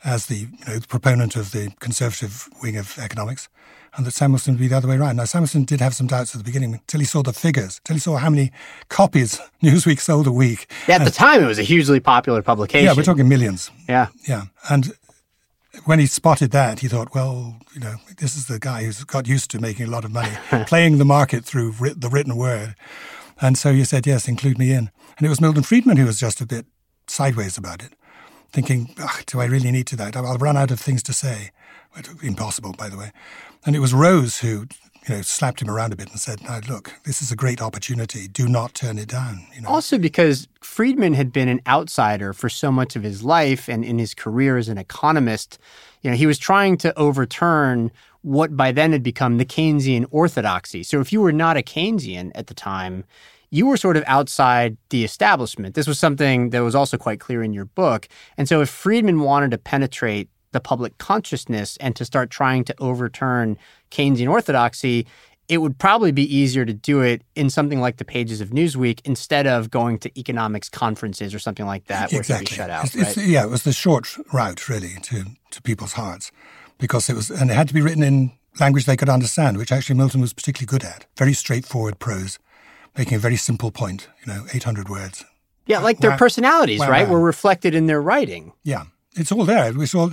as 0.04 0.26
the, 0.26 0.36
you 0.36 0.48
know, 0.66 0.78
the 0.78 0.86
proponent 0.86 1.36
of 1.36 1.52
the 1.52 1.72
conservative 1.80 2.48
wing 2.62 2.76
of 2.76 2.98
economics, 2.98 3.48
and 3.96 4.04
that 4.06 4.12
Samuelson 4.12 4.54
would 4.54 4.60
be 4.60 4.68
the 4.68 4.76
other 4.76 4.88
way 4.88 4.96
around. 4.96 5.16
Now, 5.16 5.24
Samuelson 5.24 5.64
did 5.64 5.80
have 5.80 5.94
some 5.94 6.06
doubts 6.06 6.34
at 6.34 6.38
the 6.38 6.44
beginning 6.44 6.74
until 6.74 7.00
he 7.00 7.06
saw 7.06 7.22
the 7.22 7.32
figures, 7.32 7.78
until 7.78 7.96
he 7.96 8.00
saw 8.00 8.16
how 8.18 8.28
many 8.28 8.52
copies 8.88 9.40
Newsweek 9.62 10.00
sold 10.00 10.26
a 10.26 10.32
week. 10.32 10.70
Yeah, 10.86 10.96
at 10.96 11.04
the 11.04 11.10
time, 11.10 11.42
it 11.42 11.46
was 11.46 11.58
a 11.58 11.62
hugely 11.62 12.00
popular 12.00 12.42
publication. 12.42 12.84
Yeah, 12.84 12.94
we're 12.94 13.02
talking 13.02 13.28
millions. 13.28 13.70
Yeah. 13.88 14.08
Yeah. 14.28 14.44
And 14.70 14.92
when 15.84 15.98
he 15.98 16.06
spotted 16.06 16.50
that, 16.52 16.80
he 16.80 16.88
thought, 16.88 17.14
well, 17.14 17.56
you 17.74 17.80
know, 17.80 17.96
this 18.18 18.36
is 18.36 18.46
the 18.46 18.58
guy 18.58 18.84
who's 18.84 19.02
got 19.04 19.26
used 19.26 19.50
to 19.52 19.60
making 19.60 19.86
a 19.86 19.90
lot 19.90 20.04
of 20.04 20.10
money, 20.10 20.32
playing 20.66 20.98
the 20.98 21.04
market 21.04 21.44
through 21.44 21.72
the 21.72 22.08
written 22.10 22.36
word. 22.36 22.74
And 23.40 23.58
so 23.58 23.72
he 23.72 23.84
said, 23.84 24.06
yes, 24.06 24.28
include 24.28 24.58
me 24.58 24.72
in. 24.72 24.90
And 25.18 25.26
it 25.26 25.28
was 25.28 25.40
Milton 25.40 25.62
Friedman 25.62 25.96
who 25.96 26.06
was 26.06 26.20
just 26.20 26.40
a 26.40 26.46
bit 26.46 26.66
sideways 27.06 27.56
about 27.56 27.82
it, 27.82 27.92
thinking, 28.56 28.94
do 29.26 29.38
I 29.38 29.44
really 29.44 29.70
need 29.70 29.86
to 29.88 29.96
that? 29.96 30.16
I'll 30.16 30.38
run 30.38 30.56
out 30.56 30.70
of 30.70 30.80
things 30.80 31.02
to 31.02 31.12
say. 31.12 31.50
Impossible, 32.22 32.72
by 32.72 32.88
the 32.88 32.96
way. 32.96 33.12
And 33.66 33.76
it 33.76 33.80
was 33.80 33.92
Rose 33.92 34.38
who, 34.38 34.66
you 35.06 35.16
know, 35.16 35.20
slapped 35.20 35.60
him 35.60 35.68
around 35.68 35.92
a 35.92 35.96
bit 35.96 36.10
and 36.10 36.18
said, 36.18 36.42
"Now 36.42 36.60
look, 36.66 36.94
this 37.04 37.20
is 37.20 37.30
a 37.30 37.36
great 37.36 37.60
opportunity. 37.60 38.28
Do 38.28 38.48
not 38.48 38.72
turn 38.72 38.96
it 38.98 39.08
down." 39.08 39.46
You 39.54 39.60
know? 39.60 39.68
Also, 39.68 39.98
because 39.98 40.48
Friedman 40.62 41.12
had 41.12 41.34
been 41.34 41.48
an 41.48 41.60
outsider 41.66 42.32
for 42.32 42.48
so 42.48 42.72
much 42.72 42.96
of 42.96 43.02
his 43.02 43.22
life 43.22 43.68
and 43.68 43.84
in 43.84 43.98
his 43.98 44.14
career 44.14 44.56
as 44.56 44.68
an 44.68 44.78
economist, 44.78 45.58
you 46.00 46.10
know, 46.10 46.16
he 46.16 46.26
was 46.26 46.38
trying 46.38 46.78
to 46.78 46.98
overturn 46.98 47.90
what 48.22 48.56
by 48.56 48.72
then 48.72 48.92
had 48.92 49.02
become 49.02 49.36
the 49.36 49.44
Keynesian 49.44 50.06
orthodoxy. 50.10 50.82
So 50.82 51.00
if 51.00 51.12
you 51.12 51.20
were 51.20 51.32
not 51.44 51.58
a 51.58 51.62
Keynesian 51.62 52.32
at 52.34 52.46
the 52.46 52.54
time, 52.54 53.04
you 53.50 53.66
were 53.66 53.76
sort 53.76 53.96
of 53.96 54.04
outside 54.06 54.76
the 54.90 55.04
establishment. 55.04 55.74
This 55.74 55.86
was 55.86 55.98
something 55.98 56.50
that 56.50 56.60
was 56.60 56.74
also 56.74 56.96
quite 56.96 57.20
clear 57.20 57.42
in 57.42 57.52
your 57.52 57.64
book. 57.64 58.08
And 58.36 58.48
so 58.48 58.60
if 58.60 58.68
Friedman 58.68 59.20
wanted 59.20 59.50
to 59.52 59.58
penetrate 59.58 60.28
the 60.52 60.60
public 60.60 60.96
consciousness 60.98 61.76
and 61.78 61.94
to 61.96 62.04
start 62.04 62.30
trying 62.30 62.64
to 62.64 62.74
overturn 62.78 63.58
Keynesian 63.90 64.30
orthodoxy, 64.30 65.06
it 65.48 65.58
would 65.58 65.78
probably 65.78 66.12
be 66.12 66.34
easier 66.34 66.64
to 66.64 66.72
do 66.72 67.02
it 67.02 67.22
in 67.34 67.50
something 67.50 67.80
like 67.80 67.98
the 67.98 68.04
pages 68.04 68.40
of 68.40 68.50
Newsweek 68.50 69.00
instead 69.04 69.46
of 69.46 69.70
going 69.70 69.98
to 69.98 70.18
economics 70.18 70.68
conferences 70.68 71.34
or 71.34 71.38
something 71.38 71.66
like 71.66 71.84
that 71.86 72.10
where 72.10 72.20
exactly. 72.20 72.56
shut 72.56 72.70
out. 72.70 72.86
It's, 72.86 72.96
it's, 72.96 73.16
yeah, 73.16 73.44
it 73.44 73.50
was 73.50 73.62
the 73.62 73.72
short 73.72 74.16
route, 74.32 74.68
really, 74.68 74.94
to, 75.02 75.24
to 75.50 75.62
people's 75.62 75.92
hearts 75.92 76.32
because 76.78 77.08
it 77.08 77.14
was, 77.14 77.30
and 77.30 77.50
it 77.50 77.54
had 77.54 77.68
to 77.68 77.74
be 77.74 77.80
written 77.80 78.02
in 78.02 78.32
language 78.58 78.86
they 78.86 78.96
could 78.96 79.08
understand, 79.08 79.56
which 79.56 79.70
actually 79.70 79.96
Milton 79.96 80.20
was 80.20 80.32
particularly 80.32 80.66
good 80.66 80.84
at. 80.84 81.06
Very 81.16 81.32
straightforward 81.32 81.98
prose, 81.98 82.38
making 82.96 83.16
a 83.16 83.18
very 83.18 83.36
simple 83.36 83.70
point, 83.70 84.08
you 84.24 84.32
know, 84.32 84.46
800 84.52 84.88
words. 84.88 85.24
Yeah, 85.66 85.80
like 85.80 85.98
their 85.98 86.16
personalities, 86.16 86.80
right, 86.80 87.08
were 87.08 87.20
reflected 87.20 87.74
in 87.74 87.86
their 87.86 88.00
writing. 88.00 88.52
Yeah. 88.62 88.84
It's 89.18 89.32
all 89.32 89.44
there. 89.44 89.66
It 89.68 89.76
was 89.76 89.94
all 89.94 90.10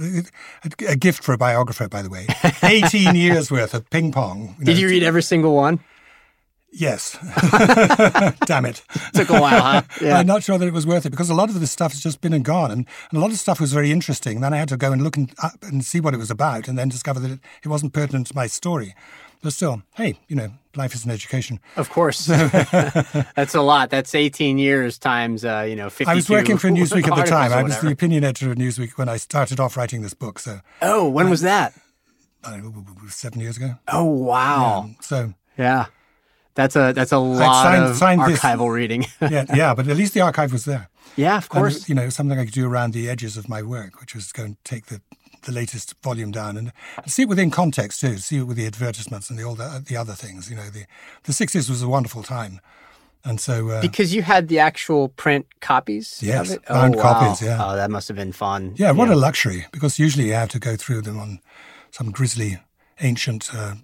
a 0.87 0.95
gift 0.95 1.23
for 1.23 1.33
a 1.33 1.37
biographer, 1.37 1.89
by 1.89 2.01
the 2.01 2.09
way. 2.09 2.25
18 2.63 3.15
years 3.15 3.51
worth 3.51 3.73
of 3.73 3.89
ping 3.89 4.13
pong. 4.13 4.55
You 4.59 4.65
know, 4.65 4.65
Did 4.65 4.79
you 4.79 4.87
read 4.87 5.03
every 5.03 5.21
single 5.21 5.53
one? 5.53 5.81
Yes. 6.71 7.17
Damn 8.45 8.65
it. 8.65 8.81
Took 9.13 9.29
a 9.29 9.39
while, 9.39 9.61
huh? 9.61 9.81
Yeah. 10.01 10.17
I'm 10.17 10.25
not 10.25 10.41
sure 10.41 10.57
that 10.57 10.67
it 10.67 10.73
was 10.73 10.87
worth 10.87 11.05
it 11.05 11.11
because 11.11 11.29
a 11.29 11.35
lot 11.35 11.49
of 11.49 11.59
this 11.59 11.71
stuff 11.71 11.91
has 11.91 12.01
just 12.01 12.21
been 12.21 12.33
and 12.33 12.43
gone. 12.43 12.71
And, 12.71 12.87
and 13.11 13.17
a 13.17 13.21
lot 13.21 13.31
of 13.31 13.37
stuff 13.37 13.59
was 13.59 13.73
very 13.73 13.91
interesting. 13.91 14.41
Then 14.41 14.53
I 14.53 14.57
had 14.57 14.69
to 14.69 14.77
go 14.77 14.91
and 14.91 15.03
look 15.03 15.15
and, 15.15 15.31
uh, 15.43 15.49
and 15.61 15.85
see 15.85 15.99
what 15.99 16.13
it 16.13 16.17
was 16.17 16.31
about 16.31 16.67
and 16.67 16.77
then 16.77 16.89
discover 16.89 17.19
that 17.19 17.31
it, 17.31 17.39
it 17.63 17.67
wasn't 17.67 17.93
pertinent 17.93 18.27
to 18.27 18.35
my 18.35 18.47
story. 18.47 18.95
But 19.43 19.51
still, 19.51 19.83
hey, 19.95 20.17
you 20.29 20.37
know, 20.37 20.53
life 20.73 20.95
is 20.95 21.03
an 21.03 21.11
education. 21.11 21.59
Of 21.75 21.89
course. 21.89 22.25
That's 22.27 23.53
a 23.53 23.61
lot. 23.61 23.89
That's 23.89 24.15
18 24.15 24.57
years 24.57 24.97
times, 24.97 25.43
uh, 25.43 25.65
you 25.67 25.75
know, 25.75 25.89
50. 25.89 26.09
I 26.09 26.15
was 26.15 26.29
working 26.29 26.57
for 26.57 26.69
Newsweek 26.69 27.05
at 27.09 27.15
the 27.15 27.29
time. 27.29 27.51
I 27.51 27.61
was 27.61 27.79
the 27.81 27.91
opinion 27.91 28.23
editor 28.23 28.51
of 28.51 28.57
Newsweek 28.57 28.97
when 28.97 29.09
I 29.09 29.17
started 29.17 29.59
off 29.59 29.75
writing 29.75 30.01
this 30.01 30.13
book. 30.13 30.39
So. 30.39 30.61
Oh, 30.81 31.09
when 31.09 31.27
I, 31.27 31.29
was 31.29 31.41
that? 31.41 31.73
Know, 32.49 32.85
seven 33.09 33.41
years 33.41 33.57
ago. 33.57 33.75
Oh, 33.89 34.05
wow. 34.05 34.85
Yeah, 34.87 34.93
so. 35.01 35.33
Yeah. 35.57 35.85
That's 36.55 36.75
a 36.75 36.93
that's 36.93 37.11
a 37.11 37.17
lot 37.17 37.63
signed, 37.63 37.83
of 37.83 37.95
signed 37.97 38.21
archival 38.21 38.69
this. 38.69 38.75
reading. 38.75 39.05
yeah, 39.21 39.45
yeah, 39.55 39.73
but 39.73 39.87
at 39.87 39.97
least 39.97 40.13
the 40.13 40.21
archive 40.21 40.53
was 40.53 40.65
there. 40.65 40.87
Yeah, 41.15 41.35
of 41.37 41.49
course. 41.49 41.79
And, 41.79 41.89
you 41.89 41.95
know, 41.95 42.09
something 42.09 42.37
I 42.37 42.45
could 42.45 42.53
do 42.53 42.67
around 42.67 42.93
the 42.93 43.09
edges 43.09 43.37
of 43.37 43.49
my 43.49 43.63
work, 43.63 43.99
which 43.99 44.13
was 44.13 44.31
go 44.31 44.43
and 44.43 44.63
take 44.63 44.85
the 44.85 45.01
the 45.43 45.51
latest 45.51 45.95
volume 46.01 46.31
down 46.31 46.57
and, 46.57 46.71
and, 46.97 47.11
see 47.11 47.23
it 47.23 47.29
within 47.29 47.51
context 47.51 48.01
too. 48.01 48.17
See 48.17 48.37
it 48.37 48.43
with 48.43 48.57
the 48.57 48.65
advertisements 48.65 49.29
and 49.29 49.37
the 49.37 49.43
all 49.43 49.55
the, 49.55 49.83
the 49.85 49.97
other 49.97 50.13
things. 50.13 50.49
You 50.49 50.55
know, 50.55 50.69
the 50.69 50.85
the 51.23 51.33
sixties 51.33 51.69
was 51.69 51.81
a 51.81 51.87
wonderful 51.87 52.23
time, 52.23 52.59
and 53.23 53.39
so 53.39 53.69
uh, 53.69 53.81
because 53.81 54.13
you 54.13 54.21
had 54.21 54.47
the 54.47 54.59
actual 54.59 55.09
print 55.09 55.45
copies. 55.61 56.21
Yes, 56.21 56.49
of 56.49 56.55
it? 56.55 56.65
bound 56.65 56.95
oh, 56.95 57.01
copies. 57.01 57.41
Yeah. 57.41 57.59
Oh, 57.61 57.75
that 57.75 57.91
must 57.91 58.07
have 58.07 58.17
been 58.17 58.33
fun. 58.33 58.73
Yeah, 58.77 58.91
what 58.91 59.09
yeah. 59.09 59.15
a 59.15 59.17
luxury! 59.17 59.65
Because 59.71 59.99
usually 59.99 60.27
you 60.27 60.33
have 60.33 60.49
to 60.49 60.59
go 60.59 60.75
through 60.75 61.01
them 61.01 61.19
on 61.19 61.39
some 61.91 62.11
grisly 62.11 62.59
ancient 63.01 63.53
uh, 63.53 63.75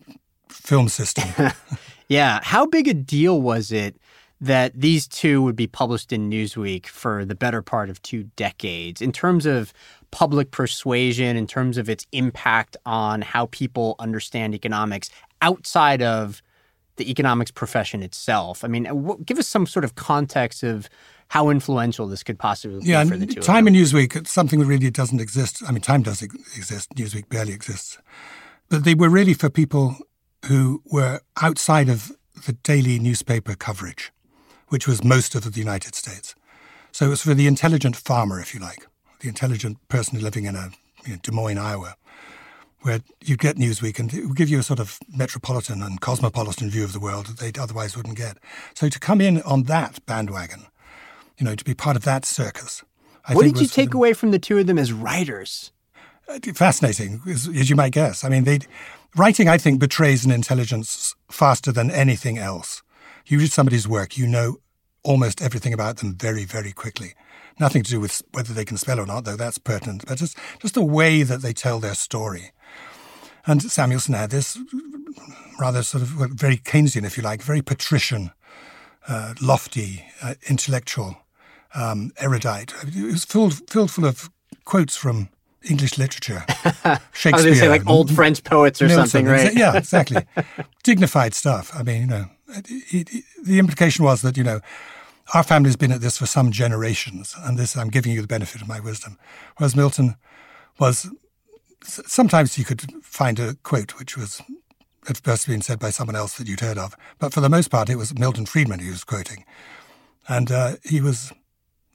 film 0.50 0.90
system. 0.90 1.30
yeah. 2.08 2.40
How 2.44 2.66
big 2.66 2.88
a 2.88 2.94
deal 2.94 3.42
was 3.42 3.72
it? 3.72 3.96
that 4.42 4.72
these 4.74 5.08
two 5.08 5.42
would 5.42 5.56
be 5.56 5.68
published 5.68 6.14
in 6.14 6.30
Newsweek 6.30 6.88
for 6.88 7.26
the 7.26 7.36
better 7.36 7.62
part 7.62 7.90
of 7.90 8.02
two 8.02 8.24
decades 8.36 9.02
in 9.02 9.12
terms 9.12 9.46
of 9.46 9.74
public 10.12 10.52
persuasion, 10.52 11.38
in 11.38 11.48
terms 11.48 11.78
of 11.78 11.90
its 11.90 12.06
impact 12.12 12.76
on 12.86 13.22
how 13.22 13.48
people 13.48 13.96
understand 14.00 14.54
economics 14.56 15.10
outside 15.42 16.02
of 16.02 16.42
the 16.98 17.10
economics 17.10 17.52
profession 17.52 18.04
itself. 18.04 18.64
I 18.64 18.68
mean, 18.68 18.86
uh, 18.86 18.94
w- 18.94 19.24
give 19.24 19.40
us 19.40 19.48
some 19.48 19.66
sort 19.66 19.86
of 19.86 19.96
context 19.96 20.64
of 20.64 20.90
how 21.30 21.50
influential 21.50 22.08
this 22.08 22.24
could 22.24 22.38
possibly 22.38 22.82
yeah, 22.84 23.04
be 23.04 23.10
for 23.10 23.18
the 23.18 23.26
two. 23.26 23.42
Time 23.42 23.68
and 23.68 23.76
Newsweek, 23.76 24.16
uh, 24.16 24.24
something 24.26 24.60
that 24.60 24.66
really 24.66 24.92
doesn't 24.92 25.22
exist. 25.22 25.64
I 25.68 25.72
mean, 25.72 25.82
Time 25.82 26.04
does 26.04 26.22
exist. 26.22 26.94
Newsweek 26.96 27.30
barely 27.30 27.54
exists, 27.54 27.98
but 28.68 28.84
they 28.84 28.94
were 28.94 29.10
really 29.10 29.34
for 29.34 29.50
people 29.50 29.96
who 30.48 30.82
were 30.86 31.22
outside 31.42 31.90
of 31.90 32.12
the 32.46 32.54
daily 32.54 33.00
newspaper 33.00 33.56
coverage, 33.56 34.12
which 34.70 34.88
was 34.88 35.04
most 35.04 35.36
of 35.36 35.52
the 35.54 35.60
United 35.60 35.96
States. 35.96 36.36
So 36.92 37.06
it 37.06 37.10
was 37.10 37.22
for 37.22 37.34
the 37.34 37.48
intelligent 37.48 37.96
farmer, 37.96 38.40
if 38.42 38.54
you 38.54 38.60
like 38.60 38.89
the 39.20 39.28
intelligent 39.28 39.78
person 39.88 40.20
living 40.20 40.46
in 40.46 40.56
a 40.56 40.72
you 41.06 41.14
know, 41.14 41.20
Des 41.22 41.32
Moines, 41.32 41.58
Iowa, 41.58 41.96
where 42.82 43.02
you'd 43.24 43.40
get 43.40 43.58
Newsweek 43.58 44.00
and 44.00 44.14
it 44.14 44.26
would 44.26 44.38
give 44.38 44.50
you 44.50 44.60
a 44.60 44.64
sort 44.64 44.80
of 44.80 45.00
metropolitan 45.14 45.82
and 45.82 46.00
cosmopolitan 46.00 46.70
view 46.70 46.84
of 46.84 46.94
the 46.94 47.00
world 47.00 47.28
that 47.28 47.38
they 47.38 47.60
otherwise 47.60 47.96
wouldn't 47.98 48.18
get. 48.18 48.38
So 48.74 48.90
to 48.90 49.00
come 49.00 49.22
in 49.22 49.42
on 49.42 49.64
that 49.64 50.06
bandwagon, 50.06 50.68
you 51.38 51.46
know, 51.46 51.56
to 51.56 51.64
be 51.64 51.74
part 51.74 51.96
of 51.96 52.04
that 52.04 52.26
circus. 52.26 52.84
I 53.26 53.34
what 53.34 53.44
did 53.44 53.60
you 53.60 53.68
take 53.68 53.94
away 53.94 54.14
from 54.14 54.32
the 54.32 54.40
two 54.40 54.58
of 54.58 54.68
them 54.68 54.78
as 54.78 54.92
writers? 54.92 55.72
Uh, 56.28 56.40
fascinating, 56.54 57.22
as, 57.28 57.48
as 57.48 57.70
you 57.70 57.76
might 57.76 57.92
guess. 57.92 58.24
I 58.24 58.30
mean, 58.30 58.44
they 58.44 58.60
writing, 59.16 59.50
I 59.50 59.58
think, 59.58 59.80
betrays 59.80 60.26
an 60.26 60.32
intelligence 60.32 61.16
faster 61.30 61.72
than 61.72 61.92
anything 61.92 62.38
else. 62.38 62.82
You 63.26 63.40
read 63.40 63.52
somebody's 63.52 63.88
work, 63.88 64.18
you 64.18 64.28
know 64.28 64.58
almost 65.04 65.42
everything 65.42 65.74
about 65.74 65.98
them 65.98 66.16
very, 66.16 66.46
very 66.46 66.72
quickly. 66.72 67.14
Nothing 67.60 67.84
to 67.84 67.92
do 67.92 68.00
with 68.00 68.22
whether 68.32 68.54
they 68.54 68.66
can 68.66 68.78
spell 68.78 69.00
or 69.00 69.06
not, 69.06 69.26
though 69.26 69.36
that's 69.36 69.58
pertinent, 69.58 70.06
but 70.08 70.18
just, 70.18 70.38
just 70.62 70.76
the 70.76 70.84
way 70.84 71.24
that 71.24 71.42
they 71.42 71.54
tell 71.54 71.80
their 71.80 71.96
story. 71.96 72.52
And 73.46 73.62
Samuelson 73.62 74.14
had 74.14 74.30
this 74.30 74.58
rather 75.60 75.84
sort 75.84 76.04
of 76.04 76.10
very 76.10 76.58
Keynesian, 76.58 77.06
if 77.06 77.18
you 77.18 77.24
like, 77.24 77.42
very 77.42 77.62
patrician, 77.62 78.32
uh, 79.08 79.34
lofty, 79.42 80.06
uh, 80.22 80.36
intellectual, 80.48 81.18
um, 81.76 82.12
erudite. 82.18 82.74
It 82.84 83.12
was 83.12 83.26
filled, 83.26 83.70
filled 83.70 83.92
full 83.92 84.06
of 84.06 84.30
quotes 84.66 84.96
from 84.96 85.30
English 85.70 85.98
literature. 85.98 86.46
Shakespeare. 86.48 86.84
I 86.86 87.00
was 87.14 87.24
going 87.24 87.54
to 87.54 87.56
say 87.56 87.70
like 87.70 87.88
old 87.88 88.12
French 88.14 88.44
poets 88.44 88.82
or 88.82 88.90
something, 88.90 89.26
right? 89.26 89.54
yeah, 89.54 89.76
exactly. 89.76 90.26
Dignified 90.84 91.34
stuff. 91.34 91.72
I 91.76 91.84
mean, 91.84 92.02
you 92.02 92.08
know, 92.08 92.26
it, 92.50 93.14
it, 93.14 93.24
the 93.44 93.60
implication 93.60 94.06
was 94.06 94.22
that, 94.22 94.38
you 94.38 94.44
know, 94.44 94.62
our 95.34 95.44
family's 95.44 95.76
been 95.76 95.92
at 95.92 96.02
this 96.02 96.18
for 96.18 96.26
some 96.26 96.52
generations, 96.52 97.36
and 97.44 97.58
this 97.58 97.78
I'm 97.78 97.90
giving 97.90 98.12
you 98.12 98.22
the 98.22 98.28
benefit 98.28 98.62
of 98.62 98.68
my 98.68 98.80
wisdom. 98.80 99.18
Whereas 99.58 99.76
Milton 99.76 100.16
was 100.80 101.10
sometimes 101.84 102.58
you 102.58 102.66
could 102.66 102.92
find 103.04 103.40
a 103.40 103.56
quote 103.64 103.98
which 104.00 104.18
was 104.18 104.42
had 105.08 105.18
first 105.18 105.48
been 105.48 105.62
said 105.62 105.80
by 105.80 105.90
someone 105.90 106.16
else 106.16 106.38
that 106.38 106.48
you'd 106.48 106.60
heard 106.60 106.78
of, 106.78 106.96
but 107.20 107.34
for 107.34 107.42
the 107.42 107.50
most 107.50 107.70
part, 107.70 107.90
it 107.90 107.96
was 107.96 108.18
Milton 108.18 108.46
Friedman 108.46 108.80
he 108.80 108.90
was 108.90 109.04
quoting, 109.04 109.46
and 110.28 110.52
uh, 110.52 110.76
he 110.84 111.02
was 111.02 111.32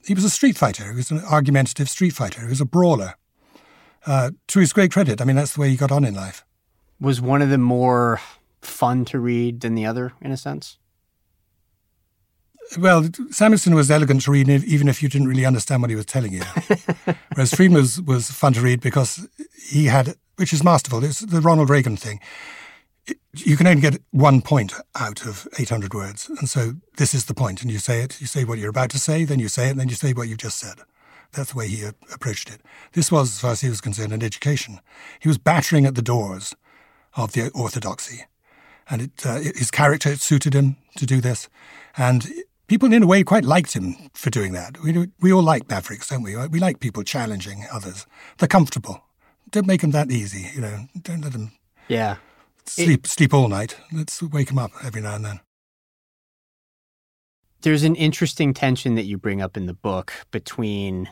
he 0.05 0.13
was 0.13 0.23
a 0.23 0.29
street 0.29 0.57
fighter. 0.57 0.89
He 0.89 0.95
was 0.95 1.11
an 1.11 1.23
argumentative 1.23 1.89
street 1.89 2.13
fighter. 2.13 2.41
He 2.41 2.49
was 2.49 2.61
a 2.61 2.65
brawler. 2.65 3.15
Uh, 4.05 4.31
to 4.47 4.59
his 4.59 4.71
great 4.71 4.91
credit, 4.91 5.19
I 5.19 5.25
mean 5.25 5.35
that's 5.35 5.53
the 5.53 5.61
way 5.61 5.69
he 5.69 5.77
got 5.77 5.91
on 5.91 6.05
in 6.05 6.13
life. 6.13 6.45
Was 6.99 7.19
one 7.19 7.41
of 7.41 7.49
them 7.49 7.61
more 7.61 8.21
fun 8.61 9.03
to 9.05 9.19
read 9.19 9.61
than 9.61 9.75
the 9.75 9.85
other, 9.85 10.13
in 10.21 10.31
a 10.31 10.37
sense? 10.37 10.77
Well, 12.77 13.07
Samuelson 13.29 13.75
was 13.75 13.91
elegant 13.91 14.23
to 14.23 14.31
read, 14.31 14.49
even 14.49 14.87
if 14.87 15.01
you 15.01 15.09
didn't 15.09 15.27
really 15.27 15.45
understand 15.45 15.81
what 15.81 15.89
he 15.89 15.95
was 15.95 16.05
telling 16.05 16.33
you. 16.33 16.41
Whereas 17.33 17.53
Friedman 17.53 17.81
was, 17.81 18.01
was 18.01 18.31
fun 18.31 18.53
to 18.53 18.61
read 18.61 18.81
because 18.81 19.27
he 19.67 19.85
had, 19.85 20.15
which 20.37 20.51
is 20.51 20.63
masterful. 20.63 21.03
It's 21.03 21.19
the 21.19 21.41
Ronald 21.41 21.69
Reagan 21.69 21.95
thing. 21.95 22.19
you 23.33 23.55
can 23.55 23.67
only 23.67 23.81
get 23.81 24.01
one 24.11 24.41
point 24.41 24.73
out 24.99 25.25
of 25.25 25.47
800 25.59 25.93
words. 25.93 26.29
And 26.29 26.49
so 26.49 26.73
this 26.97 27.13
is 27.13 27.25
the 27.25 27.33
point. 27.33 27.61
And 27.61 27.71
you 27.71 27.79
say 27.79 28.01
it, 28.01 28.19
you 28.19 28.27
say 28.27 28.43
what 28.43 28.57
you're 28.57 28.69
about 28.69 28.89
to 28.91 28.99
say, 28.99 29.23
then 29.23 29.39
you 29.39 29.47
say 29.47 29.67
it, 29.67 29.71
and 29.71 29.79
then 29.79 29.89
you 29.89 29.95
say 29.95 30.13
what 30.13 30.27
you've 30.27 30.39
just 30.39 30.59
said. 30.59 30.79
That's 31.33 31.51
the 31.51 31.57
way 31.57 31.67
he 31.67 31.83
approached 32.13 32.49
it. 32.49 32.61
This 32.93 33.11
was, 33.11 33.29
as 33.29 33.39
far 33.39 33.51
as 33.51 33.61
he 33.61 33.69
was 33.69 33.81
concerned, 33.81 34.13
an 34.13 34.23
education. 34.23 34.79
He 35.19 35.27
was 35.27 35.37
battering 35.37 35.85
at 35.85 35.95
the 35.95 36.01
doors 36.01 36.55
of 37.15 37.33
the 37.33 37.51
orthodoxy. 37.51 38.25
And 38.89 39.01
it, 39.03 39.25
uh, 39.25 39.39
his 39.39 39.71
character 39.71 40.15
suited 40.15 40.53
him 40.53 40.77
to 40.97 41.05
do 41.05 41.19
this. 41.21 41.49
And 41.97 42.27
people 42.67 42.91
in 42.91 43.03
a 43.03 43.07
way 43.07 43.23
quite 43.23 43.45
liked 43.45 43.73
him 43.73 43.95
for 44.13 44.29
doing 44.29 44.53
that. 44.53 44.81
We, 44.83 45.07
we 45.19 45.31
all 45.31 45.43
like 45.43 45.69
mavericks, 45.69 46.09
don't 46.09 46.23
we? 46.23 46.35
Uh, 46.35 46.47
we 46.47 46.59
like 46.59 46.79
people 46.79 47.03
challenging 47.03 47.65
others. 47.71 48.05
They're 48.37 48.47
comfortable. 48.47 49.03
Don't 49.51 49.67
make 49.67 49.81
them 49.81 49.91
that 49.91 50.11
easy, 50.11 50.49
you 50.53 50.61
know. 50.61 50.87
Don't 51.01 51.21
let 51.21 51.33
them 51.33 51.51
yeah. 51.87 52.17
sleep, 52.65 53.05
it, 53.05 53.09
sleep 53.09 53.33
all 53.33 53.47
night. 53.47 53.77
Let's 53.91 54.21
wake 54.21 54.47
them 54.47 54.59
up 54.59 54.71
every 54.83 55.01
now 55.01 55.15
and 55.15 55.25
then. 55.25 55.39
There's 57.61 57.83
an 57.83 57.95
interesting 57.95 58.53
tension 58.53 58.95
that 58.95 59.05
you 59.05 59.17
bring 59.17 59.41
up 59.41 59.57
in 59.57 59.65
the 59.65 59.73
book 59.73 60.13
between 60.31 61.09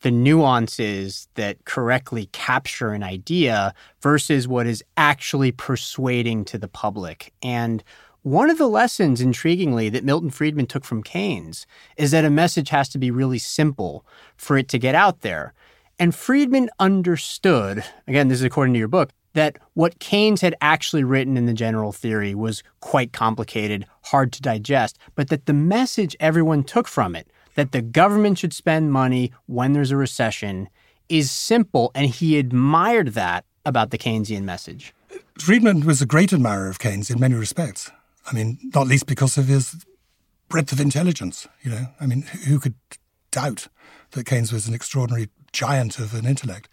the 0.00 0.10
nuances 0.10 1.28
that 1.34 1.64
correctly 1.64 2.28
capture 2.32 2.90
an 2.90 3.04
idea 3.04 3.72
versus 4.00 4.48
what 4.48 4.66
is 4.66 4.82
actually 4.96 5.52
persuading 5.52 6.44
to 6.46 6.58
the 6.58 6.66
public. 6.66 7.32
And 7.40 7.84
one 8.22 8.50
of 8.50 8.58
the 8.58 8.68
lessons, 8.68 9.20
intriguingly, 9.20 9.90
that 9.90 10.04
Milton 10.04 10.30
Friedman 10.30 10.66
took 10.66 10.84
from 10.84 11.02
Keynes 11.02 11.66
is 11.96 12.12
that 12.12 12.24
a 12.24 12.30
message 12.30 12.68
has 12.68 12.88
to 12.90 12.98
be 12.98 13.10
really 13.10 13.38
simple 13.38 14.06
for 14.36 14.56
it 14.56 14.68
to 14.68 14.78
get 14.78 14.94
out 14.94 15.22
there. 15.22 15.54
And 15.98 16.14
Friedman 16.14 16.70
understood, 16.78 17.84
again, 18.06 18.28
this 18.28 18.38
is 18.38 18.44
according 18.44 18.74
to 18.74 18.78
your 18.78 18.88
book, 18.88 19.10
that 19.34 19.58
what 19.74 19.98
Keynes 19.98 20.40
had 20.40 20.54
actually 20.60 21.04
written 21.04 21.36
in 21.36 21.46
the 21.46 21.52
general 21.52 21.90
theory 21.90 22.34
was 22.34 22.62
quite 22.80 23.12
complicated, 23.12 23.86
hard 24.02 24.32
to 24.32 24.42
digest, 24.42 24.98
but 25.14 25.28
that 25.28 25.46
the 25.46 25.52
message 25.52 26.16
everyone 26.20 26.62
took 26.62 26.86
from 26.86 27.16
it, 27.16 27.28
that 27.54 27.72
the 27.72 27.82
government 27.82 28.38
should 28.38 28.52
spend 28.52 28.92
money 28.92 29.32
when 29.46 29.72
there's 29.72 29.90
a 29.90 29.96
recession, 29.96 30.68
is 31.08 31.30
simple. 31.30 31.90
And 31.94 32.06
he 32.06 32.38
admired 32.38 33.08
that 33.08 33.44
about 33.64 33.90
the 33.90 33.98
Keynesian 33.98 34.42
message. 34.42 34.94
Friedman 35.38 35.86
was 35.86 36.00
a 36.00 36.06
great 36.06 36.32
admirer 36.32 36.68
of 36.68 36.78
Keynes 36.78 37.10
in 37.10 37.18
many 37.18 37.34
respects. 37.34 37.90
I 38.30 38.34
mean, 38.34 38.58
not 38.74 38.86
least 38.86 39.06
because 39.06 39.36
of 39.36 39.46
his 39.46 39.84
breadth 40.48 40.72
of 40.72 40.80
intelligence. 40.80 41.48
You 41.62 41.70
know, 41.70 41.86
I 42.00 42.06
mean, 42.06 42.22
who 42.46 42.60
could 42.60 42.74
doubt 43.30 43.68
that 44.12 44.26
Keynes 44.26 44.52
was 44.52 44.68
an 44.68 44.74
extraordinary 44.74 45.28
giant 45.52 45.98
of 45.98 46.14
an 46.14 46.26
intellect? 46.26 46.68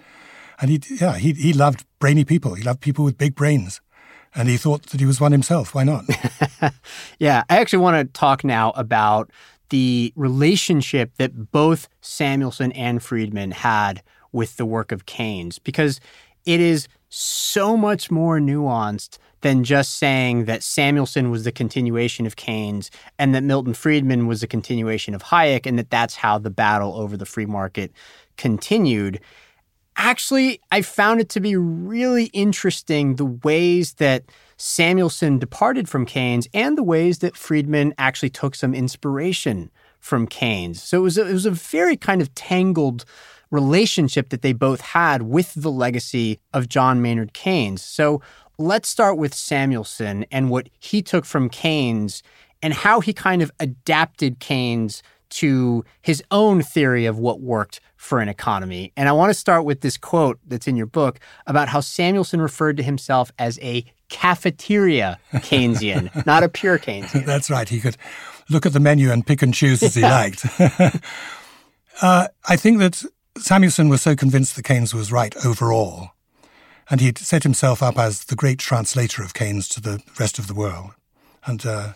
And 0.61 0.69
he, 0.69 0.81
yeah, 0.99 1.17
he 1.17 1.33
he 1.33 1.53
loved 1.53 1.85
brainy 1.99 2.25
people. 2.25 2.55
He 2.55 2.63
loved 2.63 2.81
people 2.81 3.05
with 3.05 3.17
big 3.17 3.35
brains, 3.35 3.79
and 4.35 4.49
he 4.49 4.57
thought 4.57 4.87
that 4.87 4.99
he 4.99 5.05
was 5.05 5.21
one 5.21 5.31
himself. 5.31 5.73
Why 5.73 5.83
not? 5.83 6.05
yeah, 7.19 7.43
I 7.49 7.59
actually 7.59 7.79
want 7.79 7.97
to 7.97 8.19
talk 8.19 8.43
now 8.43 8.71
about 8.71 9.31
the 9.69 10.11
relationship 10.15 11.11
that 11.17 11.51
both 11.51 11.87
Samuelson 12.01 12.71
and 12.73 13.01
Friedman 13.01 13.51
had 13.51 14.03
with 14.31 14.57
the 14.57 14.65
work 14.65 14.91
of 14.91 15.05
Keynes, 15.05 15.59
because 15.59 16.01
it 16.45 16.59
is 16.59 16.87
so 17.07 17.77
much 17.77 18.11
more 18.11 18.39
nuanced 18.39 19.17
than 19.41 19.63
just 19.63 19.95
saying 19.95 20.45
that 20.45 20.63
Samuelson 20.63 21.31
was 21.31 21.43
the 21.43 21.51
continuation 21.51 22.25
of 22.25 22.35
Keynes 22.35 22.91
and 23.17 23.33
that 23.33 23.43
Milton 23.43 23.73
Friedman 23.73 24.27
was 24.27 24.43
a 24.43 24.47
continuation 24.47 25.13
of 25.13 25.23
Hayek 25.23 25.65
and 25.65 25.77
that 25.79 25.89
that's 25.89 26.15
how 26.15 26.37
the 26.37 26.49
battle 26.49 26.95
over 26.95 27.15
the 27.15 27.25
free 27.25 27.45
market 27.45 27.91
continued. 28.37 29.19
Actually, 29.95 30.61
I 30.71 30.81
found 30.81 31.19
it 31.19 31.29
to 31.29 31.39
be 31.39 31.55
really 31.55 32.25
interesting 32.25 33.15
the 33.15 33.25
ways 33.25 33.93
that 33.95 34.23
Samuelson 34.57 35.39
departed 35.39 35.87
from 35.87 36.05
Keynes 36.05 36.47
and 36.53 36.77
the 36.77 36.83
ways 36.83 37.19
that 37.19 37.35
Friedman 37.35 37.93
actually 37.97 38.29
took 38.29 38.55
some 38.55 38.73
inspiration 38.73 39.71
from 39.99 40.27
Keynes. 40.27 40.81
So 40.81 40.99
it 40.99 41.01
was 41.01 41.17
a, 41.17 41.27
it 41.27 41.33
was 41.33 41.45
a 41.45 41.51
very 41.51 41.97
kind 41.97 42.21
of 42.21 42.33
tangled 42.35 43.05
relationship 43.51 44.29
that 44.29 44.41
they 44.41 44.53
both 44.53 44.81
had 44.81 45.23
with 45.23 45.53
the 45.55 45.71
legacy 45.71 46.39
of 46.53 46.69
John 46.69 47.01
Maynard 47.01 47.33
Keynes. 47.33 47.81
So 47.81 48.21
let's 48.59 48.89
start 48.89 49.17
with 49.17 49.33
Samuelson 49.33 50.25
and 50.31 50.49
what 50.49 50.69
he 50.77 51.01
took 51.01 51.25
from 51.25 51.49
Keynes 51.49 52.21
and 52.61 52.73
how 52.73 52.99
he 52.99 53.13
kind 53.13 53.41
of 53.41 53.51
adapted 53.59 54.39
Keynes 54.39 55.01
to 55.29 55.85
his 56.01 56.21
own 56.29 56.61
theory 56.61 57.05
of 57.05 57.17
what 57.17 57.39
worked 57.39 57.79
for 57.95 58.19
an 58.19 58.27
economy. 58.27 58.91
And 58.97 59.07
I 59.07 59.13
want 59.13 59.29
to 59.29 59.33
start 59.33 59.63
with 59.63 59.79
this 59.81 59.95
quote 59.95 60.39
that's 60.45 60.67
in 60.67 60.75
your 60.75 60.87
book 60.87 61.19
about 61.47 61.69
how 61.69 61.79
Samuelson 61.79 62.41
referred 62.41 62.77
to 62.77 62.83
himself 62.83 63.31
as 63.39 63.57
a 63.61 63.85
cafeteria 64.09 65.19
Keynesian, 65.35 66.25
not 66.25 66.43
a 66.43 66.49
pure 66.49 66.79
Keynesian. 66.79 67.25
That's 67.25 67.49
right. 67.49 67.69
He 67.69 67.79
could 67.79 67.95
look 68.49 68.65
at 68.65 68.73
the 68.73 68.79
menu 68.79 69.11
and 69.11 69.25
pick 69.25 69.41
and 69.41 69.53
choose 69.53 69.81
as 69.83 69.95
he 69.95 70.01
liked. 70.01 70.45
uh, 72.01 72.27
I 72.47 72.55
think 72.57 72.79
that 72.79 73.03
Samuelson 73.37 73.87
was 73.87 74.01
so 74.01 74.15
convinced 74.15 74.57
that 74.57 74.63
Keynes 74.63 74.93
was 74.93 75.11
right 75.11 75.33
overall 75.45 76.11
and 76.89 77.01
he'd 77.01 77.17
set 77.17 77.43
himself 77.43 77.83
up 77.83 77.97
as 77.97 78.25
the 78.25 78.35
great 78.35 78.59
translator 78.59 79.23
of 79.23 79.33
Keynes 79.33 79.67
to 79.69 79.81
the 79.81 80.01
rest 80.19 80.39
of 80.39 80.47
the 80.47 80.53
world, 80.53 80.91
and 81.45 81.65
uh, 81.65 81.93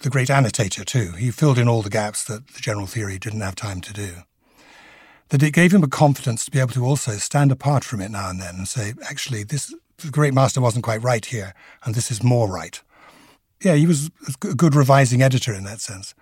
the 0.00 0.10
great 0.10 0.30
annotator 0.30 0.84
too. 0.84 1.12
He 1.12 1.30
filled 1.30 1.58
in 1.58 1.68
all 1.68 1.82
the 1.82 1.90
gaps 1.90 2.24
that 2.24 2.48
the 2.48 2.60
general 2.60 2.86
theory 2.86 3.18
didn't 3.18 3.40
have 3.40 3.54
time 3.54 3.80
to 3.82 3.92
do. 3.92 4.10
That 5.30 5.42
it 5.42 5.52
gave 5.52 5.72
him 5.72 5.82
a 5.82 5.88
confidence 5.88 6.44
to 6.44 6.50
be 6.50 6.60
able 6.60 6.72
to 6.72 6.84
also 6.84 7.12
stand 7.12 7.50
apart 7.50 7.84
from 7.84 8.00
it 8.00 8.10
now 8.10 8.28
and 8.28 8.40
then 8.40 8.56
and 8.56 8.68
say, 8.68 8.94
actually, 9.08 9.44
this 9.44 9.74
the 9.98 10.10
great 10.10 10.34
master 10.34 10.60
wasn't 10.60 10.84
quite 10.84 11.02
right 11.02 11.24
here, 11.24 11.54
and 11.84 11.94
this 11.94 12.10
is 12.10 12.22
more 12.22 12.50
right. 12.50 12.80
Yeah, 13.62 13.74
he 13.74 13.86
was 13.86 14.10
a 14.42 14.54
good 14.54 14.74
revising 14.74 15.22
editor 15.22 15.54
in 15.54 15.64
that 15.64 15.80
sense 15.80 16.14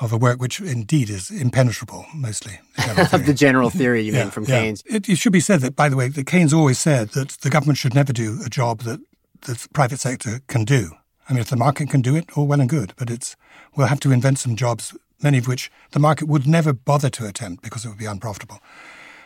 of 0.00 0.12
a 0.12 0.16
work 0.16 0.40
which 0.40 0.60
indeed 0.60 1.08
is 1.08 1.30
impenetrable, 1.30 2.06
mostly. 2.14 2.60
of 3.12 3.26
the 3.26 3.34
general 3.34 3.70
theory, 3.70 4.02
you 4.02 4.12
yeah, 4.12 4.22
mean, 4.22 4.30
from 4.30 4.44
yeah. 4.44 4.60
Keynes? 4.60 4.82
It, 4.86 5.08
it, 5.08 5.18
should 5.18 5.32
be 5.32 5.40
said 5.40 5.60
that, 5.60 5.76
by 5.76 5.88
the 5.88 5.96
way, 5.96 6.08
that 6.08 6.26
Keynes 6.26 6.52
always 6.52 6.78
said 6.78 7.10
that 7.10 7.30
the 7.42 7.50
government 7.50 7.78
should 7.78 7.94
never 7.94 8.12
do 8.12 8.40
a 8.44 8.48
job 8.48 8.80
that 8.82 9.00
the 9.42 9.68
private 9.72 10.00
sector 10.00 10.40
can 10.48 10.64
do. 10.64 10.90
I 11.28 11.32
mean, 11.32 11.40
if 11.40 11.48
the 11.48 11.56
market 11.56 11.90
can 11.90 12.02
do 12.02 12.16
it, 12.16 12.36
all 12.36 12.46
well 12.46 12.60
and 12.60 12.68
good, 12.68 12.92
but 12.96 13.08
it's 13.08 13.36
we'll 13.76 13.86
have 13.86 14.00
to 14.00 14.12
invent 14.12 14.38
some 14.38 14.56
jobs, 14.56 14.96
many 15.22 15.38
of 15.38 15.46
which 15.46 15.70
the 15.92 16.00
market 16.00 16.28
would 16.28 16.46
never 16.46 16.72
bother 16.72 17.10
to 17.10 17.26
attempt 17.26 17.62
because 17.62 17.84
it 17.84 17.88
would 17.88 17.98
be 17.98 18.04
unprofitable. 18.04 18.60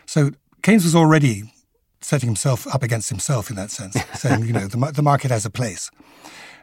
So 0.07 0.33
Keynes 0.63 0.85
was 0.85 0.95
already 0.95 1.45
setting 2.01 2.29
himself 2.29 2.67
up 2.73 2.83
against 2.83 3.09
himself 3.09 3.51
in 3.51 3.57
that 3.57 3.71
sense, 3.71 3.97
saying, 4.15 4.45
you 4.45 4.53
know, 4.53 4.69
the, 4.69 4.93
the 4.93 5.03
market 5.03 5.31
has 5.31 5.45
a 5.45 5.51
place. 5.51 5.91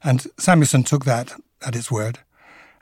And 0.03 0.25
Samuelson 0.37 0.83
took 0.83 1.05
that 1.05 1.33
at 1.65 1.75
its 1.75 1.91
word 1.91 2.19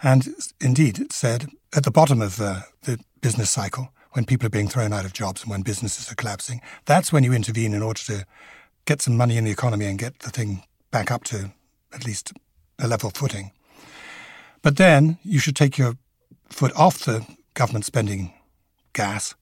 and 0.04 0.28
indeed, 0.62 1.00
it 1.00 1.14
said 1.14 1.48
at 1.76 1.84
the 1.84 1.92
bottom 1.92 2.22
of 2.22 2.40
uh, 2.40 2.62
the 2.84 3.00
business 3.22 3.50
cycle, 3.50 3.92
when 4.12 4.26
people 4.26 4.46
are 4.46 4.52
being 4.52 4.68
thrown 4.68 4.94
out 4.94 5.06
of 5.06 5.14
jobs 5.14 5.42
and 5.42 5.50
when 5.50 5.64
businesses 5.64 6.12
are 6.12 6.16
collapsing, 6.16 6.62
that's 6.86 7.12
when 7.12 7.24
you 7.24 7.34
intervene 7.34 7.74
in 7.74 7.82
order 7.82 8.02
to 8.02 8.26
get 8.86 9.02
some 9.02 9.18
money 9.18 9.38
in 9.38 9.46
the 9.46 9.52
economy 9.52 9.86
and 9.86 9.98
get 9.98 10.20
the 10.20 10.30
thing 10.30 10.64
back 10.92 11.10
up 11.10 11.24
to 11.24 11.52
at 11.94 12.06
least 12.06 12.34
a 12.78 12.88
level 12.88 13.10
footing. 13.10 13.52
But 14.62 14.78
then 14.78 15.18
you 15.24 15.40
should 15.40 15.56
take 15.56 15.78
your 15.78 15.96
foot 16.50 16.74
off 16.76 17.00
the 17.00 17.26
government 17.54 17.86
spending 17.86 18.34
gas 18.94 19.36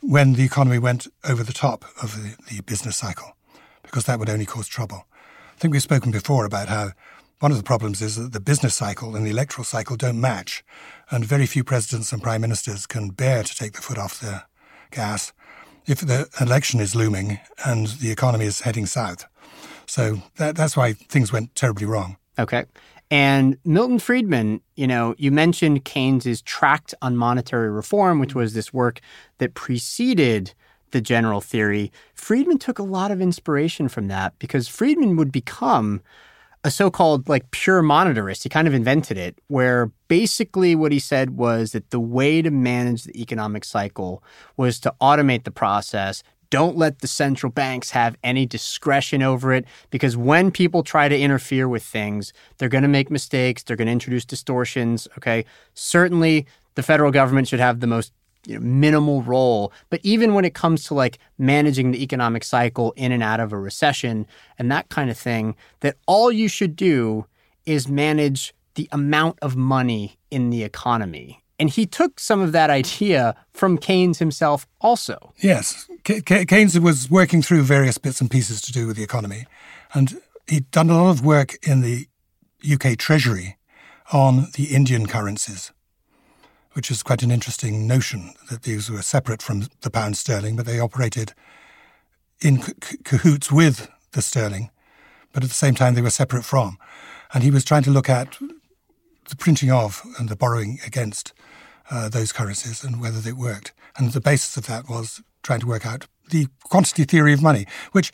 when 0.00 0.34
the 0.34 0.44
economy 0.44 0.78
went 0.78 1.08
over 1.28 1.42
the 1.42 1.52
top 1.52 1.84
of 2.02 2.14
the, 2.14 2.36
the 2.48 2.62
business 2.62 2.96
cycle, 2.96 3.36
because 3.82 4.04
that 4.04 4.18
would 4.18 4.30
only 4.30 4.46
cause 4.46 4.68
trouble. 4.68 5.06
I 5.56 5.60
think 5.60 5.72
we've 5.72 5.82
spoken 5.82 6.12
before 6.12 6.44
about 6.44 6.68
how 6.68 6.92
one 7.40 7.50
of 7.50 7.56
the 7.56 7.64
problems 7.64 8.02
is 8.02 8.16
that 8.16 8.32
the 8.32 8.40
business 8.40 8.74
cycle 8.74 9.14
and 9.14 9.24
the 9.26 9.30
electoral 9.30 9.64
cycle 9.64 9.96
don't 9.96 10.20
match, 10.20 10.64
and 11.10 11.24
very 11.24 11.46
few 11.46 11.64
presidents 11.64 12.12
and 12.12 12.22
prime 12.22 12.40
ministers 12.40 12.86
can 12.86 13.10
bear 13.10 13.42
to 13.42 13.54
take 13.54 13.72
the 13.72 13.82
foot 13.82 13.98
off 13.98 14.20
the 14.20 14.42
gas 14.90 15.32
if 15.86 16.00
the 16.00 16.28
election 16.40 16.80
is 16.80 16.94
looming 16.94 17.38
and 17.64 17.86
the 17.86 18.10
economy 18.10 18.44
is 18.44 18.60
heading 18.60 18.86
south. 18.86 19.26
So 19.86 20.22
that, 20.36 20.54
that's 20.54 20.76
why 20.76 20.92
things 20.92 21.32
went 21.32 21.54
terribly 21.54 21.86
wrong. 21.86 22.18
Okay. 22.38 22.66
And 23.10 23.56
Milton 23.64 23.98
Friedman, 23.98 24.60
you 24.76 24.86
know, 24.86 25.14
you 25.16 25.32
mentioned 25.32 25.84
Keynes's 25.86 26.42
Tract 26.42 26.94
on 27.00 27.16
Monetary 27.16 27.70
Reform, 27.70 28.18
which 28.18 28.34
was 28.34 28.52
this 28.52 28.72
work 28.72 29.00
that 29.38 29.54
preceded 29.54 30.52
the 30.90 31.00
general 31.00 31.40
theory. 31.40 31.90
Friedman 32.14 32.58
took 32.58 32.78
a 32.78 32.82
lot 32.82 33.10
of 33.10 33.20
inspiration 33.20 33.88
from 33.88 34.08
that 34.08 34.38
because 34.38 34.68
Friedman 34.68 35.16
would 35.16 35.32
become 35.32 36.02
a 36.64 36.70
so-called 36.70 37.28
like 37.28 37.50
pure 37.50 37.82
monetarist. 37.82 38.42
He 38.42 38.48
kind 38.48 38.68
of 38.68 38.74
invented 38.74 39.16
it, 39.16 39.38
where 39.48 39.90
basically 40.08 40.74
what 40.74 40.92
he 40.92 40.98
said 40.98 41.36
was 41.36 41.72
that 41.72 41.90
the 41.90 42.00
way 42.00 42.42
to 42.42 42.50
manage 42.50 43.04
the 43.04 43.20
economic 43.20 43.64
cycle 43.64 44.22
was 44.56 44.80
to 44.80 44.94
automate 45.00 45.44
the 45.44 45.50
process. 45.50 46.22
Don't 46.50 46.76
let 46.76 47.00
the 47.00 47.06
central 47.06 47.52
banks 47.52 47.90
have 47.90 48.16
any 48.24 48.46
discretion 48.46 49.22
over 49.22 49.52
it 49.52 49.66
because 49.90 50.16
when 50.16 50.50
people 50.50 50.82
try 50.82 51.08
to 51.08 51.18
interfere 51.18 51.68
with 51.68 51.82
things, 51.82 52.32
they're 52.56 52.70
going 52.70 52.82
to 52.82 52.88
make 52.88 53.10
mistakes. 53.10 53.62
They're 53.62 53.76
going 53.76 53.86
to 53.86 53.92
introduce 53.92 54.24
distortions. 54.24 55.06
Okay. 55.18 55.44
Certainly, 55.74 56.46
the 56.74 56.82
federal 56.82 57.10
government 57.10 57.48
should 57.48 57.60
have 57.60 57.80
the 57.80 57.86
most 57.86 58.12
you 58.48 58.54
know, 58.54 58.60
minimal 58.60 59.22
role. 59.22 59.72
But 59.90 60.00
even 60.02 60.32
when 60.32 60.46
it 60.46 60.54
comes 60.54 60.84
to 60.84 60.94
like 60.94 61.18
managing 61.36 61.92
the 61.92 62.02
economic 62.02 62.42
cycle 62.42 62.92
in 62.96 63.12
and 63.12 63.22
out 63.22 63.40
of 63.40 63.52
a 63.52 63.58
recession 63.58 64.26
and 64.58 64.72
that 64.72 64.88
kind 64.88 65.10
of 65.10 65.18
thing, 65.18 65.54
that 65.80 65.96
all 66.06 66.32
you 66.32 66.48
should 66.48 66.74
do 66.74 67.26
is 67.66 67.88
manage 67.88 68.54
the 68.74 68.88
amount 68.90 69.38
of 69.42 69.54
money 69.54 70.18
in 70.30 70.48
the 70.48 70.64
economy. 70.64 71.42
And 71.58 71.68
he 71.68 71.84
took 71.84 72.18
some 72.18 72.40
of 72.40 72.52
that 72.52 72.70
idea 72.70 73.34
from 73.52 73.76
Keynes 73.76 74.18
himself 74.18 74.66
also. 74.80 75.34
Yes. 75.38 75.86
Keynes 76.04 76.80
was 76.80 77.10
working 77.10 77.42
through 77.42 77.64
various 77.64 77.98
bits 77.98 78.20
and 78.20 78.30
pieces 78.30 78.62
to 78.62 78.72
do 78.72 78.86
with 78.86 78.96
the 78.96 79.02
economy. 79.02 79.44
And 79.92 80.22
he'd 80.46 80.70
done 80.70 80.88
a 80.88 81.02
lot 81.02 81.10
of 81.10 81.24
work 81.24 81.56
in 81.66 81.82
the 81.82 82.06
UK 82.64 82.96
Treasury 82.96 83.58
on 84.10 84.46
the 84.54 84.74
Indian 84.74 85.06
currencies 85.06 85.72
which 86.72 86.90
is 86.90 87.02
quite 87.02 87.22
an 87.22 87.30
interesting 87.30 87.86
notion 87.86 88.34
that 88.50 88.62
these 88.62 88.90
were 88.90 89.02
separate 89.02 89.42
from 89.42 89.68
the 89.80 89.90
pound 89.90 90.16
sterling, 90.16 90.56
but 90.56 90.66
they 90.66 90.80
operated 90.80 91.34
in 92.40 92.62
cahoots 93.04 93.50
with 93.50 93.90
the 94.12 94.22
sterling, 94.22 94.70
but 95.32 95.42
at 95.42 95.48
the 95.48 95.54
same 95.54 95.74
time 95.74 95.94
they 95.94 96.02
were 96.02 96.10
separate 96.10 96.44
from. 96.44 96.78
And 97.32 97.42
he 97.42 97.50
was 97.50 97.64
trying 97.64 97.82
to 97.82 97.90
look 97.90 98.08
at 98.08 98.38
the 99.28 99.36
printing 99.36 99.70
of 99.70 100.02
and 100.18 100.28
the 100.28 100.36
borrowing 100.36 100.78
against 100.86 101.32
uh, 101.90 102.08
those 102.08 102.32
currencies 102.32 102.84
and 102.84 103.00
whether 103.00 103.20
they 103.20 103.32
worked. 103.32 103.72
And 103.96 104.12
the 104.12 104.20
basis 104.20 104.56
of 104.56 104.66
that 104.66 104.88
was 104.88 105.22
trying 105.42 105.60
to 105.60 105.66
work 105.66 105.86
out 105.86 106.06
the 106.30 106.46
quantity 106.64 107.04
theory 107.04 107.32
of 107.32 107.42
money, 107.42 107.66
which 107.92 108.12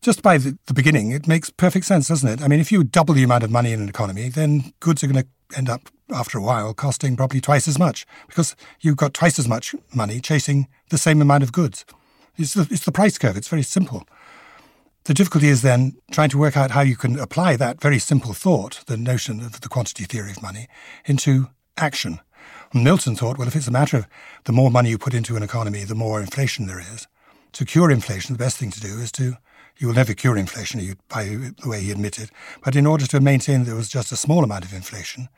just 0.00 0.22
by 0.22 0.38
the, 0.38 0.58
the, 0.66 0.74
beginning, 0.74 1.12
it 1.12 1.26
makes 1.26 1.50
perfect 1.50 1.86
sense, 1.86 2.08
doesn't 2.08 2.28
it? 2.28 2.42
I 2.42 2.48
mean, 2.48 2.60
if 2.60 2.70
you 2.70 2.84
double 2.84 3.14
the 3.14 3.22
amount 3.22 3.44
of 3.44 3.50
money 3.50 3.72
in 3.72 3.80
an 3.80 3.88
economy, 3.88 4.28
then 4.28 4.72
goods 4.80 5.02
are 5.02 5.06
going 5.06 5.22
to 5.22 5.56
end 5.56 5.70
up, 5.70 5.88
after 6.10 6.38
a 6.38 6.42
while, 6.42 6.74
costing 6.74 7.16
probably 7.16 7.40
twice 7.40 7.66
as 7.68 7.78
much 7.78 8.06
because 8.26 8.56
you've 8.80 8.96
got 8.96 9.14
twice 9.14 9.38
as 9.38 9.48
much 9.48 9.74
money 9.94 10.20
chasing 10.20 10.68
the 10.90 10.98
same 10.98 11.22
amount 11.22 11.42
of 11.42 11.52
goods. 11.52 11.84
It's 12.36 12.54
the, 12.54 12.66
it's 12.70 12.84
the 12.84 12.92
price 12.92 13.18
curve. 13.18 13.36
It's 13.36 13.48
very 13.48 13.62
simple. 13.62 14.06
The 15.04 15.14
difficulty 15.14 15.48
is 15.48 15.62
then 15.62 15.96
trying 16.10 16.30
to 16.30 16.38
work 16.38 16.56
out 16.56 16.70
how 16.70 16.80
you 16.80 16.96
can 16.96 17.18
apply 17.18 17.56
that 17.56 17.80
very 17.80 17.98
simple 17.98 18.32
thought, 18.32 18.82
the 18.86 18.96
notion 18.96 19.40
of 19.40 19.60
the 19.60 19.68
quantity 19.68 20.04
theory 20.04 20.30
of 20.30 20.42
money, 20.42 20.66
into 21.04 21.48
action. 21.76 22.20
And 22.72 22.84
Milton 22.84 23.14
thought, 23.14 23.38
well, 23.38 23.46
if 23.46 23.54
it's 23.54 23.68
a 23.68 23.72
matter 23.72 23.98
of 23.98 24.06
the 24.44 24.52
more 24.52 24.70
money 24.70 24.90
you 24.90 24.98
put 24.98 25.14
into 25.14 25.36
an 25.36 25.42
economy, 25.42 25.84
the 25.84 25.94
more 25.94 26.20
inflation 26.20 26.66
there 26.66 26.80
is. 26.80 27.06
To 27.52 27.64
cure 27.64 27.90
inflation, 27.90 28.32
the 28.32 28.38
best 28.38 28.56
thing 28.56 28.70
to 28.70 28.80
do 28.80 28.98
is 28.98 29.12
to 29.12 29.36
you 29.78 29.86
will 29.88 29.94
never 29.94 30.14
cure 30.14 30.36
inflation, 30.36 30.96
by 31.08 31.24
the 31.24 31.68
way 31.68 31.80
he 31.80 31.90
admitted. 31.90 32.30
But 32.62 32.76
in 32.76 32.86
order 32.86 33.06
to 33.06 33.20
maintain 33.20 33.64
there 33.64 33.74
was 33.74 33.88
just 33.88 34.12
a 34.12 34.16
small 34.16 34.44
amount 34.44 34.64
of 34.64 34.72
inflation, 34.72 35.28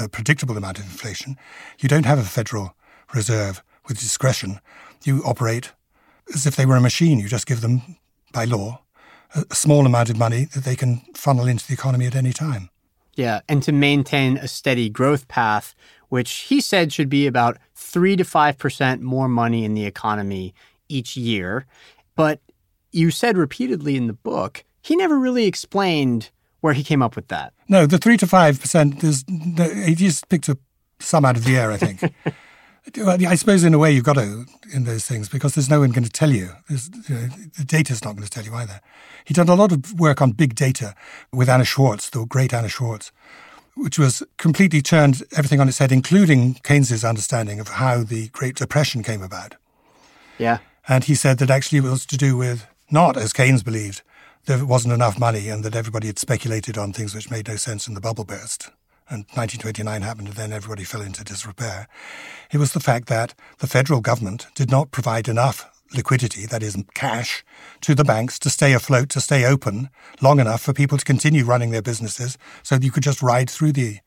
a, 0.00 0.08
predictable 0.08 0.56
amount 0.56 0.78
of 0.78 0.84
inflation, 0.84 1.36
you 1.78 1.88
don't 1.88 2.06
have 2.06 2.18
a 2.18 2.24
Federal 2.24 2.74
Reserve 3.14 3.62
with 3.86 3.98
discretion. 3.98 4.60
You 5.04 5.22
operate 5.24 5.72
as 6.34 6.46
if 6.46 6.56
they 6.56 6.66
were 6.66 6.76
a 6.76 6.80
machine. 6.80 7.18
You 7.18 7.28
just 7.28 7.46
give 7.46 7.60
them, 7.60 7.96
by 8.32 8.44
law, 8.44 8.82
a, 9.34 9.44
a 9.50 9.54
small 9.54 9.86
amount 9.86 10.10
of 10.10 10.18
money 10.18 10.44
that 10.54 10.64
they 10.64 10.76
can 10.76 11.02
funnel 11.14 11.46
into 11.46 11.66
the 11.66 11.74
economy 11.74 12.06
at 12.06 12.16
any 12.16 12.32
time. 12.32 12.70
Yeah, 13.14 13.40
and 13.48 13.62
to 13.64 13.72
maintain 13.72 14.36
a 14.36 14.46
steady 14.46 14.88
growth 14.88 15.26
path, 15.26 15.74
which 16.08 16.30
he 16.30 16.60
said 16.60 16.92
should 16.92 17.08
be 17.08 17.26
about 17.26 17.58
3 17.74 18.16
to 18.16 18.24
5% 18.24 19.00
more 19.00 19.28
money 19.28 19.64
in 19.64 19.74
the 19.74 19.86
economy 19.86 20.54
each 20.88 21.16
year. 21.16 21.66
But 22.14 22.40
you 22.92 23.10
said 23.10 23.36
repeatedly 23.36 23.96
in 23.96 24.06
the 24.06 24.12
book, 24.12 24.64
he 24.80 24.96
never 24.96 25.18
really 25.18 25.46
explained 25.46 26.30
where 26.60 26.72
he 26.72 26.82
came 26.82 27.02
up 27.02 27.16
with 27.16 27.28
that. 27.28 27.52
No, 27.68 27.86
the 27.86 27.98
three 27.98 28.16
to 28.16 28.26
five 28.26 28.60
percent 28.60 29.02
is 29.04 29.24
he 29.28 29.94
just 29.94 30.28
picked 30.28 30.48
up 30.48 30.58
some 30.98 31.24
out 31.24 31.36
of 31.36 31.44
the 31.44 31.56
air. 31.56 31.70
I 31.70 31.76
think. 31.76 32.02
I 32.96 33.34
suppose 33.34 33.64
in 33.64 33.74
a 33.74 33.78
way 33.78 33.92
you've 33.92 34.04
got 34.04 34.14
to 34.14 34.46
in 34.72 34.84
those 34.84 35.04
things 35.04 35.28
because 35.28 35.54
there's 35.54 35.68
no 35.68 35.80
one 35.80 35.90
going 35.90 36.04
to 36.04 36.10
tell 36.10 36.30
you. 36.30 36.50
you 36.68 36.78
know, 37.10 37.28
the 37.58 37.64
data's 37.64 38.02
not 38.02 38.16
going 38.16 38.24
to 38.24 38.30
tell 38.30 38.44
you 38.44 38.54
either. 38.54 38.80
He 39.24 39.34
did 39.34 39.48
a 39.48 39.54
lot 39.54 39.72
of 39.72 40.00
work 40.00 40.22
on 40.22 40.32
big 40.32 40.54
data 40.54 40.94
with 41.32 41.48
Anna 41.48 41.64
Schwartz, 41.64 42.08
the 42.08 42.24
great 42.24 42.54
Anna 42.54 42.68
Schwartz, 42.68 43.12
which 43.74 43.98
was 43.98 44.22
completely 44.38 44.80
turned 44.80 45.22
everything 45.36 45.60
on 45.60 45.68
its 45.68 45.78
head, 45.78 45.92
including 45.92 46.54
Keynes's 46.64 47.04
understanding 47.04 47.60
of 47.60 47.68
how 47.68 48.02
the 48.02 48.28
Great 48.28 48.56
Depression 48.56 49.02
came 49.02 49.22
about. 49.22 49.56
Yeah. 50.38 50.58
And 50.88 51.04
he 51.04 51.14
said 51.14 51.38
that 51.38 51.50
actually 51.50 51.78
it 51.78 51.84
was 51.84 52.06
to 52.06 52.16
do 52.16 52.36
with 52.36 52.66
not, 52.90 53.16
as 53.16 53.32
Keynes 53.32 53.62
believed, 53.62 54.02
there 54.46 54.64
wasn't 54.64 54.94
enough 54.94 55.18
money 55.18 55.48
and 55.48 55.64
that 55.64 55.76
everybody 55.76 56.06
had 56.06 56.18
speculated 56.18 56.78
on 56.78 56.92
things 56.92 57.14
which 57.14 57.30
made 57.30 57.48
no 57.48 57.56
sense 57.56 57.86
and 57.86 57.96
the 57.96 58.00
bubble 58.00 58.24
burst. 58.24 58.70
And 59.10 59.24
1929 59.34 60.02
happened 60.02 60.28
and 60.28 60.36
then 60.36 60.52
everybody 60.52 60.84
fell 60.84 61.00
into 61.00 61.24
disrepair. 61.24 61.88
It 62.52 62.58
was 62.58 62.72
the 62.72 62.80
fact 62.80 63.08
that 63.08 63.34
the 63.58 63.66
federal 63.66 64.00
government 64.00 64.46
did 64.54 64.70
not 64.70 64.90
provide 64.90 65.28
enough 65.28 65.70
liquidity, 65.94 66.46
that 66.46 66.62
is, 66.62 66.76
cash, 66.94 67.44
to 67.80 67.94
the 67.94 68.04
banks 68.04 68.38
to 68.40 68.50
stay 68.50 68.72
afloat, 68.72 69.08
to 69.10 69.20
stay 69.20 69.44
open 69.44 69.88
long 70.20 70.40
enough 70.40 70.60
for 70.60 70.72
people 70.72 70.98
to 70.98 71.04
continue 71.04 71.44
running 71.44 71.70
their 71.70 71.82
businesses 71.82 72.36
so 72.62 72.76
that 72.76 72.84
you 72.84 72.90
could 72.90 73.02
just 73.02 73.22
ride 73.22 73.48
through 73.48 73.72
the, 73.72 73.98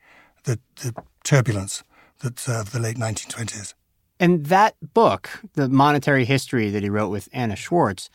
the, 0.43 0.59
the 0.83 0.93
turbulence 1.23 1.83
that, 2.21 2.47
uh, 2.47 2.61
of 2.61 2.71
the 2.71 2.79
late 2.79 2.97
1920s. 2.97 3.73
And 4.19 4.45
that 4.47 4.75
book, 4.93 5.29
The 5.53 5.67
Monetary 5.67 6.25
History 6.25 6.69
that 6.69 6.83
he 6.83 6.89
wrote 6.89 7.09
with 7.09 7.27
Anna 7.33 7.55
Schwartz, 7.55 8.09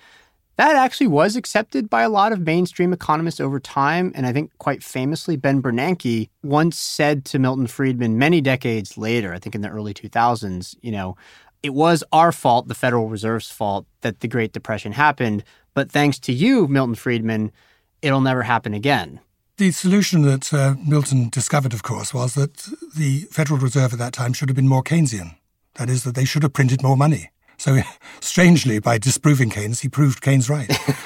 that 0.56 0.76
actually 0.76 1.08
was 1.08 1.36
accepted 1.36 1.90
by 1.90 2.02
a 2.02 2.08
lot 2.08 2.32
of 2.32 2.40
mainstream 2.40 2.92
economists 2.92 3.40
over 3.40 3.60
time. 3.60 4.12
And 4.14 4.26
I 4.26 4.32
think 4.32 4.50
quite 4.58 4.82
famously, 4.82 5.36
Ben 5.36 5.62
Bernanke 5.62 6.30
once 6.42 6.78
said 6.78 7.24
to 7.26 7.38
Milton 7.38 7.66
Friedman 7.66 8.18
many 8.18 8.40
decades 8.40 8.96
later, 8.96 9.34
I 9.34 9.38
think 9.38 9.54
in 9.54 9.60
the 9.60 9.68
early 9.68 9.92
2000s, 9.92 10.74
you 10.80 10.92
know, 10.92 11.16
it 11.62 11.74
was 11.74 12.04
our 12.12 12.32
fault, 12.32 12.68
the 12.68 12.74
Federal 12.74 13.08
Reserve's 13.08 13.50
fault, 13.50 13.86
that 14.00 14.20
the 14.20 14.28
Great 14.28 14.52
Depression 14.52 14.92
happened. 14.92 15.44
But 15.74 15.90
thanks 15.90 16.18
to 16.20 16.32
you, 16.32 16.68
Milton 16.68 16.94
Friedman, 16.94 17.52
it'll 18.02 18.20
never 18.20 18.42
happen 18.42 18.72
again. 18.72 19.20
The 19.58 19.72
solution 19.72 20.22
that 20.22 20.52
uh, 20.52 20.74
Milton 20.86 21.30
discovered, 21.30 21.72
of 21.72 21.82
course, 21.82 22.12
was 22.12 22.34
that 22.34 22.68
the 22.94 23.20
Federal 23.30 23.58
Reserve 23.58 23.94
at 23.94 23.98
that 23.98 24.12
time 24.12 24.32
should 24.32 24.48
have 24.48 24.56
been 24.56 24.68
more 24.68 24.82
Keynesian. 24.82 25.36
That 25.74 25.90
is, 25.90 26.04
that 26.04 26.14
they 26.14 26.24
should 26.24 26.42
have 26.42 26.52
printed 26.52 26.82
more 26.82 26.96
money. 26.96 27.30
So, 27.58 27.78
strangely, 28.20 28.78
by 28.78 28.98
disproving 28.98 29.50
Keynes, 29.50 29.80
he 29.80 29.88
proved 29.88 30.22
Keynes 30.22 30.48
right. 30.50 30.68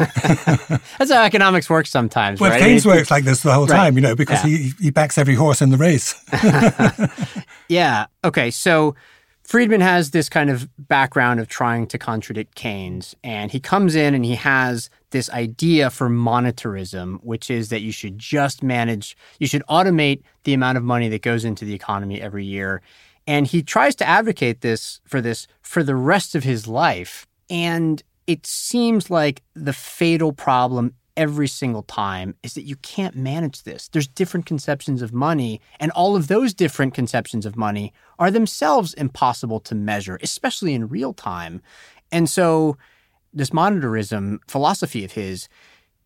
That's 0.99 1.13
how 1.13 1.23
economics 1.23 1.71
works 1.71 1.91
sometimes, 1.91 2.41
well, 2.41 2.51
right? 2.51 2.63
Keynes 2.63 2.87
works 2.87 3.11
like 3.11 3.25
this 3.25 3.43
the 3.43 3.53
whole 3.53 3.67
right. 3.67 3.77
time, 3.77 3.95
you 3.97 4.01
know, 4.01 4.17
because 4.17 4.45
yeah. 4.45 4.57
he, 4.57 4.73
he 4.81 4.91
backs 4.91 5.19
every 5.19 5.35
horse 5.35 5.63
in 5.63 5.71
the 5.71 5.77
race. 5.77 6.15
yeah. 7.69 8.07
Okay. 8.25 8.51
So, 8.51 8.95
Friedman 9.45 9.81
has 9.81 10.13
this 10.13 10.29
kind 10.29 10.49
of 10.49 10.69
background 10.79 11.41
of 11.41 11.49
trying 11.49 11.89
to 11.89 11.99
contradict 11.99 12.55
Keynes, 12.55 13.17
and 13.25 13.51
he 13.51 13.59
comes 13.59 13.97
in 13.97 14.15
and 14.15 14.25
he 14.25 14.37
has 14.37 14.91
this 15.11 15.29
idea 15.31 15.91
for 15.91 16.09
monetarism, 16.09 17.19
which 17.25 17.51
is 17.51 17.69
that 17.71 17.81
you 17.81 17.91
should 17.91 18.17
just 18.17 18.63
manage, 18.63 19.17
you 19.41 19.49
should 19.49 19.65
automate 19.69 20.23
the 20.45 20.55
amount 20.55 20.79
of 20.79 20.85
money 20.85 21.09
that 21.09 21.23
goes 21.23 21.45
into 21.45 21.65
the 21.65 21.75
economy 21.75 22.21
every 22.21 22.45
year 22.45 22.81
and 23.27 23.47
he 23.47 23.63
tries 23.63 23.95
to 23.97 24.09
advocate 24.09 24.61
this 24.61 25.01
for 25.07 25.21
this 25.21 25.47
for 25.63 25.83
the 25.83 25.97
rest 25.97 26.35
of 26.35 26.45
his 26.45 26.67
life. 26.67 27.27
And 27.49 28.03
it 28.27 28.47
seems 28.47 29.11
like 29.11 29.43
the 29.55 29.73
fatal 29.73 30.33
problem 30.33 30.95
every 31.17 31.49
single 31.49 31.83
time 31.83 32.35
is 32.43 32.55
that 32.55 32.63
you 32.63 32.77
can't 32.77 33.15
manage 33.17 33.65
this. 33.65 33.89
There's 33.89 34.07
different 34.07 34.47
conceptions 34.47 35.03
of 35.03 35.13
money, 35.13 35.61
and 35.79 35.91
all 35.93 36.17
of 36.17 36.29
those 36.29 36.55
different 36.55 36.95
conceptions 36.95 37.45
of 37.45 37.57
money 37.57 37.93
are 38.19 38.31
themselves 38.31 38.95
impossible 38.95 39.61
to 39.61 39.75
measure, 39.75 40.19
especially 40.23 40.73
in 40.75 40.89
real 40.89 41.13
time. 41.13 41.61
And 42.11 42.29
so, 42.29 42.77
this 43.33 43.51
monetarism 43.51 44.39
philosophy 44.49 45.05
of 45.05 45.13
his 45.13 45.49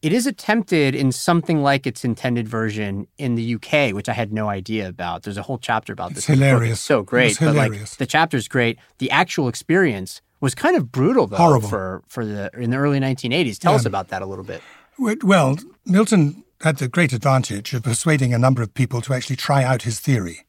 it 0.04 0.12
is 0.12 0.26
attempted 0.26 0.94
in 0.94 1.10
something 1.12 1.62
like 1.62 1.86
its 1.86 2.04
intended 2.04 2.46
version 2.46 3.06
in 3.16 3.36
the 3.36 3.54
UK, 3.54 3.94
which 3.94 4.06
I 4.06 4.12
had 4.12 4.34
no 4.34 4.50
idea 4.50 4.86
about. 4.86 5.22
There's 5.22 5.38
a 5.38 5.42
whole 5.42 5.56
chapter 5.56 5.94
about 5.94 6.10
it's 6.10 6.26
this. 6.26 6.38
Hilarious. 6.38 6.72
It's 6.72 6.82
so 6.82 7.02
great. 7.02 7.30
It's 7.30 7.38
hilarious. 7.38 7.78
But 7.78 7.90
like 7.92 7.98
the 7.98 8.06
chapter's 8.06 8.46
great. 8.46 8.78
The 8.98 9.10
actual 9.10 9.48
experience 9.48 10.20
was 10.42 10.54
kind 10.54 10.76
of 10.76 10.92
brutal 10.92 11.26
though 11.26 11.38
Horrible. 11.38 11.68
for 11.68 12.02
for 12.06 12.26
the 12.26 12.50
in 12.52 12.68
the 12.68 12.76
early 12.76 13.00
1980s. 13.00 13.58
Tell 13.58 13.72
yeah. 13.72 13.76
us 13.76 13.86
about 13.86 14.08
that 14.08 14.20
a 14.20 14.26
little 14.26 14.44
bit. 14.44 14.60
Well, 14.98 15.56
Milton 15.86 16.44
had 16.60 16.76
the 16.76 16.86
great 16.86 17.14
advantage 17.14 17.72
of 17.72 17.82
persuading 17.82 18.34
a 18.34 18.38
number 18.38 18.60
of 18.60 18.74
people 18.74 19.00
to 19.00 19.14
actually 19.14 19.36
try 19.36 19.64
out 19.64 19.82
his 19.82 20.00
theory. 20.00 20.44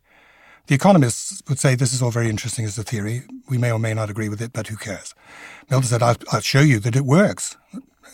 The 0.68 0.76
economists 0.76 1.42
would 1.48 1.60
say 1.60 1.76
this 1.76 1.94
is 1.94 2.02
all 2.02 2.12
very 2.12 2.30
interesting 2.30 2.66
as 2.66 2.78
a 2.78 2.84
theory. 2.84 3.22
We 3.48 3.58
may 3.58 3.72
or 3.72 3.80
may 3.80 3.94
not 3.94 4.10
agree 4.10 4.28
with 4.28 4.42
it, 4.42 4.52
but 4.52 4.68
who 4.68 4.76
cares? 4.76 5.16
Milton 5.70 5.88
said, 5.88 6.04
I'll, 6.04 6.18
I'll 6.32 6.42
show 6.42 6.62
you 6.62 6.80
that 6.80 6.96
it 6.96 7.06
works. 7.06 7.56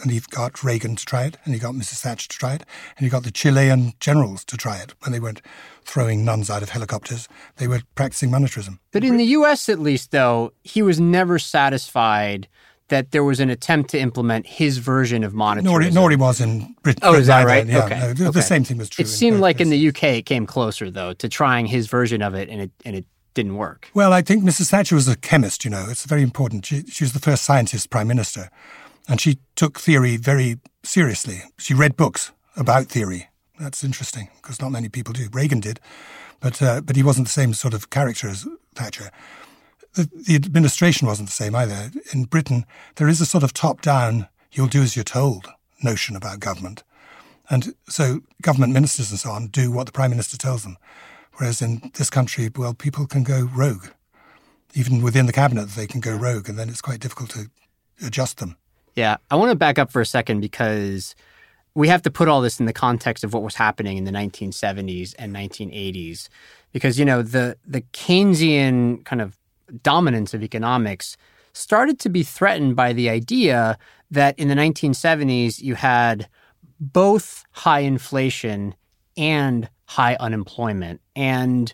And 0.02 0.12
he 0.12 0.20
got 0.20 0.64
Reagan 0.64 0.96
to 0.96 1.06
try 1.06 1.26
it, 1.26 1.38
and 1.46 1.54
he 1.54 1.60
got 1.60 1.74
Mrs. 1.74 2.02
Thatcher 2.02 2.28
to 2.28 2.38
try 2.38 2.54
it, 2.56 2.64
and 2.98 3.06
he 3.06 3.10
got 3.10 3.24
the 3.24 3.32
Chilean 3.32 3.94
generals 4.00 4.44
to 4.46 4.58
try 4.58 4.78
it 4.78 4.94
when 5.02 5.12
they 5.12 5.20
weren't 5.20 5.42
throwing 5.84 6.26
nuns 6.26 6.50
out 6.50 6.64
of 6.64 6.70
helicopters. 6.70 7.28
They 7.58 7.68
were 7.68 7.82
practicing 7.96 8.32
monetarism. 8.32 8.80
But 8.92 9.04
in 9.04 9.18
the 9.18 9.26
US, 9.26 9.70
at 9.70 9.80
least, 9.80 10.12
though, 10.12 10.54
he 10.64 10.82
was 10.82 11.00
never 11.00 11.38
satisfied 11.40 12.48
that 12.92 13.12
there 13.12 13.24
was 13.24 13.40
an 13.40 13.50
attempt 13.50 13.90
to 13.90 14.00
implement 14.00 14.46
his 14.46 14.78
version 14.78 15.24
of 15.24 15.34
monetarism. 15.34 15.64
Nor, 15.64 15.82
nor 15.92 16.10
he 16.10 16.18
was 16.18 16.42
in 16.42 16.76
Britain. 16.84 17.02
Oh, 17.04 17.16
is 17.16 17.28
that 17.28 17.46
right? 17.46 17.66
Yeah, 17.66 17.86
okay. 17.86 18.00
No, 18.00 18.14
the, 18.14 18.28
okay. 18.28 18.42
same 18.42 18.64
thing 18.64 18.78
was 18.78 18.90
true. 18.90 19.04
It 19.04 19.08
seemed 19.08 19.36
in 19.36 19.42
like 19.42 19.62
in 19.62 19.70
the 19.70 19.88
UK 19.88 20.04
it 20.04 20.26
came 20.26 20.46
closer, 20.46 20.92
though, 20.92 21.14
to 21.14 21.30
trying 21.30 21.66
his 21.66 21.88
version 21.88 22.22
of 22.22 22.36
it, 22.36 22.50
and 22.50 22.62
it 22.62 22.72
and 22.86 22.96
it 22.96 23.06
didn't 23.34 23.56
work. 23.56 23.90
Well, 23.94 24.14
I 24.14 24.22
think 24.22 24.44
Mrs. 24.44 24.70
Thatcher 24.70 24.96
was 24.96 25.08
a 25.08 25.16
chemist, 25.16 25.64
you 25.64 25.72
know. 25.72 25.88
It's 25.90 26.06
very 26.06 26.22
important. 26.22 26.66
She, 26.66 26.84
she 26.84 27.04
was 27.04 27.14
the 27.14 27.20
first 27.20 27.44
scientist 27.44 27.90
prime 27.90 28.08
minister, 28.08 28.50
and 29.12 29.20
she 29.20 29.40
took 29.58 29.78
theory 29.78 30.16
very 30.16 30.58
seriously. 30.84 31.42
She 31.58 31.74
read 31.74 31.98
books 31.98 32.32
about 32.56 32.88
theory. 32.88 33.28
That's 33.60 33.84
interesting 33.84 34.30
because 34.42 34.62
not 34.62 34.72
many 34.72 34.88
people 34.88 35.14
do. 35.14 35.28
Reagan 35.34 35.60
did, 35.60 35.82
but 36.40 36.62
uh, 36.62 36.80
but 36.80 36.96
he 36.96 37.04
wasn't 37.04 37.28
the 37.28 37.34
same 37.34 37.54
sort 37.54 37.74
of 37.74 37.90
character 37.90 38.30
as 38.30 38.48
Thatcher. 38.74 39.12
The, 39.96 40.10
the 40.16 40.36
administration 40.36 41.08
wasn't 41.08 41.28
the 41.28 41.34
same 41.34 41.54
either. 41.56 41.92
In 42.14 42.24
Britain, 42.24 42.66
there 42.96 43.10
is 43.10 43.20
a 43.20 43.26
sort 43.26 43.44
of 43.44 43.52
top-down, 43.52 44.30
you'll 44.54 44.68
do 44.68 44.82
as 44.82 44.96
you're 44.96 45.04
told 45.04 45.50
notion 45.84 46.16
about 46.16 46.40
government. 46.40 46.84
And 47.50 47.76
so 47.90 48.22
government 48.42 48.72
ministers 48.72 49.12
and 49.12 49.20
so 49.20 49.32
on 49.32 49.48
do 49.48 49.74
what 49.74 49.88
the 49.88 49.92
prime 49.92 50.12
minister 50.12 50.38
tells 50.38 50.64
them. 50.64 50.78
Whereas 51.34 51.62
in 51.62 51.92
this 51.96 52.10
country, 52.10 52.50
well, 52.56 52.74
people 52.74 53.06
can 53.08 53.24
go 53.24 53.50
rogue. 53.54 53.88
Even 54.74 55.02
within 55.02 55.26
the 55.26 55.34
cabinet, 55.34 55.66
they 55.66 55.88
can 55.88 56.00
go 56.00 56.16
rogue, 56.16 56.48
and 56.48 56.58
then 56.58 56.70
it's 56.70 56.82
quite 56.82 57.02
difficult 57.02 57.32
to 57.32 57.50
adjust 58.02 58.38
them. 58.38 58.56
Yeah, 58.96 59.18
I 59.30 59.36
want 59.36 59.52
to 59.52 59.56
back 59.56 59.80
up 59.80 59.92
for 59.92 60.02
a 60.02 60.06
second 60.06 60.42
because 60.42 61.16
we 61.74 61.88
have 61.88 62.02
to 62.02 62.12
put 62.12 62.28
all 62.28 62.42
this 62.42 62.60
in 62.60 62.66
the 62.66 62.74
context 62.74 63.24
of 63.24 63.34
what 63.34 63.44
was 63.44 63.56
happening 63.56 63.98
in 63.98 64.04
the 64.04 64.12
1970s 64.12 65.16
and 65.18 65.34
1980s. 65.34 66.28
Because 66.74 67.00
you 67.00 67.06
know 67.06 67.22
the 67.22 67.58
the 67.66 67.82
Keynesian 67.94 69.04
kind 69.06 69.22
of 69.22 69.38
dominance 69.84 70.34
of 70.34 70.44
economics 70.44 71.16
started 71.54 72.00
to 72.00 72.10
be 72.10 72.24
threatened 72.24 72.76
by 72.76 72.94
the 72.94 73.10
idea 73.10 73.78
that 74.10 74.38
in 74.38 74.48
the 74.48 74.56
1970s 74.56 75.62
you 75.62 75.76
had 75.76 76.28
both 76.80 77.46
high 77.52 77.80
inflation 77.80 78.74
and 79.18 79.70
high 79.86 80.16
unemployment. 80.20 81.02
And 81.16 81.74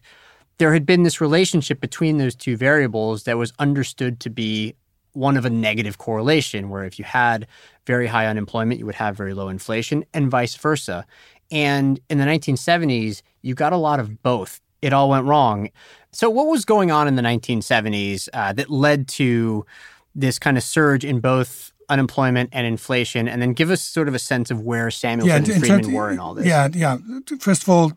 there 0.58 0.74
had 0.74 0.86
been 0.86 1.04
this 1.04 1.22
relationship 1.22 1.80
between 1.80 2.18
those 2.18 2.36
two 2.36 2.58
variables 2.58 3.24
that 3.24 3.38
was 3.38 3.54
understood 3.60 4.20
to 4.22 4.30
be 4.30 4.76
one 5.18 5.36
of 5.36 5.46
a 5.46 5.50
negative 5.50 5.98
correlation, 5.98 6.70
where 6.70 6.86
if 6.86 7.00
you 7.00 7.06
had 7.06 7.48
very 7.86 8.08
high 8.08 8.28
unemployment, 8.28 8.80
you 8.80 8.86
would 8.86 8.96
have 8.96 9.18
very 9.18 9.34
low 9.34 9.50
inflation, 9.50 10.06
and 10.14 10.30
vice 10.30 10.56
versa. 10.56 11.06
And 11.52 12.00
in 12.10 12.18
the 12.18 12.26
1970s, 12.26 13.22
you 13.42 13.56
got 13.56 13.74
a 13.74 13.78
lot 13.78 14.00
of 14.00 14.22
both. 14.22 14.62
It 14.82 14.94
all 14.94 15.10
went 15.10 15.26
wrong. 15.26 15.70
So, 16.12 16.30
what 16.30 16.48
was 16.48 16.66
going 16.66 16.92
on 16.92 17.08
in 17.08 17.16
the 17.16 17.22
1970s 17.22 18.30
uh, 18.34 18.54
that 18.54 18.70
led 18.70 19.08
to 19.10 19.66
this 20.14 20.38
kind 20.38 20.58
of 20.58 20.64
surge 20.64 21.04
in 21.04 21.20
both 21.20 21.74
unemployment 21.90 22.50
and 22.54 22.68
inflation? 22.68 23.28
And 23.28 23.42
then 23.42 23.54
give 23.54 23.72
us 23.72 23.82
sort 23.82 24.08
of 24.08 24.14
a 24.14 24.20
sense 24.20 24.52
of 24.52 24.62
where 24.62 24.92
Samuelson 24.92 25.36
and 25.36 25.50
in 25.50 25.60
Friedman 25.60 25.82
terms- 25.84 25.94
were 25.94 26.12
in 26.12 26.20
all 26.20 26.36
this. 26.36 26.46
Yeah, 26.46 26.70
yeah. 26.74 26.98
First 27.40 27.64
of 27.64 27.70
all, 27.70 27.92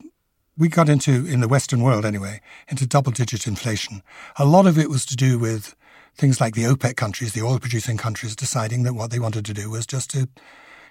we 0.57 0.69
got 0.69 0.89
into, 0.89 1.27
in 1.27 1.41
the 1.41 1.49
Western 1.49 1.83
world 1.83 2.05
anyway, 2.05 2.41
into 2.69 2.87
double 2.87 3.13
digit 3.13 3.47
inflation. 3.47 4.03
A 4.37 4.45
lot 4.45 4.67
of 4.67 4.79
it 4.79 4.89
was 4.89 5.05
to 5.07 5.17
do 5.17 5.39
with 5.39 5.75
things 6.17 6.41
like 6.41 6.55
the 6.55 6.65
OPEC 6.65 6.97
countries, 6.97 7.33
the 7.33 7.43
oil 7.43 7.59
producing 7.59 7.97
countries, 7.97 8.37
deciding 8.37 8.83
that 8.85 8.95
what 8.95 9.11
they 9.11 9.19
wanted 9.19 9.45
to 9.47 9.55
do 9.55 9.71
was 9.71 9.87
just 9.87 10.11
to 10.11 10.29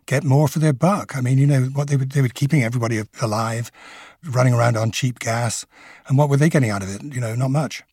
get 0.06 0.24
more 0.24 0.48
for 0.48 0.60
their 0.60 0.74
buck. 0.74 1.16
I 1.16 1.22
mean, 1.22 1.38
you 1.38 1.46
know, 1.48 1.62
what 1.66 1.88
they 1.88 1.96
were, 1.98 2.06
they 2.06 2.22
were 2.22 2.30
keeping 2.30 2.64
everybody 2.64 3.02
alive, 3.22 3.72
running 4.24 4.54
around 4.54 4.76
on 4.78 4.92
cheap 4.92 5.20
gas. 5.20 5.66
And 6.08 6.18
what 6.18 6.30
were 6.30 6.38
they 6.38 6.50
getting 6.50 6.70
out 6.72 6.82
of 6.82 6.90
it? 6.94 7.14
You 7.14 7.22
know, 7.22 7.36
not 7.36 7.52
much. 7.52 7.84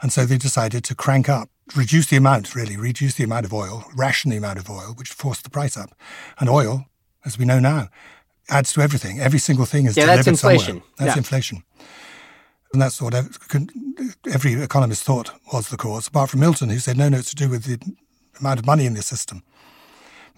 And 0.00 0.12
so 0.12 0.26
they 0.26 0.38
decided 0.38 0.84
to 0.84 0.94
crank 0.94 1.28
up, 1.28 1.48
reduce 1.74 2.06
the 2.06 2.16
amount, 2.16 2.54
really, 2.54 2.76
reduce 2.76 3.14
the 3.14 3.24
amount 3.24 3.46
of 3.46 3.52
oil, 3.52 3.84
ration 3.96 4.30
the 4.30 4.36
amount 4.36 4.58
of 4.58 4.70
oil, 4.70 4.92
which 4.96 5.08
forced 5.08 5.42
the 5.42 5.50
price 5.50 5.76
up. 5.76 5.94
And 6.38 6.48
oil, 6.48 6.84
as 7.24 7.38
we 7.38 7.44
know 7.44 7.58
now, 7.58 7.88
adds 8.48 8.72
to 8.74 8.80
everything. 8.82 9.18
Every 9.18 9.38
single 9.40 9.64
thing 9.64 9.86
is 9.86 9.96
Yeah, 9.96 10.04
delivered 10.04 10.26
that's 10.26 10.42
inflation. 10.42 10.66
somewhere. 10.66 10.84
That's 10.98 11.16
Yeah. 11.16 11.18
inflation. 11.18 11.64
And 12.76 12.82
that's 12.82 13.00
what 13.00 13.14
every 14.30 14.52
economist 14.52 15.02
thought 15.02 15.30
was 15.50 15.70
the 15.70 15.78
cause, 15.78 16.08
apart 16.08 16.28
from 16.28 16.40
Milton, 16.40 16.68
who 16.68 16.78
said, 16.78 16.98
no, 16.98 17.08
no, 17.08 17.16
it's 17.16 17.30
to 17.30 17.34
do 17.34 17.48
with 17.48 17.64
the 17.64 17.80
amount 18.38 18.58
of 18.58 18.66
money 18.66 18.84
in 18.84 18.92
the 18.92 19.00
system. 19.00 19.42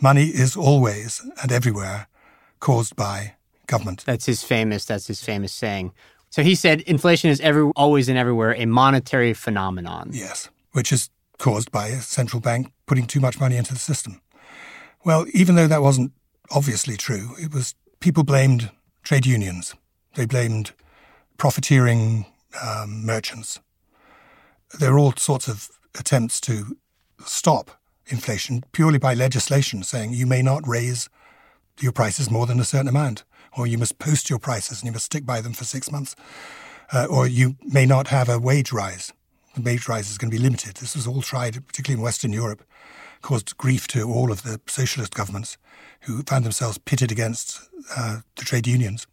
Money 0.01 0.26
is 0.26 0.55
always 0.57 1.20
and 1.43 1.51
everywhere 1.51 2.07
caused 2.61 2.95
by 2.95 3.34
government. 3.66 4.05
That's 4.07 4.26
his 4.26 4.45
famous. 4.45 4.84
That's 4.84 5.09
his 5.09 5.20
famous 5.20 5.53
saying. 5.53 5.91
So 6.30 6.45
he 6.45 6.55
said, 6.55 6.82
inflation 6.82 7.28
is 7.28 7.41
every 7.41 7.72
always 7.74 8.09
and 8.09 8.16
everywhere 8.16 8.55
a 8.57 8.66
monetary 8.66 9.34
phenomenon. 9.34 10.11
Yes, 10.12 10.49
which 10.70 10.93
is 10.93 11.11
caused 11.39 11.72
by 11.72 11.89
a 11.89 12.01
central 12.01 12.41
bank 12.41 12.70
putting 12.86 13.09
too 13.09 13.18
much 13.18 13.41
money 13.41 13.57
into 13.57 13.72
the 13.72 13.80
system. 13.80 14.20
Well, 15.05 15.26
even 15.34 15.57
though 15.57 15.66
that 15.66 15.82
wasn't 15.82 16.12
obviously 16.53 16.97
true, 16.97 17.34
it 17.41 17.53
was 17.53 17.74
people 17.99 18.22
blamed 18.22 18.70
trade 19.03 19.26
unions. 19.26 19.74
They 20.14 20.24
blamed 20.24 20.70
profiteering 21.39 22.26
um, 22.62 23.07
merchants. 23.07 23.61
There 24.78 24.93
are 24.93 24.99
all 24.99 25.14
sorts 25.16 25.49
of 25.49 25.70
attempts 25.99 26.41
to 26.43 26.76
stop 27.24 27.70
inflation 28.07 28.64
purely 28.72 28.99
by 28.99 29.14
legislation, 29.14 29.82
saying 29.82 30.12
you 30.12 30.26
may 30.26 30.43
not 30.43 30.66
raise 30.66 31.09
your 31.80 31.93
prices 31.93 32.30
more 32.30 32.47
than 32.47 32.61
a 32.61 32.64
certain 32.64 32.89
amount, 32.89 33.24
or 33.57 33.66
you 33.66 33.78
must 33.78 33.99
post 33.99 34.28
your 34.28 34.39
prices 34.39 34.80
and 34.80 34.86
you 34.86 34.93
must 34.93 35.07
stick 35.07 35.24
by 35.24 35.41
them 35.41 35.53
for 35.53 35.64
six 35.64 35.91
months, 35.91 36.16
uh, 36.93 37.07
or 37.09 37.26
you 37.26 37.57
may 37.62 37.86
not 37.86 38.09
have 38.09 38.28
a 38.28 38.39
wage 38.39 38.72
rise. 38.72 39.12
The 39.55 39.62
wage 39.62 39.89
rise 39.89 40.11
is 40.11 40.18
going 40.18 40.30
to 40.30 40.36
be 40.36 40.43
limited. 40.43 40.76
This 40.76 40.95
was 40.95 41.07
all 41.07 41.22
tried, 41.22 41.66
particularly 41.66 42.01
in 42.01 42.05
Western 42.05 42.32
Europe, 42.32 42.64
caused 43.22 43.57
grief 43.57 43.86
to 43.89 44.03
all 44.03 44.30
of 44.30 44.43
the 44.43 44.61
socialist 44.66 45.14
governments 45.14 45.57
who 46.03 46.22
found 46.22 46.45
themselves 46.45 46.78
pitted 46.78 47.11
against 47.11 47.61
uh, 47.97 48.18
the 48.36 48.45
trade 48.45 48.66
unions. 48.66 49.07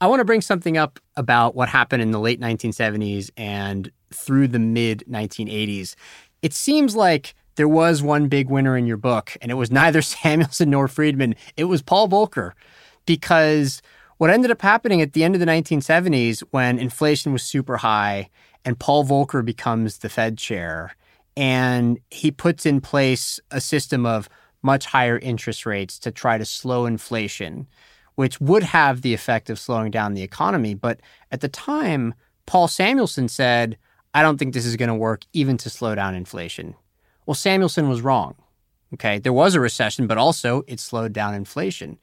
I 0.00 0.06
want 0.06 0.20
to 0.20 0.24
bring 0.24 0.42
something 0.42 0.76
up 0.76 1.00
about 1.16 1.54
what 1.54 1.68
happened 1.68 2.02
in 2.02 2.10
the 2.10 2.20
late 2.20 2.40
1970s 2.40 3.30
and 3.36 3.90
through 4.12 4.48
the 4.48 4.58
mid 4.58 5.04
1980s. 5.08 5.94
It 6.42 6.52
seems 6.52 6.94
like 6.94 7.34
there 7.54 7.68
was 7.68 8.02
one 8.02 8.28
big 8.28 8.50
winner 8.50 8.76
in 8.76 8.86
your 8.86 8.98
book, 8.98 9.36
and 9.40 9.50
it 9.50 9.54
was 9.54 9.70
neither 9.82 10.02
Samuelson 10.02 10.70
nor 10.70 10.88
Friedman. 10.88 11.34
It 11.56 11.64
was 11.64 11.82
Paul 11.82 12.08
Volcker, 12.08 12.52
because 13.06 13.80
what 14.18 14.30
ended 14.30 14.50
up 14.50 14.62
happening 14.62 15.00
at 15.00 15.12
the 15.12 15.24
end 15.24 15.34
of 15.34 15.40
the 15.40 15.46
1970s 15.46 16.40
when 16.50 16.78
inflation 16.78 17.32
was 17.32 17.42
super 17.42 17.78
high 17.78 18.30
and 18.64 18.78
Paul 18.78 19.04
Volcker 19.04 19.44
becomes 19.44 19.98
the 19.98 20.08
Fed 20.08 20.38
chair 20.38 20.96
and 21.36 22.00
he 22.10 22.30
puts 22.30 22.64
in 22.64 22.80
place 22.80 23.38
a 23.50 23.60
system 23.60 24.06
of 24.06 24.28
much 24.62 24.86
higher 24.86 25.18
interest 25.18 25.66
rates 25.66 25.98
to 25.98 26.10
try 26.10 26.38
to 26.38 26.44
slow 26.46 26.86
inflation, 26.86 27.66
which 28.16 28.40
would 28.40 28.62
have 28.62 29.02
the 29.02 29.14
effect 29.14 29.48
of 29.48 29.58
slowing 29.58 29.90
down 29.90 30.14
the 30.14 30.22
economy. 30.22 30.74
But 30.74 31.00
at 31.30 31.40
the 31.40 31.48
time, 31.48 32.14
Paul 32.46 32.68
Samuelson 32.68 33.28
said, 33.28 33.78
I 34.12 34.22
don't 34.22 34.38
think 34.38 34.54
this 34.54 34.66
is 34.66 34.76
going 34.76 34.88
to 34.88 34.94
work 34.94 35.22
even 35.32 35.56
to 35.58 35.70
slow 35.70 35.94
down 35.94 36.14
inflation. 36.14 36.74
Well, 37.26 37.34
Samuelson 37.34 37.88
was 37.88 38.00
wrong. 38.00 38.34
Okay, 38.94 39.18
there 39.18 39.32
was 39.32 39.54
a 39.54 39.60
recession, 39.60 40.06
but 40.06 40.16
also 40.16 40.62
it 40.66 40.80
slowed 40.80 41.12
down 41.12 41.34
inflation. 41.34 41.98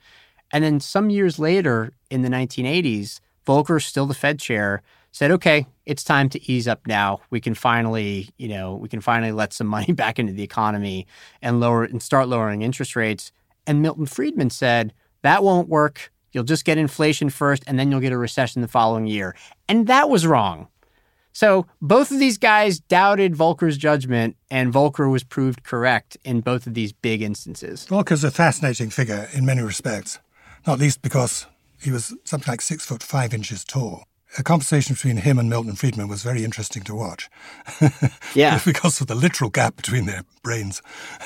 And 0.52 0.64
then 0.64 0.80
some 0.80 1.10
years 1.10 1.40
later 1.40 1.94
in 2.10 2.22
the 2.22 2.30
1980s, 2.30 3.20
Volcker, 3.48 3.82
still 3.82 4.06
the 4.06 4.14
Fed 4.14 4.40
chair, 4.40 4.84
said, 5.12 5.32
okay, 5.32 5.66
it's 5.86 6.04
time 6.04 6.28
to 6.30 6.52
ease 6.52 6.68
up 6.68 6.86
now. 6.88 7.22
We 7.30 7.40
can 7.40 7.54
finally, 7.54 8.30
you 8.38 8.48
know, 8.48 8.76
we 8.76 8.90
can 8.90 9.02
finally 9.02 9.32
let 9.32 9.54
some 9.54 9.68
money 9.68 9.94
back 9.94 10.20
into 10.20 10.34
the 10.34 10.44
economy 10.44 11.08
and 11.42 11.60
lower 11.60 11.84
and 11.84 12.02
start 12.02 12.28
lowering 12.28 12.62
interest 12.62 12.96
rates. 12.96 13.32
And 13.66 13.82
Milton 13.82 14.06
Friedman 14.06 14.50
said, 14.50 14.94
that 15.24 15.44
won't 15.44 15.68
work. 15.68 16.12
You'll 16.32 16.44
just 16.44 16.66
get 16.66 16.78
inflation 16.78 17.30
first 17.30 17.64
and 17.68 17.78
then 17.78 17.92
you'll 17.92 18.00
get 18.00 18.14
a 18.14 18.18
recession 18.18 18.62
the 18.62 18.68
following 18.68 19.08
year. 19.08 19.36
And 19.68 19.88
that 19.88 20.10
was 20.10 20.26
wrong. 20.26 20.68
So 21.34 21.66
both 21.82 22.12
of 22.12 22.20
these 22.20 22.38
guys 22.38 22.80
doubted 22.80 23.34
Volcker's 23.34 23.76
judgment, 23.76 24.38
and 24.52 24.72
Volcker 24.72 25.12
was 25.12 25.24
proved 25.24 25.64
correct 25.64 26.16
in 26.24 26.42
both 26.42 26.68
of 26.68 26.76
these 26.76 26.94
big 26.94 27.24
instances. 27.24 27.88
Volcker's 27.90 28.24
a 28.24 28.30
fascinating 28.30 28.92
figure 28.92 29.28
in 29.34 29.44
many 29.44 29.64
respects, 29.64 30.20
not 30.68 30.78
least 30.78 31.02
because 31.02 31.48
he 31.82 31.92
was 31.92 32.16
something 32.24 32.52
like 32.52 32.62
six 32.62 32.86
foot 32.86 33.02
five 33.02 33.34
inches 33.34 33.66
tall. 33.66 34.06
A 34.38 34.44
conversation 34.44 34.94
between 34.94 35.18
him 35.18 35.38
and 35.38 35.50
Milton 35.50 35.76
Friedman 35.76 36.08
was 36.08 36.24
very 36.24 36.44
interesting 36.44 36.84
to 36.84 36.96
watch. 36.96 37.30
Yeah. 38.36 38.60
because 38.66 39.00
of 39.00 39.06
the 39.08 39.16
literal 39.16 39.52
gap 39.52 39.76
between 39.76 40.06
their 40.06 40.24
brains. 40.42 40.82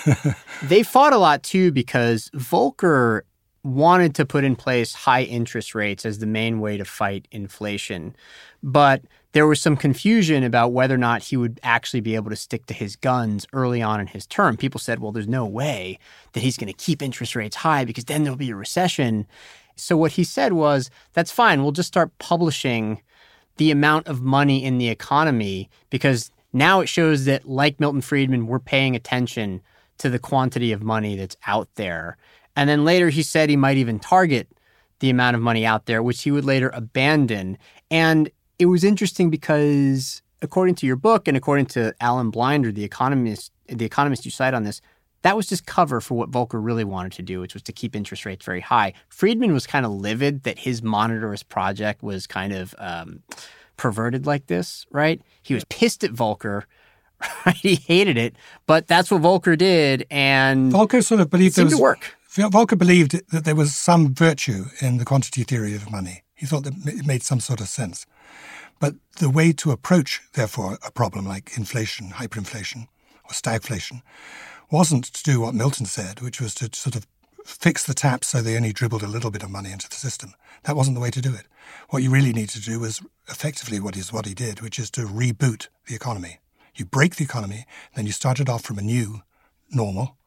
They 0.63 0.83
fought 0.83 1.13
a 1.13 1.17
lot 1.17 1.43
too 1.43 1.71
because 1.71 2.29
Volcker 2.35 3.21
wanted 3.64 4.16
to 4.16 4.26
put 4.26 4.43
in 4.43 4.55
place 4.55 4.93
high 4.93 5.24
interest 5.24 5.76
rates 5.76 6.05
as 6.05 6.20
the 6.20 6.26
main 6.26 6.60
way 6.60 6.78
to 6.78 6.86
fight 6.86 7.28
inflation. 7.32 8.16
But 8.64 9.01
there 9.34 9.47
was 9.47 9.62
some 9.62 9.76
confusion 9.76 10.43
about 10.43 10.72
whether 10.72 10.95
or 10.95 10.99
not 10.99 11.24
he 11.24 11.38
would 11.38 11.60
actually 11.64 12.01
be 12.01 12.16
able 12.16 12.30
to 12.30 12.36
stick 12.36 12.66
to 12.68 12.74
his 12.74 12.95
guns 12.95 13.45
early 13.53 13.82
on 13.82 13.99
in 13.99 14.08
his 14.08 14.26
term. 14.26 14.58
People 14.58 14.80
said, 14.80 14.99
well, 14.99 15.12
there's 15.12 15.28
no 15.28 15.45
way 15.45 15.99
that 16.34 16.39
he's 16.39 16.58
going 16.58 16.72
to 16.72 16.74
keep 16.74 17.01
interest 17.01 17.36
rates 17.36 17.58
high 17.58 17.86
because 17.86 18.05
then 18.05 18.24
there'll 18.24 18.38
be 18.38 18.51
a 18.51 18.55
recession. 18.55 19.28
So 19.76 19.95
what 19.95 20.14
he 20.14 20.24
said 20.24 20.53
was, 20.53 20.89
that's 21.14 21.32
fine. 21.32 21.62
We'll 21.62 21.72
just 21.72 21.88
start 21.88 22.18
publishing 22.20 23.01
the 23.58 23.70
amount 23.72 24.08
of 24.08 24.22
money 24.22 24.64
in 24.64 24.78
the 24.78 24.89
economy 24.89 25.70
because 25.89 26.32
now 26.53 26.80
it 26.80 26.88
shows 26.88 27.26
that, 27.26 27.47
like 27.47 27.80
Milton 27.80 28.01
Friedman, 28.01 28.47
we're 28.47 28.60
paying 28.60 28.95
attention 28.95 29.62
to 29.97 30.10
the 30.10 30.20
quantity 30.20 30.72
of 30.72 30.82
money 30.82 31.16
that's 31.16 31.38
out 31.45 31.68
there. 31.76 32.18
And 32.58 32.68
then 32.68 32.84
later 32.84 33.10
he 33.10 33.24
said 33.24 33.49
he 33.49 33.55
might 33.55 33.78
even 33.78 33.99
target 33.99 34.49
the 34.99 35.12
amount 35.12 35.36
of 35.36 35.41
money 35.41 35.66
out 35.66 35.86
there, 35.86 36.01
which 36.01 36.24
he 36.24 36.32
would 36.32 36.43
later 36.43 36.72
abandon. 36.74 37.58
And 37.91 38.32
it 38.58 38.66
was 38.66 38.84
interesting 38.84 39.30
because 39.30 40.24
according 40.41 40.76
to 40.76 40.88
your 40.88 40.95
book 40.95 41.28
and 41.28 41.38
according 41.38 41.68
to 41.68 41.93
Alan 42.01 42.32
Blinder, 42.32 42.72
the 42.72 42.84
economist, 42.84 43.51
the 43.68 43.86
economist 43.86 44.26
you 44.26 44.32
cite 44.32 44.55
on 44.55 44.64
this, 44.64 44.82
that 45.22 45.36
was 45.36 45.47
just 45.47 45.68
cover 45.68 46.01
for 46.01 46.16
what 46.16 46.32
Volcker 46.32 46.64
really 46.64 46.84
wanted 46.84 47.12
to 47.14 47.22
do, 47.22 47.39
which 47.39 47.53
was 47.53 47.62
to 47.64 47.72
keep 47.72 47.95
interest 47.95 48.26
rates 48.26 48.43
very 48.43 48.62
high. 48.62 48.93
Friedman 49.10 49.53
was 49.53 49.68
kind 49.68 49.86
of 49.86 49.91
livid 49.91 50.43
that 50.43 50.60
his 50.60 50.82
monetarist 50.82 51.47
project 51.49 52.01
was 52.01 52.26
kind 52.26 52.53
of 52.53 52.74
um, 52.80 53.22
perverted 53.78 54.26
like 54.26 54.47
this, 54.47 54.86
right? 54.91 55.22
He 55.43 55.53
was 55.53 55.64
pissed 55.66 56.03
at 56.03 56.12
Volcker. 56.12 56.64
Right? 57.47 57.55
He 57.55 57.74
hated 57.74 58.16
it, 58.16 58.36
but 58.68 58.86
that's 58.86 59.10
what 59.10 59.24
Volcker 59.24 59.58
did, 59.58 60.05
and 60.12 60.72
Volcker 60.72 61.03
sort 61.03 61.20
of 61.20 61.32
believed 61.32 61.53
it 61.53 61.55
seemed 61.55 61.72
was, 61.72 61.78
to 61.78 61.82
work. 61.82 62.16
Volcker 62.38 62.77
believed 62.77 63.19
that 63.31 63.45
there 63.45 63.55
was 63.55 63.75
some 63.75 64.13
virtue 64.13 64.65
in 64.79 64.97
the 64.97 65.05
quantity 65.05 65.43
theory 65.43 65.75
of 65.75 65.91
money. 65.91 66.23
He 66.35 66.45
thought 66.45 66.63
that 66.65 66.75
it 66.85 67.05
made 67.05 67.23
some 67.23 67.39
sort 67.39 67.61
of 67.61 67.67
sense. 67.67 68.05
But 68.79 68.95
the 69.17 69.29
way 69.29 69.51
to 69.53 69.71
approach, 69.71 70.21
therefore, 70.33 70.77
a 70.85 70.91
problem 70.91 71.25
like 71.25 71.57
inflation, 71.57 72.11
hyperinflation, 72.11 72.88
or 73.25 73.31
stagflation, 73.31 74.03
wasn't 74.69 75.05
to 75.05 75.23
do 75.23 75.41
what 75.41 75.55
Milton 75.55 75.88
said, 75.88 76.21
which 76.21 76.39
was 76.39 76.53
to 76.55 76.69
sort 76.73 76.95
of 76.95 77.07
fix 77.43 77.83
the 77.83 77.93
taps 77.93 78.27
so 78.27 78.41
they 78.41 78.55
only 78.55 78.73
dribbled 78.73 79.03
a 79.03 79.07
little 79.07 79.31
bit 79.31 79.41
of 79.41 79.49
money 79.49 79.71
into 79.71 79.89
the 79.89 79.95
system. 79.95 80.33
That 80.63 80.75
wasn't 80.75 80.95
the 80.95 81.01
way 81.01 81.11
to 81.11 81.21
do 81.21 81.33
it. 81.33 81.47
What 81.89 82.03
you 82.03 82.11
really 82.11 82.33
need 82.33 82.49
to 82.49 82.61
do 82.61 82.79
was 82.79 83.01
effectively 83.29 83.79
what 83.79 83.97
is 83.97 84.13
what 84.13 84.25
he 84.25 84.33
did, 84.33 84.61
which 84.61 84.77
is 84.77 84.91
to 84.91 85.01
reboot 85.01 85.69
the 85.88 85.95
economy. 85.95 86.39
You 86.75 86.85
break 86.85 87.15
the 87.15 87.23
economy, 87.23 87.65
then 87.95 88.05
you 88.05 88.11
start 88.11 88.39
it 88.39 88.49
off 88.49 88.63
from 88.63 88.77
a 88.77 88.83
new 88.83 89.21
normal, 89.71 90.17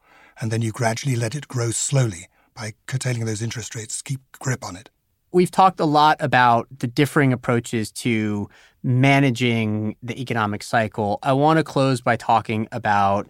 and 0.41 0.51
then 0.51 0.61
you 0.61 0.71
gradually 0.71 1.15
let 1.15 1.35
it 1.35 1.47
grow 1.47 1.71
slowly 1.71 2.27
by 2.55 2.73
curtailing 2.87 3.25
those 3.25 3.41
interest 3.41 3.75
rates, 3.75 4.01
keep 4.01 4.19
grip 4.39 4.63
on 4.63 4.75
it. 4.75 4.89
We've 5.31 5.51
talked 5.51 5.79
a 5.79 5.85
lot 5.85 6.17
about 6.19 6.67
the 6.79 6.87
differing 6.87 7.31
approaches 7.31 7.91
to 7.93 8.49
managing 8.83 9.95
the 10.03 10.19
economic 10.19 10.63
cycle. 10.63 11.19
I 11.23 11.33
want 11.33 11.57
to 11.57 11.63
close 11.63 12.01
by 12.01 12.17
talking 12.17 12.67
about 12.71 13.27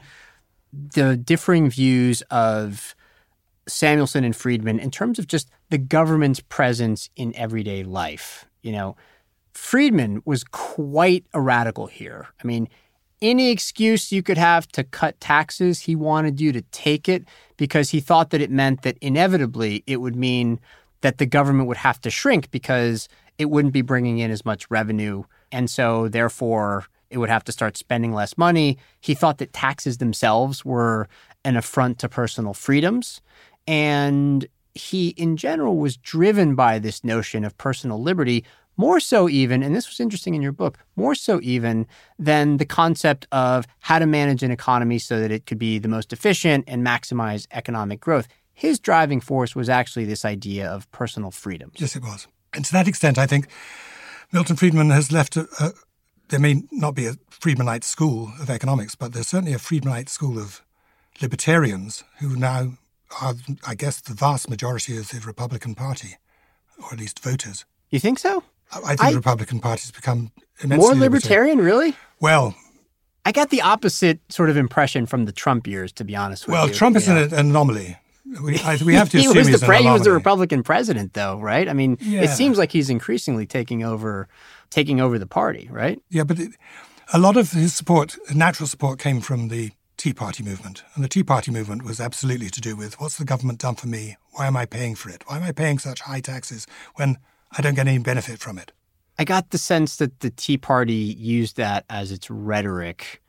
the 0.74 1.18
differing 1.18 1.70
views 1.70 2.24
of 2.32 2.96
Samuelson 3.68 4.24
and 4.24 4.36
Friedman 4.36 4.80
in 4.80 4.90
terms 4.90 5.20
of 5.20 5.28
just 5.28 5.50
the 5.70 5.78
government's 5.78 6.40
presence 6.40 7.10
in 7.16 7.36
everyday 7.36 7.84
life. 7.84 8.46
You 8.64 8.72
know, 8.72 8.96
Friedman 9.54 10.24
was 10.26 10.44
quite 10.44 11.26
a 11.34 11.42
radical 11.42 11.88
here. 11.88 12.30
I 12.42 12.48
mean, 12.48 12.68
any 13.22 13.52
excuse 13.52 14.12
you 14.12 14.24
could 14.24 14.38
have 14.38 14.68
to 14.70 14.84
cut 14.84 15.20
taxes, 15.20 15.82
he 15.82 15.96
wanted 15.96 16.42
you 16.42 16.52
to 16.52 16.62
take 16.72 17.08
it 17.08 17.26
because 17.58 17.92
he 17.92 18.00
thought 18.00 18.32
that 18.32 18.42
it 18.42 18.52
meant 18.52 18.82
that 18.82 18.98
inevitably 19.00 19.84
it 19.86 19.98
would 19.98 20.16
mean 20.16 20.60
that 21.02 21.18
the 21.18 21.26
government 21.26 21.68
would 21.68 21.78
have 21.78 22.00
to 22.02 22.10
shrink 22.10 22.50
because 22.52 23.08
it 23.38 23.50
wouldn't 23.50 23.74
be 23.74 23.82
bringing 23.82 24.20
in 24.20 24.32
as 24.32 24.46
much 24.46 24.70
revenue. 24.70 25.24
And 25.52 25.70
so, 25.70 26.08
therefore, 26.08 26.86
it 27.10 27.18
would 27.18 27.30
have 27.30 27.44
to 27.46 27.52
start 27.52 27.78
spending 27.78 28.14
less 28.14 28.38
money. 28.38 28.78
He 29.02 29.14
thought 29.14 29.38
that 29.40 29.54
taxes 29.54 29.98
themselves 29.98 30.64
were 30.64 31.08
an 31.44 31.58
affront 31.58 32.00
to 32.00 32.10
personal 32.10 32.54
freedoms. 32.54 33.22
And 33.68 34.48
he, 34.74 35.10
in 35.10 35.38
general, 35.38 35.78
was 35.78 35.98
driven 35.98 36.56
by 36.56 36.80
this 36.80 37.04
notion 37.04 37.44
of 37.44 37.58
personal 37.58 38.02
liberty, 38.02 38.46
more 38.78 39.00
so 39.00 39.30
even, 39.30 39.64
and 39.64 39.76
this 39.76 39.88
was 39.88 40.00
interesting 40.00 40.34
in 40.34 40.42
your 40.42 40.52
book, 40.52 40.78
more 40.96 41.16
so 41.16 41.40
even 41.44 41.88
than 42.18 42.58
the 42.58 42.66
concept 42.66 43.28
of 43.32 43.68
how 43.80 44.00
to 44.00 44.06
manage 44.06 44.44
an 44.44 44.52
economy 44.52 45.00
so 45.00 45.20
that 45.20 45.32
it 45.32 45.46
could 45.46 45.60
be 45.60 45.80
the 45.80 45.88
most 45.88 46.14
efficient 46.14 46.64
and 46.68 46.86
maximize 46.86 47.48
economic 47.52 48.00
growth. 48.00 48.28
His 48.54 48.80
driving 48.80 49.22
force 49.22 49.56
was 49.56 49.70
actually 49.70 50.06
this 50.06 50.26
idea 50.26 50.70
of 50.70 50.92
personal 50.92 51.32
freedom. 51.32 51.72
Yes, 51.76 51.96
it 51.96 52.04
was. 52.04 52.28
And 52.54 52.66
to 52.66 52.72
that 52.74 52.88
extent, 52.88 53.18
I 53.18 53.28
think 53.28 53.48
Milton 54.32 54.56
Friedman 54.56 54.90
has 54.90 55.12
left 55.12 55.38
a, 55.38 55.48
a 55.60 55.72
there 56.30 56.40
may 56.40 56.64
not 56.72 56.96
be 56.96 57.08
a 57.08 57.14
Friedmanite 57.30 57.84
school 57.84 58.32
of 58.40 58.50
economics, 58.50 58.96
but 58.96 59.14
there's 59.14 59.28
certainly 59.28 59.54
a 59.54 59.58
Friedmanite 59.58 60.08
school 60.10 60.40
of 60.40 60.62
libertarians 61.22 62.04
who 62.20 62.36
now 62.36 62.78
are, 63.22 63.36
I 63.68 63.76
guess, 63.76 64.00
the 64.00 64.14
vast 64.14 64.50
majority 64.50 64.98
of 64.98 65.10
the 65.10 65.20
Republican 65.20 65.76
Party, 65.76 66.16
or 66.82 66.94
at 66.94 67.00
least 67.00 67.20
voters. 67.20 67.66
You 67.90 68.00
think 68.00 68.18
so? 68.18 68.44
I 68.74 68.96
think 68.96 69.04
I, 69.04 69.12
the 69.12 69.18
Republican 69.18 69.60
Party 69.60 69.82
has 69.82 69.92
become 69.92 70.32
immensely 70.62 70.88
more 70.88 70.96
libertarian, 70.96 71.58
libertarian. 71.58 71.60
really. 71.60 71.96
Well, 72.20 72.56
I 73.26 73.32
got 73.32 73.50
the 73.50 73.62
opposite 73.62 74.20
sort 74.30 74.50
of 74.50 74.58
impression 74.58 75.06
from 75.06 75.26
the 75.26 75.32
Trump 75.32 75.68
years, 75.68 75.92
to 75.94 76.04
be 76.04 76.16
honest 76.16 76.46
with 76.48 76.54
well, 76.54 76.66
you. 76.66 76.72
Well, 76.72 76.78
Trump 76.78 76.96
is 76.98 77.08
yeah. 77.08 77.20
an 77.20 77.34
anomaly. 77.34 77.98
We, 78.42 78.60
I, 78.60 78.78
we 78.84 78.94
have 79.02 79.10
to 79.10 79.18
he 79.18 79.26
assume 79.26 79.38
was 79.38 79.48
he's 79.48 79.60
the 79.60 79.66
pre- 79.66 79.78
an 79.78 79.84
he 79.84 79.90
was 79.90 80.04
the. 80.04 80.12
Republican 80.12 80.64
president, 80.64 81.14
though, 81.14 81.40
right? 81.40 81.68
I 81.68 81.74
mean, 81.74 81.98
Yeah. 82.02 82.22
it 82.22 82.30
seems 82.30 82.58
like 82.58 82.72
he's 82.72 82.90
increasingly 82.90 83.46
taking 83.46 83.84
over, 83.84 84.28
taking 84.70 85.02
over 85.02 85.20
the 85.20 85.28
party, 85.28 85.68
right? 85.72 86.02
Yeah, 86.10 86.24
but 86.24 86.40
it, 86.40 86.52
a 87.14 87.20
lot 87.20 87.38
of 87.38 87.52
his 87.52 87.74
support, 87.74 88.18
natural 88.34 88.68
support, 88.68 89.00
came 89.00 89.22
from 89.22 89.50
the 89.50 89.72
Tea 89.98 90.14
Party 90.14 90.44
movement. 90.44 90.84
And 90.96 91.04
the 91.04 91.10
Tea 91.10 91.24
Party 91.24 91.52
movement 91.52 91.84
was 91.84 92.00
absolutely 92.00 92.50
to 92.50 92.62
do 92.62 92.76
with 92.76 93.00
what's 93.00 93.18
the 93.18 93.26
government 93.26 93.60
done 93.60 93.76
for 93.76 93.88
me? 93.88 94.18
Why 94.32 94.48
am 94.48 94.58
I 94.58 94.66
paying 94.66 94.96
for 94.96 95.10
it? 95.10 95.24
Why 95.28 95.38
am 95.38 95.44
I 95.44 95.52
paying 95.52 95.78
such 95.78 96.02
high 96.02 96.22
taxes 96.22 96.66
when 96.96 97.18
I 97.58 97.62
don't 97.62 97.76
get 97.76 97.88
any 97.88 98.00
benefit 98.00 98.40
from 98.40 98.58
it? 98.58 98.72
I 99.20 99.24
got 99.24 99.50
the 99.50 99.58
sense 99.58 99.98
that 99.98 100.22
the 100.22 100.30
Tea 100.30 100.58
Party 100.58 100.94
used 100.94 101.58
that 101.58 101.86
as 101.90 102.12
its 102.12 102.30
rhetoric, 102.30 103.22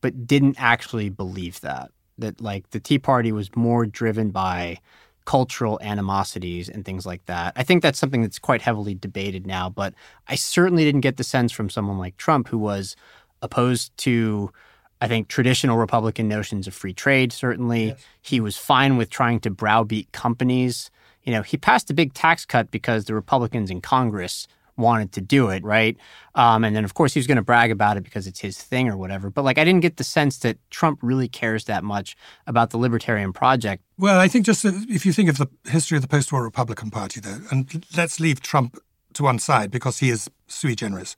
but 0.00 0.26
didn't 0.26 0.56
actually 0.58 1.10
believe 1.10 1.60
that. 1.60 1.90
That 2.18 2.40
like 2.40 2.70
the 2.70 2.80
Tea 2.80 2.98
Party 2.98 3.32
was 3.32 3.54
more 3.56 3.84
driven 3.86 4.30
by 4.30 4.78
cultural 5.24 5.80
animosities 5.82 6.68
and 6.68 6.84
things 6.84 7.06
like 7.06 7.24
that. 7.26 7.54
I 7.56 7.62
think 7.62 7.82
that's 7.82 7.98
something 7.98 8.22
that's 8.22 8.38
quite 8.38 8.62
heavily 8.62 8.94
debated 8.94 9.46
now, 9.46 9.68
but 9.68 9.94
I 10.28 10.34
certainly 10.34 10.84
didn't 10.84 11.00
get 11.00 11.16
the 11.16 11.24
sense 11.24 11.50
from 11.50 11.70
someone 11.70 11.98
like 11.98 12.16
Trump 12.16 12.48
who 12.48 12.58
was 12.58 12.94
opposed 13.42 13.96
to 13.98 14.52
I 15.00 15.08
think 15.08 15.28
traditional 15.28 15.76
Republican 15.76 16.28
notions 16.28 16.66
of 16.66 16.72
free 16.72 16.94
trade, 16.94 17.32
certainly. 17.32 17.88
Yes. 17.88 18.04
He 18.22 18.40
was 18.40 18.56
fine 18.56 18.96
with 18.96 19.10
trying 19.10 19.40
to 19.40 19.50
browbeat 19.50 20.12
companies. 20.12 20.90
You 21.24 21.32
know, 21.32 21.42
he 21.42 21.56
passed 21.56 21.90
a 21.90 21.94
big 21.94 22.14
tax 22.14 22.44
cut 22.44 22.70
because 22.70 23.06
the 23.06 23.14
Republicans 23.14 23.70
in 23.70 23.80
Congress 23.80 24.46
wanted 24.76 25.12
to 25.12 25.20
do 25.20 25.48
it, 25.50 25.62
right? 25.62 25.96
Um, 26.34 26.64
and 26.64 26.74
then, 26.74 26.84
of 26.84 26.94
course, 26.94 27.14
he 27.14 27.18
was 27.20 27.26
going 27.26 27.36
to 27.36 27.42
brag 27.42 27.70
about 27.70 27.96
it 27.96 28.02
because 28.02 28.26
it's 28.26 28.40
his 28.40 28.60
thing 28.60 28.88
or 28.88 28.96
whatever. 28.96 29.30
But 29.30 29.42
like, 29.44 29.58
I 29.58 29.64
didn't 29.64 29.82
get 29.82 29.96
the 29.96 30.04
sense 30.04 30.38
that 30.38 30.58
Trump 30.70 30.98
really 31.02 31.28
cares 31.28 31.64
that 31.64 31.84
much 31.84 32.16
about 32.46 32.70
the 32.70 32.78
libertarian 32.78 33.32
project. 33.32 33.82
Well, 33.98 34.18
I 34.18 34.28
think 34.28 34.46
just 34.46 34.64
if 34.64 35.06
you 35.06 35.12
think 35.12 35.28
of 35.28 35.38
the 35.38 35.48
history 35.66 35.96
of 35.96 36.02
the 36.02 36.08
post 36.08 36.32
war 36.32 36.42
Republican 36.42 36.90
Party, 36.90 37.20
though, 37.20 37.40
and 37.50 37.84
let's 37.96 38.18
leave 38.18 38.40
Trump 38.40 38.78
to 39.14 39.22
one 39.22 39.38
side 39.38 39.70
because 39.70 39.98
he 39.98 40.10
is 40.10 40.28
sui 40.48 40.74
generis, 40.74 41.16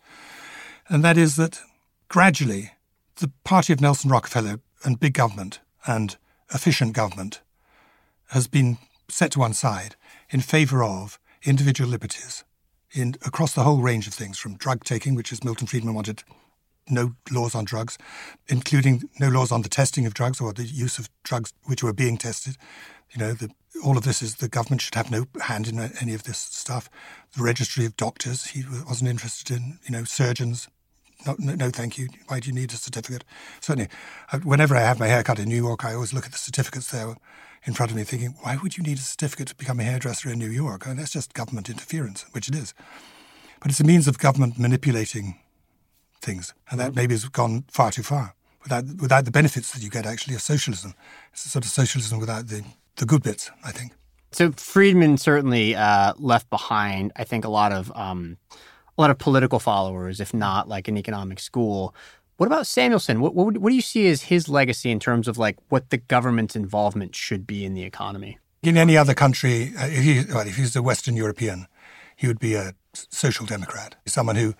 and 0.88 1.02
that 1.02 1.16
is 1.16 1.36
that 1.36 1.60
gradually 2.08 2.72
the 3.16 3.30
party 3.44 3.72
of 3.72 3.80
Nelson 3.80 4.10
Rockefeller 4.10 4.60
and 4.84 5.00
big 5.00 5.14
government 5.14 5.60
and 5.86 6.16
efficient 6.52 6.92
government 6.92 7.40
has 8.30 8.46
been 8.46 8.76
set 9.08 9.32
to 9.32 9.38
one 9.38 9.52
side 9.52 9.96
in 10.30 10.40
favor 10.40 10.82
of 10.82 11.18
individual 11.44 11.88
liberties 11.88 12.44
in 12.92 13.14
across 13.24 13.52
the 13.52 13.62
whole 13.62 13.78
range 13.78 14.06
of 14.06 14.14
things, 14.14 14.38
from 14.38 14.56
drug 14.56 14.84
taking, 14.84 15.14
which 15.14 15.32
is 15.32 15.44
Milton 15.44 15.66
Friedman 15.66 15.94
wanted 15.94 16.22
no 16.88 17.14
laws 17.30 17.54
on 17.54 17.64
drugs, 17.64 17.98
including 18.48 19.02
no 19.18 19.28
laws 19.28 19.50
on 19.50 19.62
the 19.62 19.68
testing 19.68 20.06
of 20.06 20.14
drugs 20.14 20.40
or 20.40 20.52
the 20.52 20.64
use 20.64 20.98
of 20.98 21.08
drugs 21.24 21.52
which 21.64 21.82
were 21.82 21.92
being 21.92 22.16
tested. 22.16 22.56
You 23.10 23.20
know, 23.20 23.32
the, 23.32 23.50
all 23.84 23.96
of 23.96 24.04
this 24.04 24.22
is 24.22 24.36
the 24.36 24.48
government 24.48 24.82
should 24.82 24.94
have 24.94 25.10
no 25.10 25.26
hand 25.42 25.68
in 25.68 25.78
any 26.00 26.14
of 26.14 26.24
this 26.24 26.38
stuff. 26.38 26.88
The 27.36 27.42
registry 27.42 27.86
of 27.86 27.96
doctors, 27.96 28.46
he 28.46 28.64
wasn't 28.86 29.10
interested 29.10 29.56
in. 29.56 29.78
You 29.84 29.92
know, 29.92 30.04
surgeons, 30.04 30.68
no, 31.26 31.34
no, 31.38 31.54
no, 31.54 31.70
thank 31.70 31.98
you. 31.98 32.08
Why 32.28 32.40
do 32.40 32.48
you 32.48 32.54
need 32.54 32.72
a 32.72 32.76
certificate? 32.76 33.24
Certainly, 33.60 33.90
uh, 34.32 34.38
whenever 34.40 34.76
I 34.76 34.80
have 34.80 35.00
my 35.00 35.08
hair 35.08 35.22
cut 35.22 35.38
in 35.38 35.48
New 35.48 35.56
York, 35.56 35.84
I 35.84 35.94
always 35.94 36.12
look 36.12 36.26
at 36.26 36.32
the 36.32 36.38
certificates 36.38 36.90
there 36.90 37.16
in 37.66 37.74
front 37.74 37.90
of 37.90 37.96
me, 37.96 38.04
thinking, 38.04 38.34
why 38.40 38.56
would 38.56 38.78
you 38.78 38.84
need 38.84 38.98
a 38.98 39.02
certificate 39.02 39.48
to 39.48 39.54
become 39.56 39.80
a 39.80 39.84
hairdresser 39.84 40.30
in 40.30 40.38
New 40.38 40.50
York? 40.50 40.86
And 40.86 40.98
that's 40.98 41.10
just 41.10 41.34
government 41.34 41.68
interference, 41.68 42.24
which 42.32 42.48
it 42.48 42.54
is. 42.54 42.72
But 43.60 43.70
it's 43.70 43.80
a 43.80 43.84
means 43.84 44.06
of 44.06 44.18
government 44.18 44.58
manipulating 44.58 45.38
things, 46.20 46.54
and 46.70 46.78
that 46.80 46.94
maybe 46.94 47.14
has 47.14 47.24
gone 47.28 47.64
far 47.68 47.90
too 47.90 48.02
far 48.02 48.34
without 48.62 48.84
without 49.00 49.24
the 49.24 49.30
benefits 49.30 49.72
that 49.72 49.82
you 49.82 49.90
get 49.90 50.06
actually 50.06 50.34
of 50.34 50.42
socialism. 50.42 50.94
It's 51.32 51.44
a 51.46 51.48
sort 51.48 51.64
of 51.64 51.70
socialism 51.70 52.18
without 52.18 52.48
the 52.48 52.64
the 52.96 53.06
good 53.06 53.22
bits, 53.22 53.50
I 53.64 53.72
think. 53.72 53.92
So 54.32 54.52
Friedman 54.52 55.18
certainly 55.18 55.74
uh, 55.74 56.14
left 56.18 56.50
behind, 56.50 57.12
I 57.16 57.24
think, 57.24 57.44
a 57.44 57.48
lot 57.48 57.72
of 57.72 57.92
um, 57.94 58.36
a 58.98 59.00
lot 59.00 59.10
of 59.10 59.18
political 59.18 59.58
followers, 59.58 60.20
if 60.20 60.32
not 60.32 60.68
like 60.68 60.88
an 60.88 60.96
economic 60.96 61.40
school. 61.40 61.94
What 62.36 62.46
about 62.46 62.66
Samuelson? 62.66 63.20
What, 63.20 63.34
what, 63.34 63.56
what 63.58 63.70
do 63.70 63.74
you 63.74 63.82
see 63.82 64.08
as 64.08 64.24
his 64.24 64.48
legacy 64.48 64.90
in 64.90 65.00
terms 65.00 65.26
of 65.26 65.38
like 65.38 65.56
what 65.68 65.90
the 65.90 65.96
government's 65.96 66.54
involvement 66.54 67.14
should 67.14 67.46
be 67.46 67.64
in 67.64 67.74
the 67.74 67.82
economy? 67.82 68.38
In 68.62 68.76
any 68.76 68.96
other 68.96 69.14
country, 69.14 69.72
uh, 69.78 69.86
if 69.86 70.02
he 70.02 70.24
well, 70.32 70.46
if 70.46 70.56
he's 70.56 70.76
a 70.76 70.82
Western 70.82 71.16
European, 71.16 71.66
he 72.14 72.26
would 72.26 72.38
be 72.38 72.54
a 72.54 72.74
social 72.92 73.46
democrat, 73.46 73.94
someone 74.06 74.36
who 74.36 74.54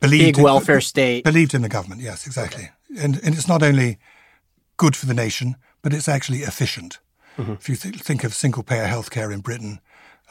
believed 0.00 0.36
big 0.36 0.44
welfare 0.44 0.76
in, 0.76 0.80
state, 0.80 1.24
believed 1.24 1.54
in 1.54 1.62
the 1.62 1.68
government. 1.68 2.02
Yes, 2.02 2.26
exactly. 2.26 2.70
And 2.98 3.20
and 3.22 3.34
it's 3.34 3.48
not 3.48 3.62
only 3.62 3.98
good 4.76 4.96
for 4.96 5.06
the 5.06 5.14
nation, 5.14 5.56
but 5.82 5.94
it's 5.94 6.08
actually 6.08 6.38
efficient. 6.38 6.98
Mm-hmm. 7.38 7.52
If 7.52 7.68
you 7.68 7.76
th- 7.76 7.96
think 7.96 8.24
of 8.24 8.34
single 8.34 8.62
payer 8.62 8.86
healthcare 8.86 9.32
in 9.32 9.40
Britain, 9.40 9.80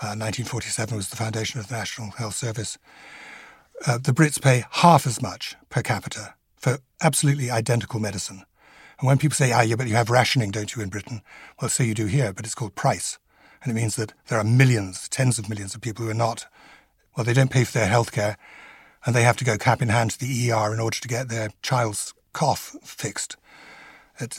uh, 0.01 0.13
1947 0.13 0.95
was 0.95 1.09
the 1.09 1.15
foundation 1.15 1.59
of 1.59 1.67
the 1.67 1.75
National 1.75 2.11
Health 2.11 2.35
Service. 2.35 2.77
Uh, 3.87 3.97
the 3.97 4.11
Brits 4.11 4.41
pay 4.41 4.65
half 4.69 5.07
as 5.07 5.21
much 5.21 5.55
per 5.69 5.81
capita 5.81 6.35
for 6.59 6.79
absolutely 7.01 7.49
identical 7.49 7.99
medicine. 7.99 8.43
And 8.99 9.07
when 9.07 9.17
people 9.17 9.35
say, 9.35 9.51
ah, 9.51 9.61
yeah, 9.61 9.75
but 9.75 9.87
you 9.87 9.95
have 9.95 10.09
rationing, 10.09 10.51
don't 10.51 10.75
you, 10.75 10.81
in 10.81 10.89
Britain? 10.89 11.21
Well, 11.61 11.69
so 11.69 11.83
you 11.83 11.93
do 11.93 12.05
here, 12.05 12.33
but 12.33 12.45
it's 12.45 12.55
called 12.55 12.75
price. 12.75 13.17
And 13.63 13.71
it 13.71 13.75
means 13.75 13.95
that 13.95 14.13
there 14.27 14.37
are 14.37 14.43
millions, 14.43 15.07
tens 15.09 15.39
of 15.39 15.49
millions 15.49 15.73
of 15.73 15.81
people 15.81 16.05
who 16.05 16.11
are 16.11 16.15
not, 16.15 16.45
well, 17.15 17.23
they 17.23 17.33
don't 17.33 17.51
pay 17.51 17.63
for 17.63 17.77
their 17.77 17.87
health 17.87 18.11
care 18.11 18.37
and 19.05 19.15
they 19.15 19.23
have 19.23 19.37
to 19.37 19.45
go 19.45 19.57
cap 19.57 19.81
in 19.81 19.89
hand 19.89 20.11
to 20.11 20.19
the 20.19 20.51
ER 20.51 20.73
in 20.73 20.79
order 20.79 20.97
to 20.99 21.07
get 21.07 21.29
their 21.29 21.49
child's 21.61 22.13
cough 22.33 22.75
fixed, 22.83 23.37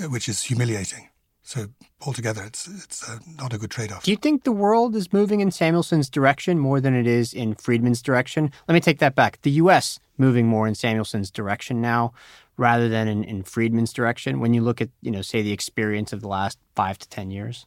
which 0.08 0.28
is 0.28 0.44
humiliating. 0.44 1.08
So 1.42 1.66
altogether, 2.06 2.44
it's 2.44 2.68
it's 2.68 3.08
uh, 3.08 3.18
not 3.36 3.52
a 3.52 3.58
good 3.58 3.72
trade-off. 3.72 4.04
Do 4.04 4.12
you 4.12 4.16
think 4.16 4.44
the 4.44 4.52
world 4.52 4.94
is 4.94 5.12
moving 5.12 5.40
in 5.40 5.50
Samuelson's 5.50 6.08
direction 6.08 6.60
more 6.60 6.80
than 6.80 6.94
it 6.94 7.08
is 7.08 7.34
in 7.34 7.56
Friedman's 7.56 8.02
direction? 8.02 8.52
Let 8.68 8.74
me 8.74 8.80
take 8.80 9.00
that 9.00 9.16
back. 9.16 9.42
The 9.42 9.50
U.S. 9.62 9.98
moving 10.20 10.46
more 10.46 10.68
in 10.68 10.74
Samuelson's 10.74 11.30
direction 11.30 11.80
now, 11.80 12.12
rather 12.56 12.88
than 12.88 13.08
in, 13.08 13.24
in 13.24 13.42
Friedman's 13.42 13.92
direction. 13.92 14.38
When 14.38 14.54
you 14.54 14.62
look 14.62 14.80
at, 14.80 14.90
you 15.00 15.10
know, 15.10 15.22
say 15.22 15.42
the 15.42 15.52
experience 15.52 16.12
of 16.12 16.20
the 16.20 16.28
last 16.28 16.58
five 16.76 16.98
to 16.98 17.08
ten 17.08 17.30
years. 17.30 17.66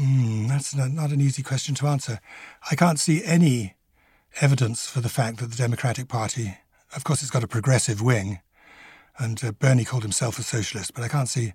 Mm, 0.00 0.48
that's 0.48 0.74
not, 0.74 0.90
not 0.90 1.12
an 1.12 1.20
easy 1.20 1.42
question 1.42 1.74
to 1.76 1.86
answer. 1.86 2.20
I 2.70 2.74
can't 2.74 2.98
see 2.98 3.24
any 3.24 3.74
evidence 4.40 4.88
for 4.88 5.00
the 5.00 5.08
fact 5.08 5.38
that 5.38 5.50
the 5.50 5.56
Democratic 5.56 6.08
Party, 6.08 6.58
of 6.96 7.04
course, 7.04 7.22
it's 7.22 7.30
got 7.30 7.44
a 7.44 7.48
progressive 7.48 8.02
wing, 8.02 8.40
and 9.18 9.42
uh, 9.42 9.52
Bernie 9.52 9.84
called 9.84 10.02
himself 10.02 10.38
a 10.38 10.42
socialist, 10.42 10.94
but 10.94 11.04
I 11.04 11.08
can't 11.08 11.28
see 11.28 11.54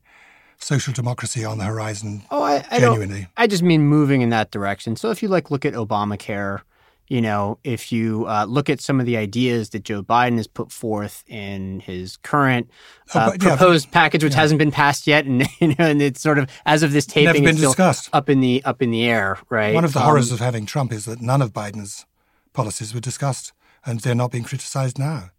social 0.58 0.94
democracy 0.94 1.46
on 1.46 1.58
the 1.58 1.66
horizon. 1.66 2.24
Oh, 2.32 2.42
I, 2.42 2.66
I 2.72 2.80
genuinely. 2.80 3.28
I 3.38 3.48
just 3.48 3.64
mean 3.64 3.82
moving 3.82 4.22
in 4.22 4.30
that 4.30 4.52
direction. 4.52 4.96
So 4.96 5.12
if 5.12 5.22
you 5.22 5.30
like 5.30 5.52
look 5.52 5.66
at 5.66 5.74
Obamacare, 5.74 6.62
you 7.08 7.22
know, 7.22 7.60
if 7.64 7.92
you 7.92 8.26
uh, 8.28 8.46
look 8.46 8.70
at 8.70 8.80
some 8.82 9.00
of 9.00 9.06
the 9.06 9.18
ideas 9.18 9.70
that 9.72 9.84
Joe 9.84 10.02
Biden 10.02 10.38
has 10.38 10.48
put 10.48 10.72
forth 10.72 11.24
in 11.28 11.82
his 11.82 12.18
current 12.18 12.70
oh, 13.14 13.20
uh, 13.20 13.26
oh, 13.26 13.32
but, 13.32 13.40
proposed 13.42 13.88
yeah, 13.88 13.94
package, 13.94 14.24
which 14.24 14.34
yeah. 14.34 14.40
hasn't 14.40 14.60
been 14.60 14.72
passed 14.72 15.06
yet, 15.06 15.26
and 15.26 15.46
you 15.60 15.70
know, 15.70 15.76
and 15.80 16.02
it's 16.02 16.22
sort 16.22 16.40
of 16.40 16.50
as 16.66 16.84
of 16.84 16.92
this 16.92 17.06
taping, 17.06 17.44
Never 17.44 17.54
been 17.54 17.62
discussed. 17.62 18.10
up 18.14 18.30
in 18.30 18.40
the 18.40 18.64
up 18.64 18.82
in 18.82 18.92
the 18.92 19.06
air, 19.06 19.38
right? 19.50 19.74
One 19.74 19.86
of 19.86 19.94
the 19.94 20.00
um, 20.00 20.06
horrors 20.06 20.32
of 20.32 20.40
having 20.40 20.66
Trump 20.66 20.92
is 20.92 21.06
that 21.06 21.22
none 21.22 21.42
of 21.42 21.54
Biden's 21.54 22.06
policies 22.54 22.94
were 22.94 23.00
discussed, 23.00 23.52
and 23.86 24.00
they're 24.00 24.16
not 24.16 24.32
being 24.32 24.44
criticized 24.44 24.98
now. 24.98 25.32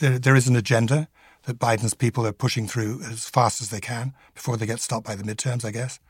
There, 0.00 0.18
there 0.18 0.36
is 0.36 0.48
an 0.48 0.56
agenda 0.56 1.08
that 1.44 1.58
Biden's 1.58 1.94
people 1.94 2.26
are 2.26 2.32
pushing 2.32 2.66
through 2.66 3.02
as 3.02 3.28
fast 3.28 3.62
as 3.62 3.70
they 3.70 3.80
can 3.80 4.14
before 4.34 4.56
they 4.56 4.66
get 4.66 4.80
stopped 4.80 5.06
by 5.06 5.14
the 5.14 5.22
midterms, 5.22 5.64
I 5.64 5.70
guess. 5.70 6.00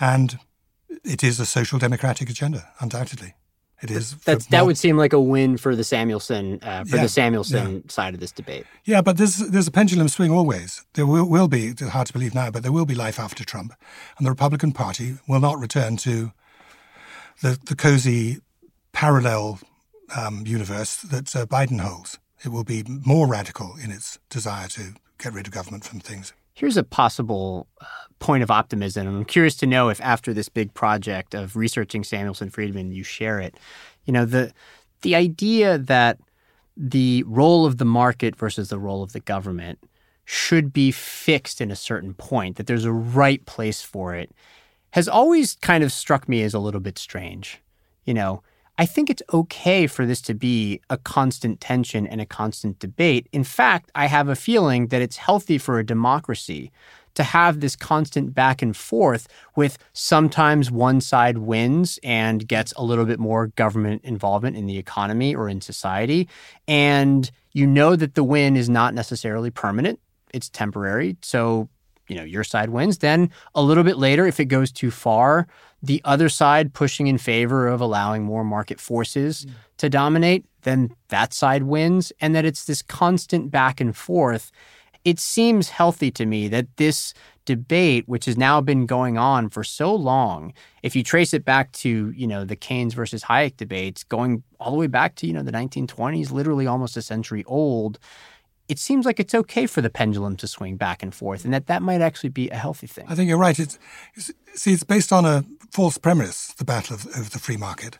And 0.00 0.38
it 1.04 1.22
is 1.22 1.38
a 1.40 1.46
social 1.46 1.78
democratic 1.78 2.28
agenda, 2.28 2.68
undoubtedly. 2.80 3.34
It 3.82 3.90
is. 3.90 4.14
That's, 4.18 4.46
that 4.46 4.64
would 4.64 4.78
seem 4.78 4.96
like 4.96 5.12
a 5.12 5.20
win 5.20 5.56
for 5.56 5.74
the 5.74 5.82
Samuelson 5.82 6.60
uh, 6.62 6.84
for 6.84 6.96
yeah, 6.96 7.02
the 7.02 7.08
Samuelson 7.08 7.74
yeah. 7.74 7.80
side 7.88 8.14
of 8.14 8.20
this 8.20 8.30
debate. 8.30 8.64
Yeah, 8.84 9.02
but 9.02 9.16
there's 9.16 9.38
there's 9.38 9.66
a 9.66 9.72
pendulum 9.72 10.08
swing 10.08 10.30
always. 10.30 10.84
There 10.94 11.04
will, 11.04 11.28
will 11.28 11.48
be. 11.48 11.66
It's 11.66 11.82
hard 11.82 12.06
to 12.06 12.12
believe 12.12 12.32
now, 12.32 12.50
but 12.50 12.62
there 12.62 12.70
will 12.70 12.86
be 12.86 12.94
life 12.94 13.18
after 13.18 13.44
Trump, 13.44 13.74
and 14.18 14.26
the 14.26 14.30
Republican 14.30 14.70
Party 14.70 15.16
will 15.26 15.40
not 15.40 15.58
return 15.58 15.96
to 15.98 16.32
the 17.40 17.58
the 17.64 17.74
cozy 17.74 18.38
parallel 18.92 19.58
um, 20.16 20.44
universe 20.46 20.96
that 20.96 21.34
uh, 21.34 21.44
Biden 21.46 21.80
holds. 21.80 22.18
It 22.44 22.50
will 22.50 22.64
be 22.64 22.84
more 22.86 23.26
radical 23.26 23.74
in 23.82 23.90
its 23.90 24.18
desire 24.30 24.68
to 24.68 24.94
get 25.18 25.32
rid 25.32 25.46
of 25.46 25.52
government 25.52 25.84
from 25.84 26.00
things. 26.00 26.32
Here's 26.54 26.76
a 26.76 26.84
possible 26.84 27.66
uh, 27.80 27.86
point 28.18 28.42
of 28.42 28.50
optimism. 28.50 29.06
I'm 29.06 29.24
curious 29.24 29.56
to 29.56 29.66
know 29.66 29.88
if 29.88 30.00
after 30.00 30.34
this 30.34 30.48
big 30.48 30.74
project 30.74 31.34
of 31.34 31.56
researching 31.56 32.04
Samuelson 32.04 32.50
Friedman, 32.50 32.92
you 32.92 33.02
share 33.02 33.40
it. 33.40 33.58
You 34.04 34.12
know, 34.12 34.24
the 34.24 34.52
the 35.02 35.14
idea 35.14 35.78
that 35.78 36.18
the 36.76 37.24
role 37.26 37.66
of 37.66 37.78
the 37.78 37.84
market 37.84 38.36
versus 38.36 38.68
the 38.68 38.78
role 38.78 39.02
of 39.02 39.12
the 39.12 39.20
government 39.20 39.78
should 40.24 40.72
be 40.72 40.90
fixed 40.90 41.60
in 41.60 41.70
a 41.70 41.76
certain 41.76 42.14
point, 42.14 42.56
that 42.56 42.66
there's 42.66 42.84
a 42.84 42.92
right 42.92 43.44
place 43.44 43.82
for 43.82 44.14
it, 44.14 44.30
has 44.90 45.08
always 45.08 45.56
kind 45.56 45.82
of 45.82 45.92
struck 45.92 46.28
me 46.28 46.42
as 46.42 46.54
a 46.54 46.58
little 46.58 46.80
bit 46.80 46.98
strange. 46.98 47.60
You 48.04 48.14
know, 48.14 48.42
I 48.78 48.86
think 48.86 49.10
it's 49.10 49.22
okay 49.32 49.86
for 49.86 50.06
this 50.06 50.22
to 50.22 50.34
be 50.34 50.80
a 50.88 50.96
constant 50.96 51.60
tension 51.60 52.06
and 52.06 52.20
a 52.20 52.26
constant 52.26 52.78
debate. 52.78 53.28
In 53.32 53.44
fact, 53.44 53.90
I 53.94 54.06
have 54.06 54.28
a 54.28 54.36
feeling 54.36 54.88
that 54.88 55.02
it's 55.02 55.18
healthy 55.18 55.58
for 55.58 55.78
a 55.78 55.84
democracy 55.84 56.72
to 57.14 57.22
have 57.22 57.60
this 57.60 57.76
constant 57.76 58.34
back 58.34 58.62
and 58.62 58.76
forth 58.76 59.28
with 59.54 59.76
sometimes 59.92 60.70
one 60.70 61.00
side 61.00 61.38
wins 61.38 61.98
and 62.02 62.48
gets 62.48 62.72
a 62.72 62.82
little 62.82 63.04
bit 63.04 63.20
more 63.20 63.48
government 63.48 64.02
involvement 64.04 64.56
in 64.56 64.66
the 64.66 64.78
economy 64.78 65.34
or 65.34 65.48
in 65.48 65.60
society. 65.60 66.28
And 66.66 67.30
you 67.52 67.66
know 67.66 67.96
that 67.96 68.14
the 68.14 68.24
win 68.24 68.56
is 68.56 68.70
not 68.70 68.94
necessarily 68.94 69.50
permanent, 69.50 70.00
it's 70.32 70.48
temporary. 70.48 71.18
So, 71.22 71.68
you 72.08 72.16
know, 72.16 72.24
your 72.24 72.44
side 72.44 72.70
wins. 72.70 72.98
Then 72.98 73.30
a 73.54 73.62
little 73.62 73.84
bit 73.84 73.98
later, 73.98 74.26
if 74.26 74.40
it 74.40 74.46
goes 74.46 74.72
too 74.72 74.90
far, 74.90 75.46
the 75.82 76.00
other 76.04 76.28
side 76.28 76.72
pushing 76.72 77.08
in 77.08 77.18
favor 77.18 77.66
of 77.66 77.80
allowing 77.80 78.22
more 78.22 78.44
market 78.44 78.80
forces 78.80 79.44
mm. 79.44 79.52
to 79.78 79.90
dominate, 79.90 80.44
then 80.62 80.94
that 81.08 81.34
side 81.34 81.64
wins. 81.64 82.12
And 82.20 82.34
that 82.34 82.44
it's 82.44 82.64
this 82.64 82.82
constant 82.82 83.50
back 83.50 83.80
and 83.80 83.96
forth. 83.96 84.52
It 85.04 85.18
seems 85.18 85.70
healthy 85.70 86.12
to 86.12 86.24
me 86.24 86.46
that 86.48 86.76
this 86.76 87.12
debate, 87.44 88.06
which 88.06 88.26
has 88.26 88.36
now 88.36 88.60
been 88.60 88.86
going 88.86 89.18
on 89.18 89.48
for 89.48 89.64
so 89.64 89.92
long, 89.92 90.52
if 90.84 90.94
you 90.94 91.02
trace 91.02 91.34
it 91.34 91.44
back 91.44 91.72
to, 91.72 92.12
you 92.12 92.26
know, 92.28 92.44
the 92.44 92.54
Keynes 92.54 92.94
versus 92.94 93.24
Hayek 93.24 93.56
debates, 93.56 94.04
going 94.04 94.44
all 94.60 94.70
the 94.70 94.78
way 94.78 94.86
back 94.86 95.16
to, 95.16 95.26
you 95.26 95.32
know, 95.32 95.42
the 95.42 95.50
1920s, 95.50 96.30
literally 96.30 96.68
almost 96.68 96.96
a 96.96 97.02
century 97.02 97.42
old, 97.48 97.98
it 98.68 98.78
seems 98.78 99.04
like 99.04 99.18
it's 99.18 99.34
okay 99.34 99.66
for 99.66 99.80
the 99.80 99.90
pendulum 99.90 100.36
to 100.36 100.46
swing 100.46 100.76
back 100.76 101.02
and 101.02 101.14
forth, 101.14 101.44
and 101.44 101.52
that 101.52 101.66
that 101.66 101.82
might 101.82 102.00
actually 102.00 102.30
be 102.30 102.48
a 102.50 102.56
healthy 102.56 102.86
thing. 102.86 103.04
I 103.08 103.14
think 103.14 103.28
you're 103.28 103.38
right. 103.38 103.58
It's, 103.58 103.78
see, 104.54 104.72
it's 104.72 104.84
based 104.84 105.12
on 105.12 105.24
a 105.24 105.44
false 105.72 105.96
premise, 105.96 106.48
the 106.58 106.66
battle 106.66 106.94
of, 106.94 107.06
of 107.16 107.30
the 107.30 107.38
free 107.38 107.56
market, 107.56 107.98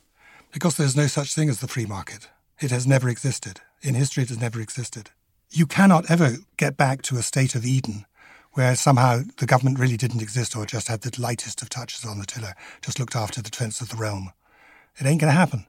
because 0.53 0.77
there's 0.77 0.95
no 0.95 1.07
such 1.07 1.35
thing 1.35 1.49
as 1.49 1.61
the 1.61 1.69
free 1.69 1.87
market. 1.87 2.29
It 2.61 2.71
has 2.71 2.87
never 2.87 3.09
existed. 3.09 3.61
In 3.81 3.95
history, 3.95 4.25
it 4.25 4.29
has 4.29 4.39
never 4.39 4.61
existed. 4.61 5.11
You 5.51 5.67
cannot 5.67 6.11
ever 6.11 6.37
get 6.59 6.77
back 6.77 7.01
to 7.03 7.17
a 7.17 7.23
state 7.23 7.55
of 7.55 7.65
Eden 7.65 8.05
where 8.53 8.77
somehow 8.77 9.23
the 9.39 9.47
government 9.47 9.79
really 9.79 9.97
didn't 9.97 10.21
exist 10.21 10.55
or 10.55 10.67
just 10.67 10.89
had 10.89 11.01
the 11.01 11.19
lightest 11.19 11.63
of 11.63 11.71
touches 11.71 12.05
on 12.05 12.19
the 12.19 12.27
tiller, 12.27 12.53
just 12.83 13.01
looked 13.01 13.17
after 13.17 13.41
the 13.41 13.51
defence 13.51 13.81
of 13.81 13.89
the 13.89 13.97
realm. 13.97 14.33
It 14.99 15.07
ain't 15.07 15.23
going 15.23 15.33
to 15.33 15.39
happen. 15.39 15.65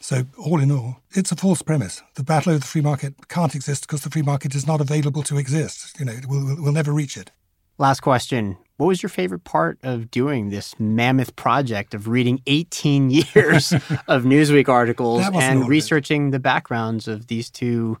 So, 0.00 0.24
all 0.38 0.60
in 0.60 0.70
all, 0.70 1.02
it's 1.10 1.32
a 1.32 1.36
false 1.36 1.60
premise. 1.60 2.02
The 2.14 2.24
battle 2.24 2.54
of 2.54 2.62
the 2.62 2.66
free 2.66 2.80
market 2.80 3.28
can't 3.28 3.54
exist 3.54 3.86
because 3.86 4.00
the 4.00 4.10
free 4.10 4.22
market 4.22 4.54
is 4.54 4.66
not 4.66 4.80
available 4.80 5.22
to 5.24 5.36
exist. 5.36 5.98
You 5.98 6.06
know, 6.06 6.16
we'll, 6.26 6.56
we'll 6.62 6.72
never 6.72 6.92
reach 6.92 7.18
it. 7.18 7.30
Last 7.76 8.00
question. 8.00 8.56
What 8.76 8.86
was 8.86 9.02
your 9.02 9.10
favorite 9.10 9.44
part 9.44 9.78
of 9.84 10.10
doing 10.10 10.50
this 10.50 10.74
mammoth 10.80 11.36
project 11.36 11.94
of 11.94 12.08
reading 12.08 12.40
18 12.46 13.10
years 13.34 13.72
of 14.08 14.24
Newsweek 14.24 14.68
articles 14.68 15.22
and 15.32 15.68
researching 15.68 16.30
the 16.30 16.40
backgrounds 16.40 17.06
of 17.06 17.28
these 17.28 17.50
two 17.50 17.98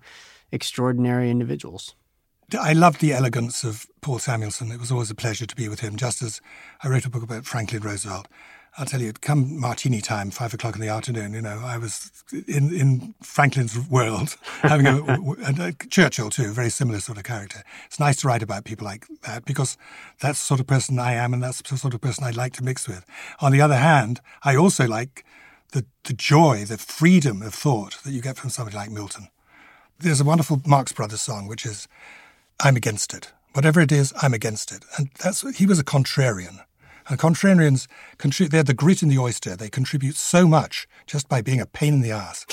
extraordinary 0.50 1.30
individuals? 1.30 1.94
I 2.58 2.72
loved 2.72 3.00
the 3.00 3.12
elegance 3.12 3.64
of 3.64 3.86
Paul 4.00 4.18
Samuelson. 4.18 4.70
It 4.70 4.80
was 4.80 4.92
always 4.92 5.10
a 5.10 5.14
pleasure 5.14 5.46
to 5.46 5.56
be 5.56 5.68
with 5.68 5.80
him, 5.80 5.96
just 5.96 6.22
as 6.22 6.40
I 6.82 6.88
wrote 6.88 7.06
a 7.06 7.10
book 7.10 7.22
about 7.22 7.46
Franklin 7.46 7.82
Roosevelt. 7.82 8.28
I'll 8.76 8.86
tell 8.86 9.00
you, 9.00 9.12
come 9.12 9.60
martini 9.60 10.00
time, 10.00 10.32
five 10.32 10.52
o'clock 10.52 10.74
in 10.74 10.80
the 10.80 10.88
afternoon, 10.88 11.32
you 11.32 11.40
know, 11.40 11.60
I 11.64 11.78
was 11.78 12.10
in, 12.48 12.74
in 12.74 13.14
Franklin's 13.22 13.78
world, 13.88 14.36
having 14.62 14.86
a, 14.86 15.00
a, 15.00 15.68
a, 15.68 15.72
Churchill 15.90 16.28
too, 16.28 16.52
very 16.52 16.70
similar 16.70 16.98
sort 16.98 17.18
of 17.18 17.24
character. 17.24 17.62
It's 17.86 18.00
nice 18.00 18.16
to 18.22 18.28
write 18.28 18.42
about 18.42 18.64
people 18.64 18.84
like 18.84 19.06
that 19.22 19.44
because 19.44 19.78
that's 20.20 20.40
the 20.40 20.44
sort 20.44 20.60
of 20.60 20.66
person 20.66 20.98
I 20.98 21.12
am 21.12 21.32
and 21.32 21.40
that's 21.40 21.62
the 21.62 21.76
sort 21.76 21.94
of 21.94 22.00
person 22.00 22.24
I'd 22.24 22.36
like 22.36 22.52
to 22.54 22.64
mix 22.64 22.88
with. 22.88 23.04
On 23.40 23.52
the 23.52 23.60
other 23.60 23.76
hand, 23.76 24.20
I 24.42 24.56
also 24.56 24.88
like 24.88 25.24
the, 25.70 25.84
the 26.04 26.12
joy, 26.12 26.64
the 26.64 26.78
freedom 26.78 27.42
of 27.42 27.54
thought 27.54 28.02
that 28.02 28.10
you 28.10 28.20
get 28.20 28.36
from 28.36 28.50
somebody 28.50 28.76
like 28.76 28.90
Milton. 28.90 29.28
There's 30.00 30.20
a 30.20 30.24
wonderful 30.24 30.60
Marx 30.66 30.92
Brothers 30.92 31.20
song, 31.20 31.46
which 31.46 31.64
is, 31.64 31.86
I'm 32.60 32.74
against 32.74 33.14
it. 33.14 33.32
Whatever 33.52 33.80
it 33.80 33.92
is, 33.92 34.12
I'm 34.20 34.34
against 34.34 34.72
it. 34.72 34.84
And 34.98 35.10
that's, 35.22 35.48
he 35.58 35.64
was 35.64 35.78
a 35.78 35.84
contrarian. 35.84 36.58
And 37.08 37.18
contrarians, 37.18 37.86
contribute 38.18 38.50
they're 38.50 38.62
the 38.62 38.74
grit 38.74 39.02
in 39.02 39.08
the 39.08 39.18
oyster. 39.18 39.56
They 39.56 39.68
contribute 39.68 40.16
so 40.16 40.46
much 40.46 40.88
just 41.06 41.28
by 41.28 41.42
being 41.42 41.60
a 41.60 41.66
pain 41.66 41.94
in 41.94 42.00
the 42.00 42.12
ass. 42.12 42.46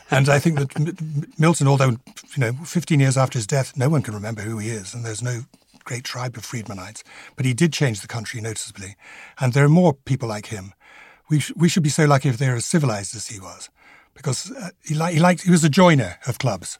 and 0.10 0.28
I 0.28 0.38
think 0.38 0.58
that 0.58 1.38
Milton, 1.38 1.66
although, 1.66 1.90
you 1.90 2.38
know, 2.38 2.52
15 2.52 3.00
years 3.00 3.16
after 3.16 3.38
his 3.38 3.46
death, 3.46 3.76
no 3.76 3.88
one 3.88 4.02
can 4.02 4.14
remember 4.14 4.42
who 4.42 4.58
he 4.58 4.68
is, 4.68 4.92
and 4.92 5.04
there's 5.04 5.22
no 5.22 5.42
great 5.84 6.04
tribe 6.04 6.36
of 6.36 6.44
Friedmanites. 6.44 7.02
But 7.36 7.46
he 7.46 7.54
did 7.54 7.72
change 7.72 8.00
the 8.00 8.08
country 8.08 8.40
noticeably. 8.40 8.96
And 9.40 9.54
there 9.54 9.64
are 9.64 9.70
more 9.70 9.94
people 9.94 10.28
like 10.28 10.46
him. 10.46 10.74
We, 11.30 11.40
sh- 11.40 11.52
we 11.56 11.68
should 11.68 11.82
be 11.82 11.88
so 11.88 12.04
lucky 12.04 12.28
if 12.28 12.36
they're 12.36 12.56
as 12.56 12.66
civilized 12.66 13.16
as 13.16 13.28
he 13.28 13.40
was, 13.40 13.70
because 14.14 14.50
uh, 14.52 14.70
he, 14.84 14.94
li- 14.94 15.14
he, 15.14 15.20
liked, 15.20 15.42
he 15.42 15.50
was 15.50 15.64
a 15.64 15.70
joiner 15.70 16.18
of 16.26 16.38
clubs. 16.38 16.78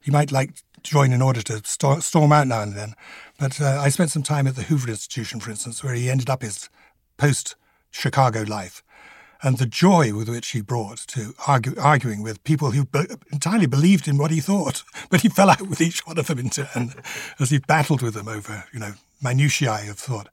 He 0.00 0.10
might 0.10 0.30
like 0.30 0.50
join 0.84 1.12
in 1.12 1.22
order 1.22 1.42
to 1.42 1.62
st- 1.64 2.02
storm 2.02 2.32
out 2.32 2.46
now 2.46 2.62
and 2.62 2.74
then. 2.74 2.94
But 3.38 3.60
uh, 3.60 3.80
I 3.80 3.88
spent 3.88 4.10
some 4.10 4.22
time 4.22 4.46
at 4.46 4.54
the 4.54 4.62
Hoover 4.62 4.88
Institution, 4.88 5.40
for 5.40 5.50
instance, 5.50 5.82
where 5.82 5.94
he 5.94 6.08
ended 6.08 6.30
up 6.30 6.42
his 6.42 6.68
post 7.16 7.56
Chicago 7.90 8.42
life. 8.42 8.82
And 9.42 9.58
the 9.58 9.66
joy 9.66 10.14
with 10.14 10.28
which 10.28 10.48
he 10.50 10.62
brought 10.62 10.98
to 11.08 11.34
argue, 11.46 11.74
arguing 11.78 12.22
with 12.22 12.42
people 12.44 12.70
who 12.70 12.86
be- 12.86 13.06
entirely 13.32 13.66
believed 13.66 14.08
in 14.08 14.16
what 14.16 14.30
he 14.30 14.40
thought, 14.40 14.84
but 15.10 15.22
he 15.22 15.28
fell 15.28 15.50
out 15.50 15.62
with 15.62 15.80
each 15.80 16.06
one 16.06 16.18
of 16.18 16.28
them 16.28 16.38
in 16.38 16.50
turn 16.50 16.94
as 17.40 17.50
he 17.50 17.58
battled 17.58 18.00
with 18.00 18.14
them 18.14 18.28
over, 18.28 18.64
you 18.72 18.78
know, 18.78 18.94
minutiae 19.22 19.90
of 19.90 19.98
thought. 19.98 20.28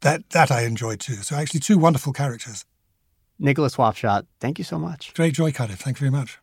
That 0.00 0.30
that 0.30 0.50
I 0.50 0.62
enjoyed 0.62 0.98
too. 0.98 1.16
So 1.16 1.36
actually, 1.36 1.60
two 1.60 1.78
wonderful 1.78 2.12
characters. 2.12 2.64
Nicholas 3.38 3.76
Wapshott, 3.76 4.26
thank 4.40 4.58
you 4.58 4.64
so 4.64 4.78
much. 4.78 5.14
Great 5.14 5.34
joy, 5.34 5.52
Cardiff. 5.52 5.78
Thank 5.78 5.98
you 5.98 6.10
very 6.10 6.10
much. 6.10 6.38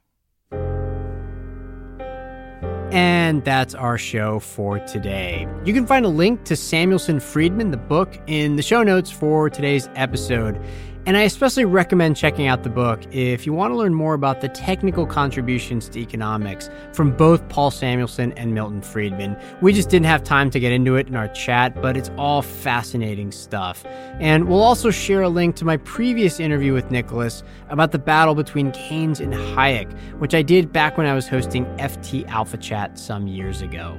And 2.91 3.43
that's 3.45 3.75
our 3.75 3.97
show 3.99 4.39
for 4.39 4.79
today. 4.79 5.47
You 5.63 5.73
can 5.73 5.85
find 5.85 6.05
a 6.05 6.09
link 6.09 6.43
to 6.45 6.55
Samuelson 6.55 7.19
Friedman, 7.19 7.69
the 7.69 7.77
book, 7.77 8.19
in 8.25 8.55
the 8.55 8.63
show 8.63 8.81
notes 8.81 9.11
for 9.11 9.49
today's 9.49 9.87
episode. 9.95 10.59
And 11.05 11.17
I 11.17 11.21
especially 11.21 11.65
recommend 11.65 12.17
checking 12.17 12.47
out 12.47 12.63
the 12.63 12.69
book 12.69 13.01
if 13.11 13.45
you 13.45 13.53
want 13.53 13.71
to 13.71 13.75
learn 13.75 13.93
more 13.93 14.13
about 14.13 14.41
the 14.41 14.49
technical 14.49 15.07
contributions 15.07 15.89
to 15.89 15.99
economics 15.99 16.69
from 16.93 17.15
both 17.15 17.47
Paul 17.49 17.71
Samuelson 17.71 18.31
and 18.33 18.53
Milton 18.53 18.81
Friedman. 18.81 19.35
We 19.61 19.73
just 19.73 19.89
didn't 19.89 20.05
have 20.05 20.23
time 20.23 20.51
to 20.51 20.59
get 20.59 20.71
into 20.71 20.97
it 20.97 21.07
in 21.07 21.15
our 21.15 21.27
chat, 21.29 21.81
but 21.81 21.97
it's 21.97 22.11
all 22.17 22.41
fascinating 22.41 23.31
stuff. 23.31 23.85
And 24.19 24.47
we'll 24.47 24.61
also 24.61 24.91
share 24.91 25.21
a 25.21 25.29
link 25.29 25.55
to 25.55 25.65
my 25.65 25.77
previous 25.77 26.39
interview 26.39 26.73
with 26.73 26.91
Nicholas 26.91 27.43
about 27.69 27.91
the 27.91 27.99
battle 27.99 28.35
between 28.35 28.71
Keynes 28.71 29.19
and 29.19 29.33
Hayek, 29.33 29.91
which 30.19 30.35
I 30.35 30.41
did 30.41 30.71
back 30.71 30.97
when 30.97 31.07
I 31.07 31.13
was 31.13 31.27
hosting 31.27 31.65
FT 31.77 32.27
Alpha 32.27 32.57
Chat 32.57 32.99
some 32.99 33.25
years 33.25 33.61
ago. 33.61 33.97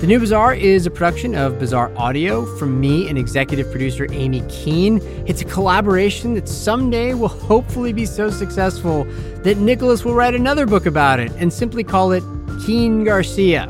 The 0.00 0.06
New 0.06 0.20
Bazaar 0.20 0.54
is 0.54 0.86
a 0.86 0.92
production 0.92 1.34
of 1.34 1.58
Bazaar 1.58 1.90
Audio 1.96 2.46
from 2.56 2.80
me 2.80 3.08
and 3.08 3.18
executive 3.18 3.68
producer 3.72 4.06
Aimee 4.12 4.48
Keane. 4.48 5.00
It's 5.26 5.42
a 5.42 5.44
collaboration 5.44 6.34
that 6.34 6.48
someday 6.48 7.14
will 7.14 7.26
hopefully 7.26 7.92
be 7.92 8.06
so 8.06 8.30
successful 8.30 9.02
that 9.42 9.56
Nicholas 9.56 10.04
will 10.04 10.14
write 10.14 10.36
another 10.36 10.66
book 10.66 10.86
about 10.86 11.18
it 11.18 11.32
and 11.38 11.52
simply 11.52 11.82
call 11.82 12.12
it 12.12 12.22
Keane 12.64 13.02
Garcia. 13.02 13.66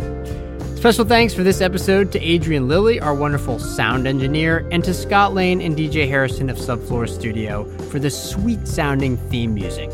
Special 0.76 1.06
thanks 1.06 1.32
for 1.32 1.44
this 1.44 1.62
episode 1.62 2.12
to 2.12 2.20
Adrian 2.20 2.68
Lilly, 2.68 3.00
our 3.00 3.14
wonderful 3.14 3.58
sound 3.58 4.06
engineer, 4.06 4.68
and 4.70 4.84
to 4.84 4.92
Scott 4.92 5.32
Lane 5.32 5.62
and 5.62 5.74
DJ 5.74 6.06
Harrison 6.06 6.50
of 6.50 6.58
Subfloor 6.58 7.08
Studio 7.08 7.64
for 7.88 7.98
the 7.98 8.10
sweet 8.10 8.68
sounding 8.68 9.16
theme 9.30 9.54
music. 9.54 9.90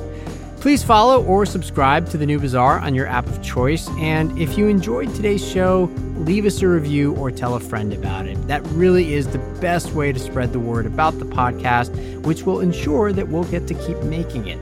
Please 0.65 0.83
follow 0.83 1.23
or 1.27 1.45
subscribe 1.45 2.09
to 2.09 2.17
the 2.17 2.25
New 2.25 2.39
Bazaar 2.41 2.79
on 2.79 2.95
your 2.95 3.07
app 3.07 3.27
of 3.27 3.43
choice. 3.43 3.87
And 3.99 4.39
if 4.39 4.57
you 4.57 4.67
enjoyed 4.67 5.15
today's 5.15 5.47
show, 5.47 5.91
leave 6.17 6.47
us 6.47 6.63
a 6.63 6.69
review 6.69 7.15
or 7.17 7.31
tell 7.31 7.55
a 7.55 7.61
friend 7.61 7.93
about 7.93 8.27
it. 8.27 8.37
That 8.49 8.63
really 8.69 9.13
is 9.13 9.29
the 9.29 9.41
best 9.61 9.93
way 9.93 10.11
to 10.11 10.19
spread 10.19 10.55
the 10.55 10.59
word 10.59 10.87
about 10.87 11.19
the 11.19 11.27
podcast, 11.27 11.91
which 12.23 12.45
will 12.45 12.61
ensure 12.61 13.13
that 13.13 13.29
we'll 13.29 13.45
get 13.45 13.67
to 13.67 13.75
keep 13.75 13.99
making 14.05 14.47
it. 14.47 14.59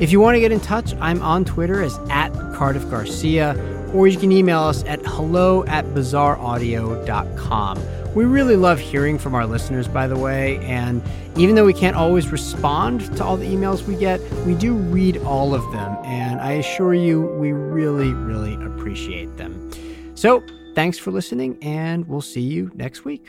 If 0.00 0.10
you 0.10 0.20
want 0.20 0.36
to 0.36 0.40
get 0.40 0.52
in 0.52 0.60
touch, 0.60 0.94
I'm 1.00 1.20
on 1.20 1.44
Twitter 1.44 1.82
as 1.82 1.98
at 2.08 2.32
Cardiff 2.54 2.88
Garcia, 2.88 3.54
or 3.92 4.08
you 4.08 4.16
can 4.16 4.32
email 4.32 4.60
us 4.60 4.84
at 4.84 5.04
hello 5.04 5.66
at 5.66 5.84
bazaaraudio.com. 5.84 7.78
We 8.16 8.24
really 8.24 8.56
love 8.56 8.78
hearing 8.78 9.18
from 9.18 9.34
our 9.34 9.46
listeners, 9.46 9.88
by 9.88 10.06
the 10.06 10.16
way, 10.16 10.56
and 10.60 11.02
even 11.36 11.54
though 11.54 11.66
we 11.66 11.74
can't 11.74 11.96
always 11.96 12.32
respond 12.32 13.14
to 13.18 13.22
all 13.22 13.36
the 13.36 13.44
emails 13.44 13.82
we 13.82 13.94
get, 13.94 14.22
we 14.46 14.54
do 14.54 14.72
read 14.72 15.18
all 15.18 15.54
of 15.54 15.60
them, 15.70 15.98
and 16.02 16.40
I 16.40 16.52
assure 16.52 16.94
you, 16.94 17.20
we 17.20 17.52
really, 17.52 18.14
really 18.14 18.54
appreciate 18.64 19.36
them. 19.36 19.70
So, 20.14 20.42
thanks 20.74 20.96
for 20.96 21.10
listening, 21.10 21.58
and 21.60 22.08
we'll 22.08 22.22
see 22.22 22.40
you 22.40 22.70
next 22.74 23.04
week. 23.04 23.28